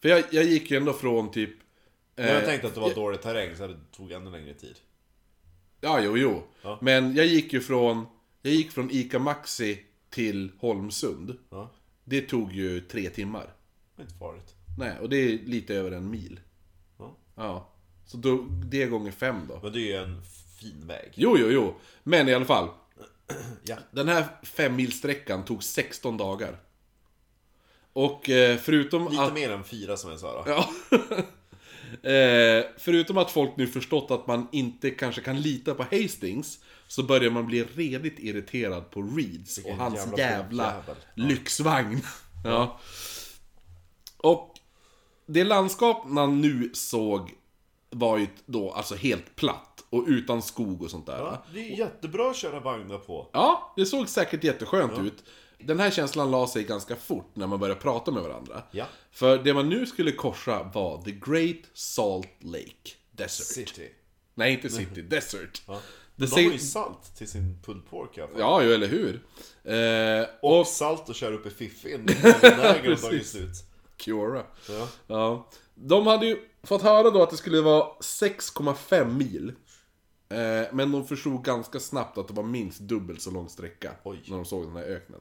[0.00, 1.50] För jag, jag gick ju ändå från typ...
[2.16, 4.76] Men jag eh, tänkte att det var dålig terräng så det tog ännu längre tid.
[5.80, 6.42] Ja, jo, jo.
[6.62, 6.78] Ja.
[6.82, 8.06] Men jag gick ju från...
[8.42, 11.36] Jag gick från ICA Maxi till Holmsund.
[11.50, 11.70] Ja,
[12.04, 13.40] Det tog ju tre timmar.
[13.44, 13.52] det
[13.96, 14.54] var inte farligt.
[14.78, 16.40] Nej, och det är lite över en mil.
[16.98, 17.16] Ja.
[17.34, 17.68] Ja.
[18.06, 19.60] Så då, det gånger fem då.
[19.62, 20.22] Men det är ju en
[20.60, 21.12] fin väg.
[21.14, 21.74] Jo, jo, jo.
[22.02, 22.68] Men i alla fall.
[23.64, 23.76] Ja.
[23.90, 26.56] Den här femmilsträckan tog 16 dagar.
[27.92, 29.34] Och eh, förutom Lite att...
[29.34, 30.50] mer än fyra som jag sa då.
[30.50, 30.70] Ja.
[32.02, 37.02] eh, förutom att folk nu förstått att man inte kanske kan lita på Hastings så
[37.02, 40.82] börjar man bli redigt irriterad på Reeds och hans jävla jävla,
[41.14, 42.00] lyxvagn.
[42.44, 42.80] ja.
[44.16, 44.54] Och
[45.26, 47.34] det landskap man nu såg
[47.90, 51.18] var ju då alltså helt platt och utan skog och sånt där.
[51.18, 53.30] Ja, det är jättebra att köra vagnar på.
[53.32, 55.24] Ja, det såg säkert jätteskönt ut.
[55.64, 58.62] Den här känslan la sig ganska fort när man började prata med varandra.
[58.70, 58.86] Ja.
[59.10, 63.46] För det man nu skulle korsa var The Great Salt Lake Desert.
[63.46, 63.88] City.
[64.34, 65.62] Nej, inte City, Desert.
[65.66, 65.80] Ja.
[66.16, 68.40] De har ju salt till sin pulled pork i alla fall.
[68.40, 69.22] Ja, ju eller hur?
[69.64, 73.50] Eh, Och och salt att köra upp i fiffin när slut.
[73.96, 74.42] Cura.
[74.68, 74.88] Ja.
[75.06, 75.48] Ja.
[75.74, 79.52] De hade ju fått höra då att det skulle vara 6,5 mil.
[80.28, 83.92] Eh, men de förstod ganska snabbt att det var minst dubbelt så lång sträcka.
[84.04, 84.22] Oj.
[84.28, 85.20] När de såg den här öknen.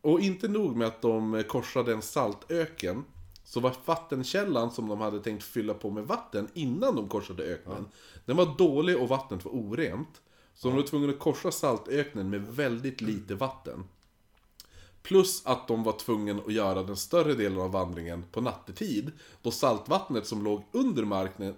[0.00, 3.04] Och inte nog med att de korsade en saltöken.
[3.44, 7.86] Så var vattenkällan som de hade tänkt fylla på med vatten innan de korsade öknen.
[8.24, 10.20] Den var dålig och vattnet var orent.
[10.54, 13.84] Så de var tvungna att korsa saltöknen med väldigt lite vatten.
[15.02, 19.12] Plus att de var tvungna att göra den större delen av vandringen på nattetid.
[19.42, 21.04] Då saltvattnet som låg under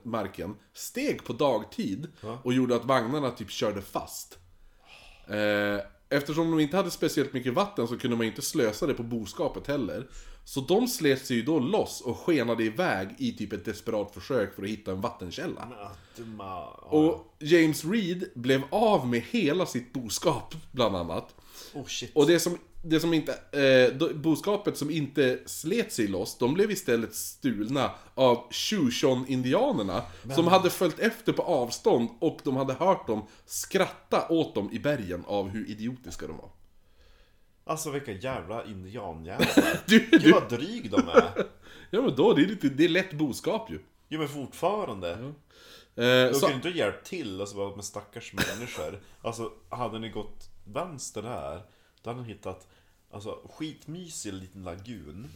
[0.02, 2.09] marken steg på dagtid
[2.43, 4.39] och gjorde att vagnarna typ körde fast.
[5.27, 5.78] Eh,
[6.12, 9.66] eftersom de inte hade speciellt mycket vatten så kunde man inte slösa det på boskapet
[9.66, 10.09] heller.
[10.44, 14.55] Så de slet sig ju då loss och skenade iväg i typ ett desperat försök
[14.55, 15.68] för att hitta en vattenkälla.
[16.82, 21.34] Och James Reed blev av med hela sitt boskap, bland annat.
[21.74, 21.86] Oh.
[22.14, 23.32] Och det som, det som inte,
[23.92, 30.02] eh, boskapet som inte slet sig loss, de blev istället stulna av Shoshone-indianerna.
[30.34, 34.78] Som hade följt efter på avstånd och de hade hört dem skratta åt dem i
[34.78, 36.50] bergen av hur idiotiska de var.
[37.64, 39.80] Alltså vilka jävla indianjävlar.
[39.86, 41.46] Du, Gud du, vad dryg de är.
[41.90, 43.78] ja men då, det är, lite, det är lätt boskap ju.
[44.09, 45.10] Jo men fortfarande.
[45.10, 45.32] Eh,
[45.94, 49.00] De så, kunde inte ha hjälpt till, alltså bara med stackars människor.
[49.22, 51.62] Alltså, hade ni gått vänster där,
[52.02, 52.68] då hade ni hittat
[53.12, 55.28] Alltså skitmysig liten lagun.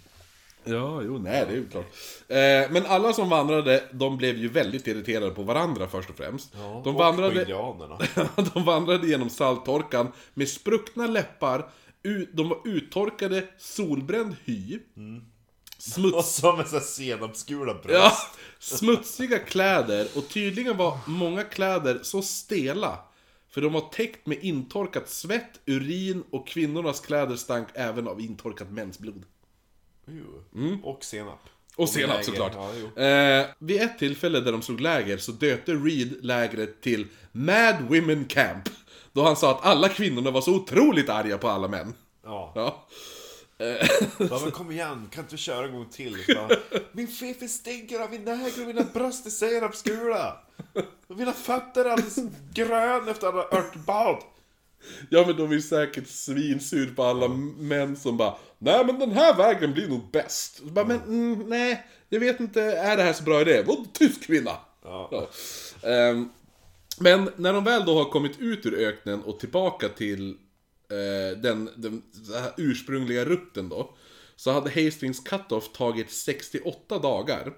[0.64, 1.86] Ja, jo, nej, det är ju klart.
[2.28, 6.52] Eh, men alla som vandrade, de blev ju väldigt irriterade på varandra först och främst.
[6.52, 7.44] de, och vandrade,
[8.54, 11.70] de vandrade genom salttorkan med spruckna läppar,
[12.02, 14.78] ut, de var uttorkade, solbränd hy,
[15.78, 17.92] smuts, Och så med såhär senapsgula bröst.
[17.92, 18.12] ja,
[18.58, 22.98] smutsiga kläder och tydligen var många kläder så stela.
[23.56, 28.70] För de var täckt med intorkat svett, urin och kvinnornas kläder stank även av intorkat
[28.70, 29.24] mensblod.
[30.06, 30.80] Jo.
[30.82, 31.40] Och senap.
[31.76, 32.52] Och senap såklart.
[32.54, 37.76] Ja, eh, vid ett tillfälle där de slog läger så döpte Reed lägret till Mad
[37.88, 38.68] Women Camp.
[39.12, 41.94] Då han sa att alla kvinnorna var så otroligt arga på alla män.
[42.24, 42.52] Ja.
[42.54, 42.86] Ja.
[44.18, 46.24] Ja men kom igen, kan inte vi köra en gång till?
[46.24, 46.48] Så
[46.92, 50.36] Min fiffi stinker av vinäger och mina bröst är senapsgula.
[51.06, 52.18] Och mina fötter är alldeles
[52.54, 54.22] grön efter alla örtbad.
[55.10, 59.34] ja men de är säkert svinsur på alla män som bara Nej men den här
[59.36, 60.56] vägen blir nog bäst.
[60.56, 63.62] Så bara, men mm, nej, jag vet inte, är det här så bra idé?
[63.66, 64.56] Vad tysk kvinna?
[64.84, 65.08] Ja.
[65.12, 65.28] Ja.
[65.90, 66.28] Ehm,
[67.00, 70.36] men när de väl då har kommit ut ur öknen och tillbaka till
[70.88, 72.02] eh, den, den
[72.34, 73.94] här ursprungliga rutten då.
[74.36, 77.52] Så hade Hastings Cut-Off tagit 68 dagar.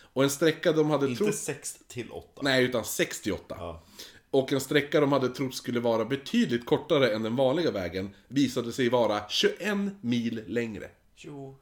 [0.00, 1.34] Och en sträcka de hade Inte trott...
[1.34, 2.40] 6 till 8.
[2.42, 3.56] Nej, utan 68.
[3.58, 3.82] Ja.
[4.30, 8.72] Och en sträcka de hade trott skulle vara betydligt kortare än den vanliga vägen visade
[8.72, 10.90] sig vara 21 mil längre.
[11.16, 11.58] Jo.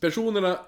[0.00, 0.58] Personerna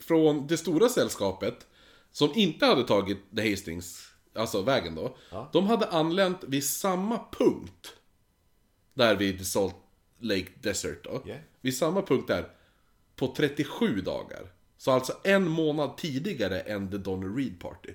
[0.00, 1.66] från det stora sällskapet,
[2.12, 5.16] som inte hade tagit The Hastings, alltså vägen då,
[5.52, 7.92] de hade anlänt vid samma punkt,
[8.94, 9.76] där vid Salt
[10.18, 11.40] Lake Desert då, Yeah.
[11.60, 12.48] vid samma punkt där,
[13.16, 14.52] på 37 dagar.
[14.76, 17.94] Så alltså en månad tidigare än The Donner Reed Party.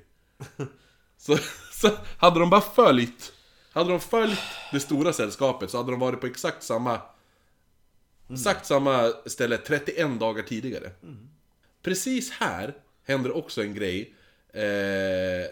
[1.17, 1.37] så,
[1.71, 3.33] så hade de bara följt
[3.71, 4.39] Hade de följt
[4.71, 7.01] det stora sällskapet så hade de varit på exakt samma...
[8.31, 10.91] Exakt samma ställe 31 dagar tidigare.
[11.81, 12.73] Precis här
[13.03, 14.15] händer också en grej
[14.53, 15.51] eh,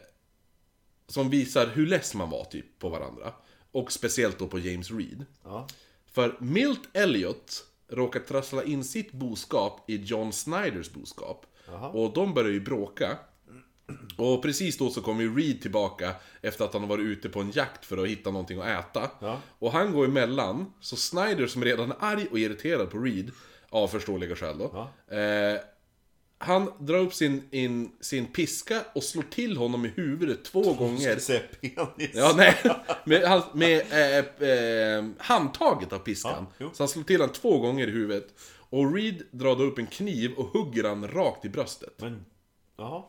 [1.07, 3.33] som visar hur less man var typ på varandra.
[3.77, 5.25] Och speciellt då på James Reed.
[5.43, 5.67] Ja.
[6.11, 11.45] För Milt Elliot råkar trassla in sitt boskap i John Snyders boskap.
[11.93, 13.17] Och de börjar ju bråka.
[14.17, 17.39] Och precis då så kommer ju Reed tillbaka efter att han har varit ute på
[17.39, 19.11] en jakt för att hitta någonting att äta.
[19.19, 19.39] Ja.
[19.59, 23.31] Och han går emellan, så Snyder som redan är arg och irriterad på Reed,
[23.69, 24.87] av förståeliga skäl då.
[25.15, 25.59] Eh,
[26.39, 31.09] han drar upp sin, in, sin piska och slår till honom i huvudet två gånger.
[31.09, 32.11] Jag säga penis.
[32.13, 32.55] Ja, nej.
[33.05, 36.45] Med, med eh, eh, handtaget av piskan.
[36.57, 38.27] Ja, så han slår till honom två gånger i huvudet.
[38.69, 41.93] Och Reed drar då upp en kniv och hugger han rakt i bröstet.
[41.97, 42.25] Men,
[42.77, 43.03] jaha.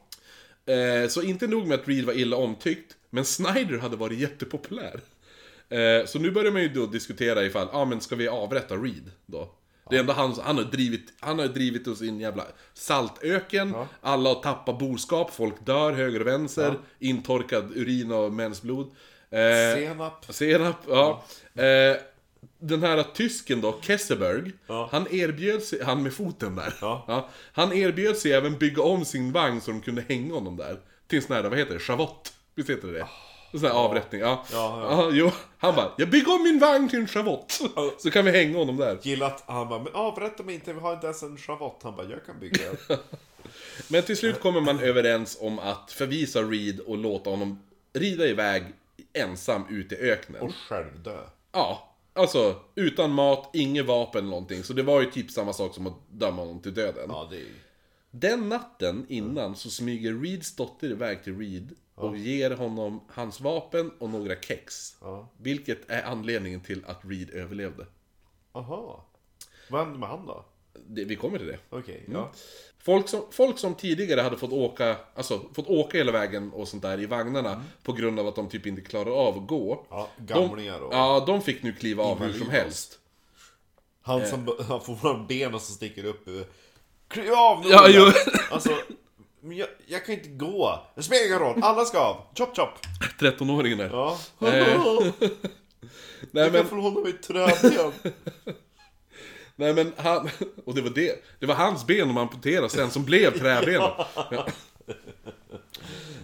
[0.66, 5.00] Eh, så inte nog med att Reed var illa omtyckt, men Snyder hade varit jättepopulär.
[5.68, 8.76] Eh, så nu börjar man ju då diskutera ifall, ja ah, men ska vi avrätta
[8.76, 9.54] Reed då?
[9.90, 12.44] Det är ändå han, han har drivit, han har drivit oss i en jävla
[12.74, 18.86] saltöken, alla har tappat boskap, folk dör höger och vänster, intorkad urin och mensblod.
[19.30, 20.26] Eh, Senap.
[20.34, 21.24] Senap, ja.
[21.54, 21.96] Eh,
[22.60, 24.88] den här tysken då, Kesseberg, Ja.
[24.92, 26.74] han erbjöd sig, han med foten där.
[26.80, 27.28] Ja.
[27.52, 30.78] han erbjöd sig även bygga om sin vagn så de kunde hänga honom där.
[31.06, 32.32] Till en sån här, vad heter det, chavott?
[32.54, 33.00] Visst heter det det?
[33.00, 33.06] En
[33.50, 34.44] sån här avrättning, ja.
[34.52, 35.10] Ja, ja.
[35.12, 37.60] jo, han bara, jag bygger om min vagn till en chavott.
[37.98, 38.98] Så kan vi hänga honom där.
[39.02, 41.80] Gillar att han bara, men avrätta mig inte, vi har inte ens en schavott.
[41.82, 42.76] Han bara, jag kan bygga en.
[43.88, 47.62] Men till slut kommer man överens om att förvisa Reed och låta honom
[47.92, 48.64] rida iväg
[49.12, 50.42] ensam ut i öknen.
[50.42, 51.20] Och själv dö.
[51.52, 54.62] Ja, alltså utan mat, inget vapen eller någonting.
[54.62, 57.04] Så det var ju typ samma sak som att döma honom till döden.
[57.08, 57.46] Ja, det är.
[58.10, 63.90] Den natten innan så smyger Reeds dotter iväg till Reed och ger honom hans vapen
[63.98, 64.96] och några kex.
[65.36, 67.86] Vilket är anledningen till att Reed överlevde.
[68.52, 69.04] Aha.
[69.70, 70.44] Vad hände med han då?
[70.86, 71.58] Det, vi kommer till det.
[71.70, 72.18] Okej, Mm.
[72.20, 72.32] ja.
[72.78, 76.82] Folk som, folk som tidigare hade fått åka, alltså fått åka hela vägen och sånt
[76.82, 79.72] där i vagnarna på grund av att de typ inte klarar av att gå.
[79.72, 79.84] Mm.
[79.90, 80.94] Ja, de, gamlingar och...
[80.94, 82.98] Ja, de fick nu kliva av hur som helst.
[84.02, 86.46] Han som han får fram benen som sticker upp ur...
[87.08, 87.68] Kliv av nu!
[87.68, 88.04] Ja, jo.
[88.50, 88.70] Alltså,
[89.48, 90.80] men jag, jag kan inte gå.
[90.94, 92.16] Det spelar ingen roll, alla ska av.
[92.38, 92.68] Chop chop!
[93.20, 93.90] 13-åringen där.
[93.92, 94.18] Ja.
[94.40, 94.82] Eh,
[96.30, 97.16] Nej jag men, kan få hålla mig i
[99.56, 100.30] nej men han,
[100.64, 101.24] och det var det.
[101.40, 103.74] Det var hans ben de amputerade sen som blev träben.
[103.74, 104.06] Ja.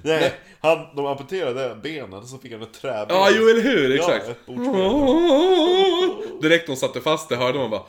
[0.03, 3.17] Nej, han, de amputerade benen så fick han ett träben.
[3.17, 4.25] Ja, jo eller hur, exakt.
[4.27, 6.41] Ja, ett bordsben.
[6.41, 7.83] Direkt de satte fast det hörde man bara...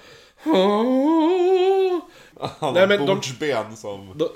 [2.39, 4.17] Han Nej, men de- bordsben som...
[4.17, 4.29] De,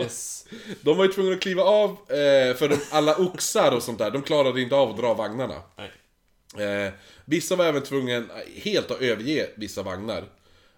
[0.00, 0.46] Yes.
[0.80, 4.10] de var ju tvungna att kliva av, eh, för de, alla oxar och sånt där,
[4.10, 5.54] de klarade inte av att dra vagnarna.
[6.58, 6.92] Eh,
[7.24, 8.24] vissa var även tvungna
[8.62, 10.24] helt att överge vissa vagnar.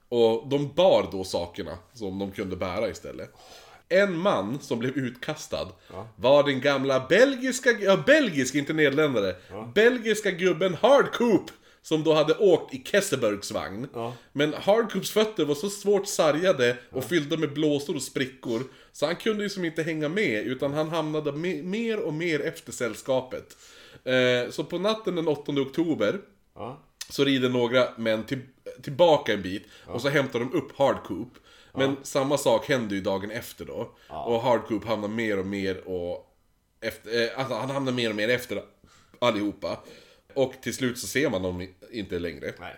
[0.09, 3.31] Och de bar då sakerna som de kunde bära istället.
[3.89, 5.69] En man som blev utkastad
[6.17, 9.37] var den gamla belgiska, ja belgisk, inte nederländare.
[9.75, 11.51] Belgiska gubben Hardcoop.
[11.83, 13.89] Som då hade åkt i Kessebergs vagn.
[13.95, 14.15] Ja.
[14.33, 18.63] Men Hardcoops fötter var så svårt sargade och fyllda med blåsor och sprickor.
[18.93, 22.41] Så han kunde ju som inte hänga med, utan han hamnade me- mer och mer
[22.41, 23.57] efter sällskapet.
[24.05, 26.21] Eh, så på natten den 8 oktober
[26.55, 26.83] Ja.
[27.11, 28.39] så rider några män till,
[28.83, 31.29] tillbaka en bit och så hämtar de upp Hardcoop.
[31.75, 33.91] Men samma sak händer ju dagen efter då.
[34.09, 36.25] Och Hardcoop hamnar mer och mer och...
[36.81, 38.63] Efter, eh, alltså han hamnar mer och mer efter
[39.19, 39.79] allihopa.
[40.39, 42.55] Och till slut så ser man dem inte längre.
[42.61, 42.77] Nej.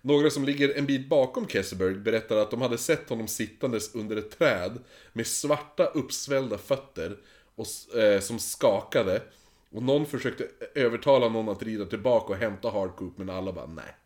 [0.00, 4.16] Några som ligger en bit bakom Kesselberg berättar att de hade sett honom sittandes under
[4.16, 4.78] ett träd
[5.12, 7.18] med svarta uppsvällda fötter
[7.54, 9.22] och, eh, som skakade.
[9.70, 13.96] Och någon försökte övertala någon att rida tillbaka och hämta Hardcoop men alla bara nej.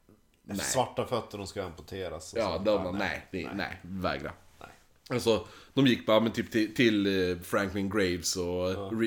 [0.43, 0.59] Nej.
[0.59, 2.33] Svarta fötter, de ska amputeras.
[2.33, 4.33] och Ja, de bara nej, nej, nej, vägra.
[5.11, 9.07] Alltså, de gick bara men typ till, till eh, Franklin Graves och, Re,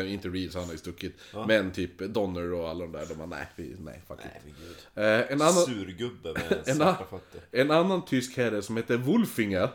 [0.00, 1.16] eh, inte Reeves, han har ju stuckit.
[1.46, 4.86] Men typ Donner och alla de där, de bara nej, vi, nej, fuck Nej, it.
[4.94, 7.40] Eh, en, annan, Surgubbe med en, svarta a- fötter.
[7.60, 9.68] en annan tysk herre som heter Wolfinger,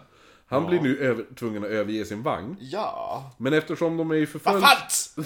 [0.46, 2.58] han blir nu över, tvungen att överge sin vagn.
[2.60, 3.32] Ja.
[3.38, 4.68] Men eftersom de är ju förföljda...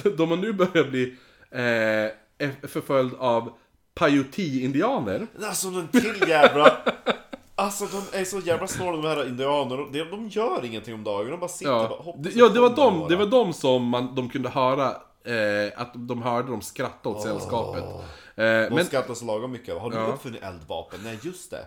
[0.18, 1.16] De har nu börjat bli
[1.52, 3.54] eh, förföljd av
[3.94, 5.28] Paiute-indianer.
[5.44, 6.78] Alltså den till jävla...
[7.68, 9.84] Alltså de är så jävla snåla de här indianerna.
[9.92, 12.36] De, de gör ingenting om dagen, de bara sitter och bara Ja, hoppas det, att
[12.36, 14.88] ja det, var de, det var de som man, de kunde höra,
[15.26, 17.84] eh, att de hörde dem skratta åt sällskapet.
[17.84, 18.00] Eh,
[18.36, 19.82] De men, skrattar så lagom mycket.
[19.82, 20.06] Har du Ja.
[20.06, 21.00] uppfunnit eldvapen?
[21.04, 21.66] Nej, just det.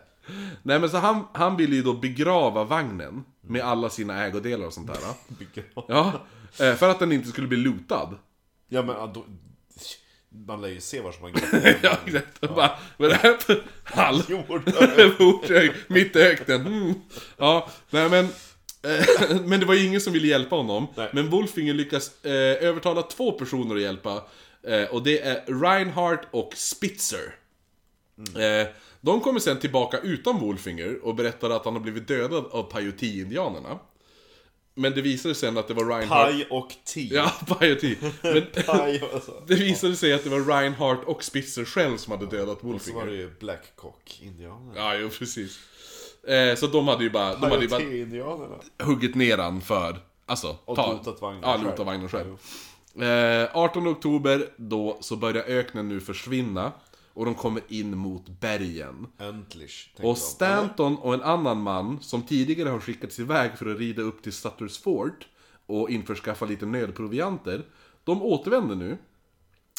[0.63, 4.73] nej men så han, han ville ju då begrava vagnen med alla sina ägodelar och
[4.73, 4.99] sånt där.
[5.89, 6.13] Ja,
[6.61, 8.09] eh, för att den inte skulle bli lootad.
[8.69, 9.25] Ja men då,
[10.47, 11.41] Man lär ju se var som man går.
[11.83, 12.45] Ja, exakt.
[12.45, 14.23] Och Bara, vad är det här för hall?
[14.29, 14.71] Jord.
[15.19, 16.67] Fortsätt, mitt i öknen.
[16.67, 16.95] Mm.
[17.37, 18.25] Ja, nej men...
[18.83, 20.87] eh, men det var ju ingen som ville hjälpa honom.
[20.97, 21.09] Nej.
[21.13, 22.33] Men Wolfinger lyckas eh,
[22.69, 24.23] övertala två personer att hjälpa.
[24.67, 27.35] Eh, och det är Reinhardt och Spitzer.
[28.37, 28.69] Eh,
[29.01, 33.79] de kommer sen tillbaka utan Wolfinger och berättar att han har blivit dödad av Paioti-indianerna.
[34.81, 36.31] Men det visade sig sen att det var Reinhardt...
[36.33, 37.01] Paj och te.
[37.15, 37.33] Ja.
[38.23, 39.33] Men Paj och så.
[39.47, 42.99] det visade sig att det var Reinhardt och Spitzer själv som hade dödat Så Wolfinger.
[43.01, 44.73] var det ju Blackcock-indianerna.
[44.77, 45.59] Ja, jo precis.
[46.29, 48.55] Eh, så de hade ju bara, de hade ju bara Paj-och-te-indianerna.
[48.83, 51.65] huggit ner han för, alltså, Och ta- lotat vagnen Ja, själv.
[51.65, 52.37] lotat vagnen själv.
[53.03, 56.73] Eh, 18 oktober, då så börjar öknen nu försvinna.
[57.15, 59.07] Och de kommer in mot bergen.
[59.19, 60.19] Entlish, Och.
[60.19, 64.33] Stanton och en annan man, som tidigare har skickats iväg för att rida upp till
[64.33, 65.29] Sutters Fort
[65.67, 67.65] och införskaffa lite nödprovianter,
[68.05, 68.99] de återvänder nu.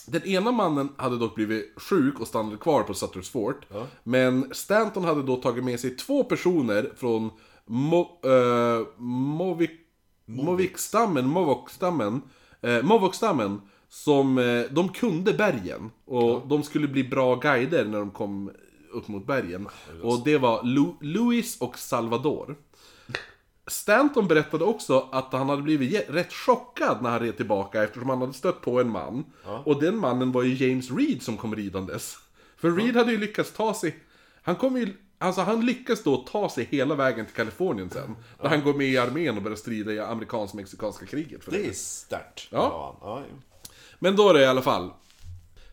[0.06, 3.66] Den ena mannen hade dock blivit sjuk och stannade kvar på Sutters Fort.
[4.04, 7.30] Men Stanton hade då tagit med sig två personer från
[7.66, 9.72] Mo, uh, Movik,
[10.26, 12.22] Movik-stammen, Movok-stammen,
[12.62, 13.62] eh, Movok-stammen,
[13.92, 15.92] som eh, de kunde bergen.
[16.06, 18.52] Och de skulle bli bra guider när de kom
[18.92, 19.68] upp mot bergen.
[20.04, 22.56] Och det var Lu, Louis och Salvador.
[23.68, 28.22] Stanton berättade också att han hade blivit rätt chockad när han red tillbaka eftersom han
[28.22, 29.26] hade stött på en man.
[29.66, 32.18] Och den mannen var ju James Reed som kom ridandes.
[32.58, 33.96] För Reed hade ju lyckats ta sig...
[34.42, 34.94] Han kom ju...
[35.18, 38.16] Alltså han lyckas då ta sig hela vägen till Kalifornien sen.
[38.42, 41.44] När han går med i armén och börjar strida i amerikansk-mexikanska kriget.
[41.44, 42.48] För Det är stört.
[42.52, 42.98] Ja.
[43.02, 43.24] ja.
[44.04, 44.92] Men då är det i alla fall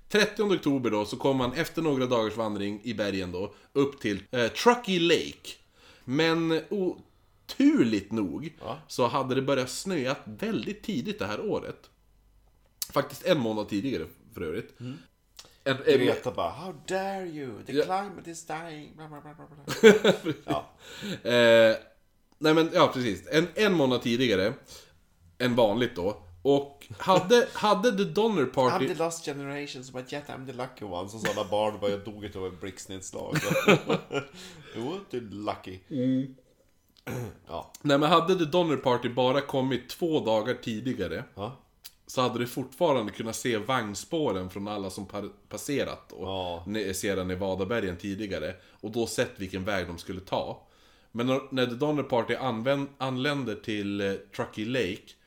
[0.09, 4.23] 30 oktober då så kom han efter några dagars vandring i bergen då upp till
[4.31, 5.51] eh, Truckee Lake.
[6.05, 8.79] Men oturligt nog Ja.
[8.89, 11.91] så hade det börjat snöa väldigt tidigt det här året.
[12.93, 14.75] Faktiskt en månad tidigare för övrigt.
[14.79, 14.97] En,
[15.65, 17.63] en, Greta bara How dare you?
[17.67, 17.85] The Ja.
[17.85, 18.93] climate is dying.
[18.97, 20.33] Bla, bla, bla.
[20.45, 20.71] ja.
[21.31, 21.77] eh,
[22.39, 24.53] nej men ja precis, en, en månad tidigare
[25.39, 26.23] än vanligt då.
[26.43, 28.85] Och hade, hade The Donner Party...
[28.85, 31.09] I'm the lost generations but yet I'm the lucky one.
[31.09, 33.37] Så alla barn bara jag dog inte av ett blixtnedslag.
[34.77, 35.79] jo, du är lucky.
[37.47, 37.73] Ja.
[37.83, 41.57] Nej men hade The Donner Party bara kommit två dagar tidigare Ja.
[42.07, 45.07] Så hade du fortfarande kunnat se vagnspåren från alla som
[45.49, 46.65] passerat och Ja.
[46.95, 50.67] Sierra Nevada-bergen tidigare Och då sett vilken väg de skulle ta
[51.13, 55.18] Men när, när The Donner Party använd, anländer till eh, Truckee Lake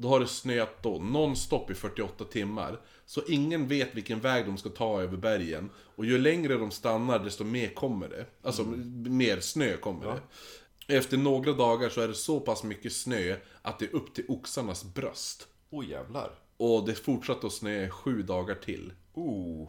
[0.00, 4.56] Då har det snöat då nonstop i 48 timmar Så ingen vet vilken väg de
[4.56, 8.62] ska ta över bergen Och ju längre de stannar desto mer kommer det Alltså
[9.06, 13.78] mer snö kommer det Efter några dagar så är det så pass mycket snö att
[13.78, 16.30] det är upp till oxarnas bröst Oh jävlar.
[16.56, 18.92] och det fortsatte att snöa i sju dagar till.
[19.14, 19.68] Oh.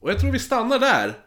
[0.00, 1.26] Och jag tror vi stannar där.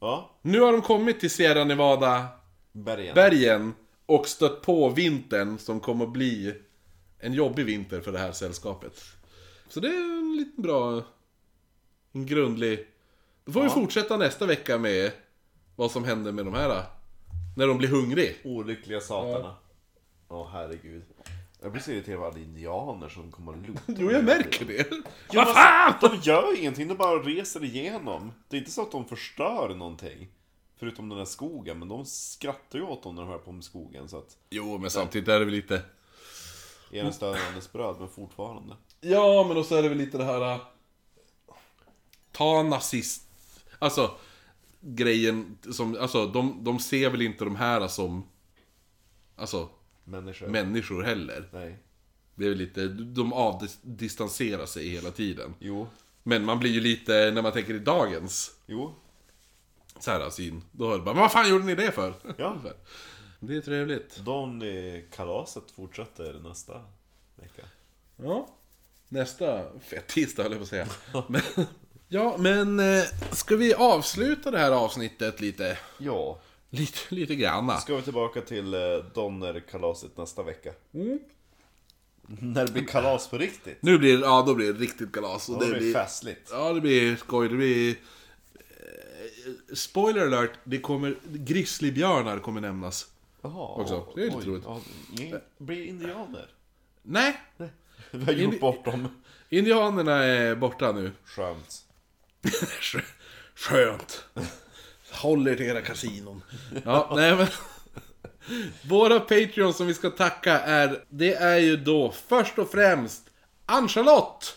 [0.00, 0.38] Ja.
[0.42, 3.74] Nu har de kommit till Sierra Nevada-bergen Bergen.
[4.06, 6.54] och stött på vintern som kommer att bli
[7.18, 9.00] en jobbig vinter för det här sällskapet.
[9.68, 11.02] Så det är en liten bra...
[12.12, 12.86] En grundlig...
[13.44, 15.12] Då får vi fortsätta nästa vecka med
[15.76, 16.84] vad som händer med de här.
[17.56, 18.32] När de blir hungriga.
[18.44, 19.56] Olyckliga satarna.
[20.28, 21.02] Åh herregud.
[21.62, 23.94] Jag blir så irriterad av alla indianer som kommer och lutar.
[23.98, 24.90] Jo, jag märker det.
[24.90, 24.96] Ja,
[25.34, 25.92] Vad men fan!
[25.92, 28.32] alltså, De gör ingenting, de bara reser igenom.
[28.48, 30.28] Det är inte så att de förstör någonting.
[30.78, 33.64] Förutom den här skogen, men de skrattar ju åt dem när de hör på med
[33.64, 34.08] skogen.
[34.08, 35.82] Så att, Jo, men samtidigt är det väl lite...
[36.90, 38.76] ena störandes bröd, men fortfarande.
[39.00, 40.52] Ja, men också är det väl lite det här...
[40.54, 40.60] äh,
[42.32, 43.22] Ta nazist...
[43.78, 44.10] Alltså,
[44.80, 45.96] grejen som...
[46.00, 48.24] Alltså, de, de ser väl inte de här som...
[49.36, 49.68] Alltså,
[50.04, 50.46] Människor.
[50.48, 51.48] människor heller.
[51.52, 51.78] Nej.
[52.34, 52.88] Det är väl lite...
[52.88, 55.54] De avdistanserar sig hela tiden.
[55.58, 55.88] Jo.
[56.22, 58.94] Men man blir ju lite, när man tänker i dagens Jo.
[60.00, 62.14] så här syn, då är det bara Men vad fan gjorde ni det för?
[62.38, 62.56] Ja.
[63.40, 64.16] Det är trevligt.
[64.24, 66.72] De eh, kalaset fortsätter nästa
[67.36, 67.62] vecka.
[68.16, 68.48] Ja.
[69.08, 70.86] Nästa fett tisdag höll jag på att säga.
[71.28, 71.42] Men,
[72.08, 73.02] ja, men eh,
[73.32, 75.78] ska vi avsluta det här avsnittet lite?
[75.98, 76.38] Ja.
[76.70, 77.78] Lite, lite granna.
[77.78, 78.80] Ska vi tillbaka till eh,
[79.14, 80.72] Donner-kalaset nästa vecka.
[80.94, 81.18] Mm.
[82.28, 83.82] När det blir kalas på riktigt.
[83.82, 85.48] Nu blir ja då blir det riktigt kalas.
[85.48, 86.48] Och det det blir, festligt.
[86.52, 87.48] ja, det blir skoj.
[87.48, 87.90] Det blir...
[87.90, 91.16] eh, Spoiler alert, det kommer...
[91.32, 93.06] Grizzlybjörnar kommer nämnas.
[93.54, 93.68] Jaha.
[93.82, 94.06] Också.
[94.14, 94.46] Det är lite oj.
[94.46, 94.64] roligt.
[95.32, 96.46] Ja, blir indianer.
[97.02, 97.40] Nej,
[98.10, 99.08] Vi har gjort Indi- bort dem.
[99.48, 101.12] indianerna är borta nu.
[101.24, 101.84] Skönt.
[102.80, 103.04] Skö-
[103.54, 104.24] Skönt.
[105.12, 106.42] Håll er till era kasinon.
[106.84, 107.46] Ja, nej men.
[108.88, 113.30] Våra Patreons som vi ska tacka är, det är ju då först och främst
[113.66, 114.56] Ann-Charlotte,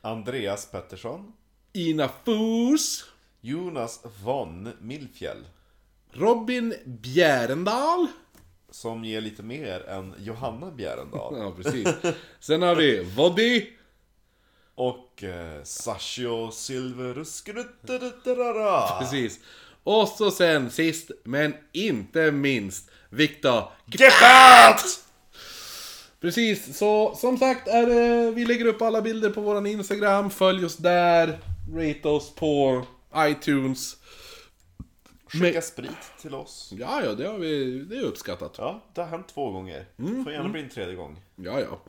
[0.00, 1.32] Andreas Pettersson.
[1.72, 3.04] Ina Fus.
[3.40, 5.44] Jonas von Milfjäll.
[6.12, 8.06] Robin Bjärendal.
[8.70, 11.36] Som ger lite mer än Johanna Bjärendal.
[11.38, 11.88] Ja, precis.
[12.40, 13.66] Sen har vi Voddy.
[14.74, 18.98] Och eh, Sashio Silveruskruttarara.
[19.00, 19.40] Precis.
[19.84, 24.84] Och så sen sist, men inte minst, Viktor Gebhardt!
[26.20, 30.64] Precis, så som sagt är det, vi lägger upp alla bilder på våran Instagram, följ
[30.64, 31.38] oss där,
[31.74, 32.82] rate oss på
[33.16, 33.96] iTunes.
[35.32, 35.90] Skicka sprit
[36.20, 36.72] till oss.
[36.78, 38.54] Ja, ja, det har vi, det är uppskattat.
[38.58, 39.86] Ja, det har hänt två gånger.
[39.98, 41.20] Mm, Får gärna bli en tredje gång.
[41.36, 41.80] Ja, ja.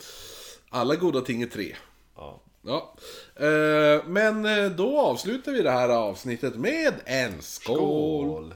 [0.70, 1.76] Alla goda ting är tre.
[2.16, 2.40] Ja.
[2.62, 2.94] Ja.
[3.36, 7.76] Eh, men eh, då avslutar vi det här avsnittet med en skål.
[7.76, 8.54] Skål!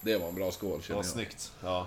[0.00, 1.06] Det var en bra skål känner jag.
[1.06, 1.52] snyggt.
[1.62, 1.86] Ja.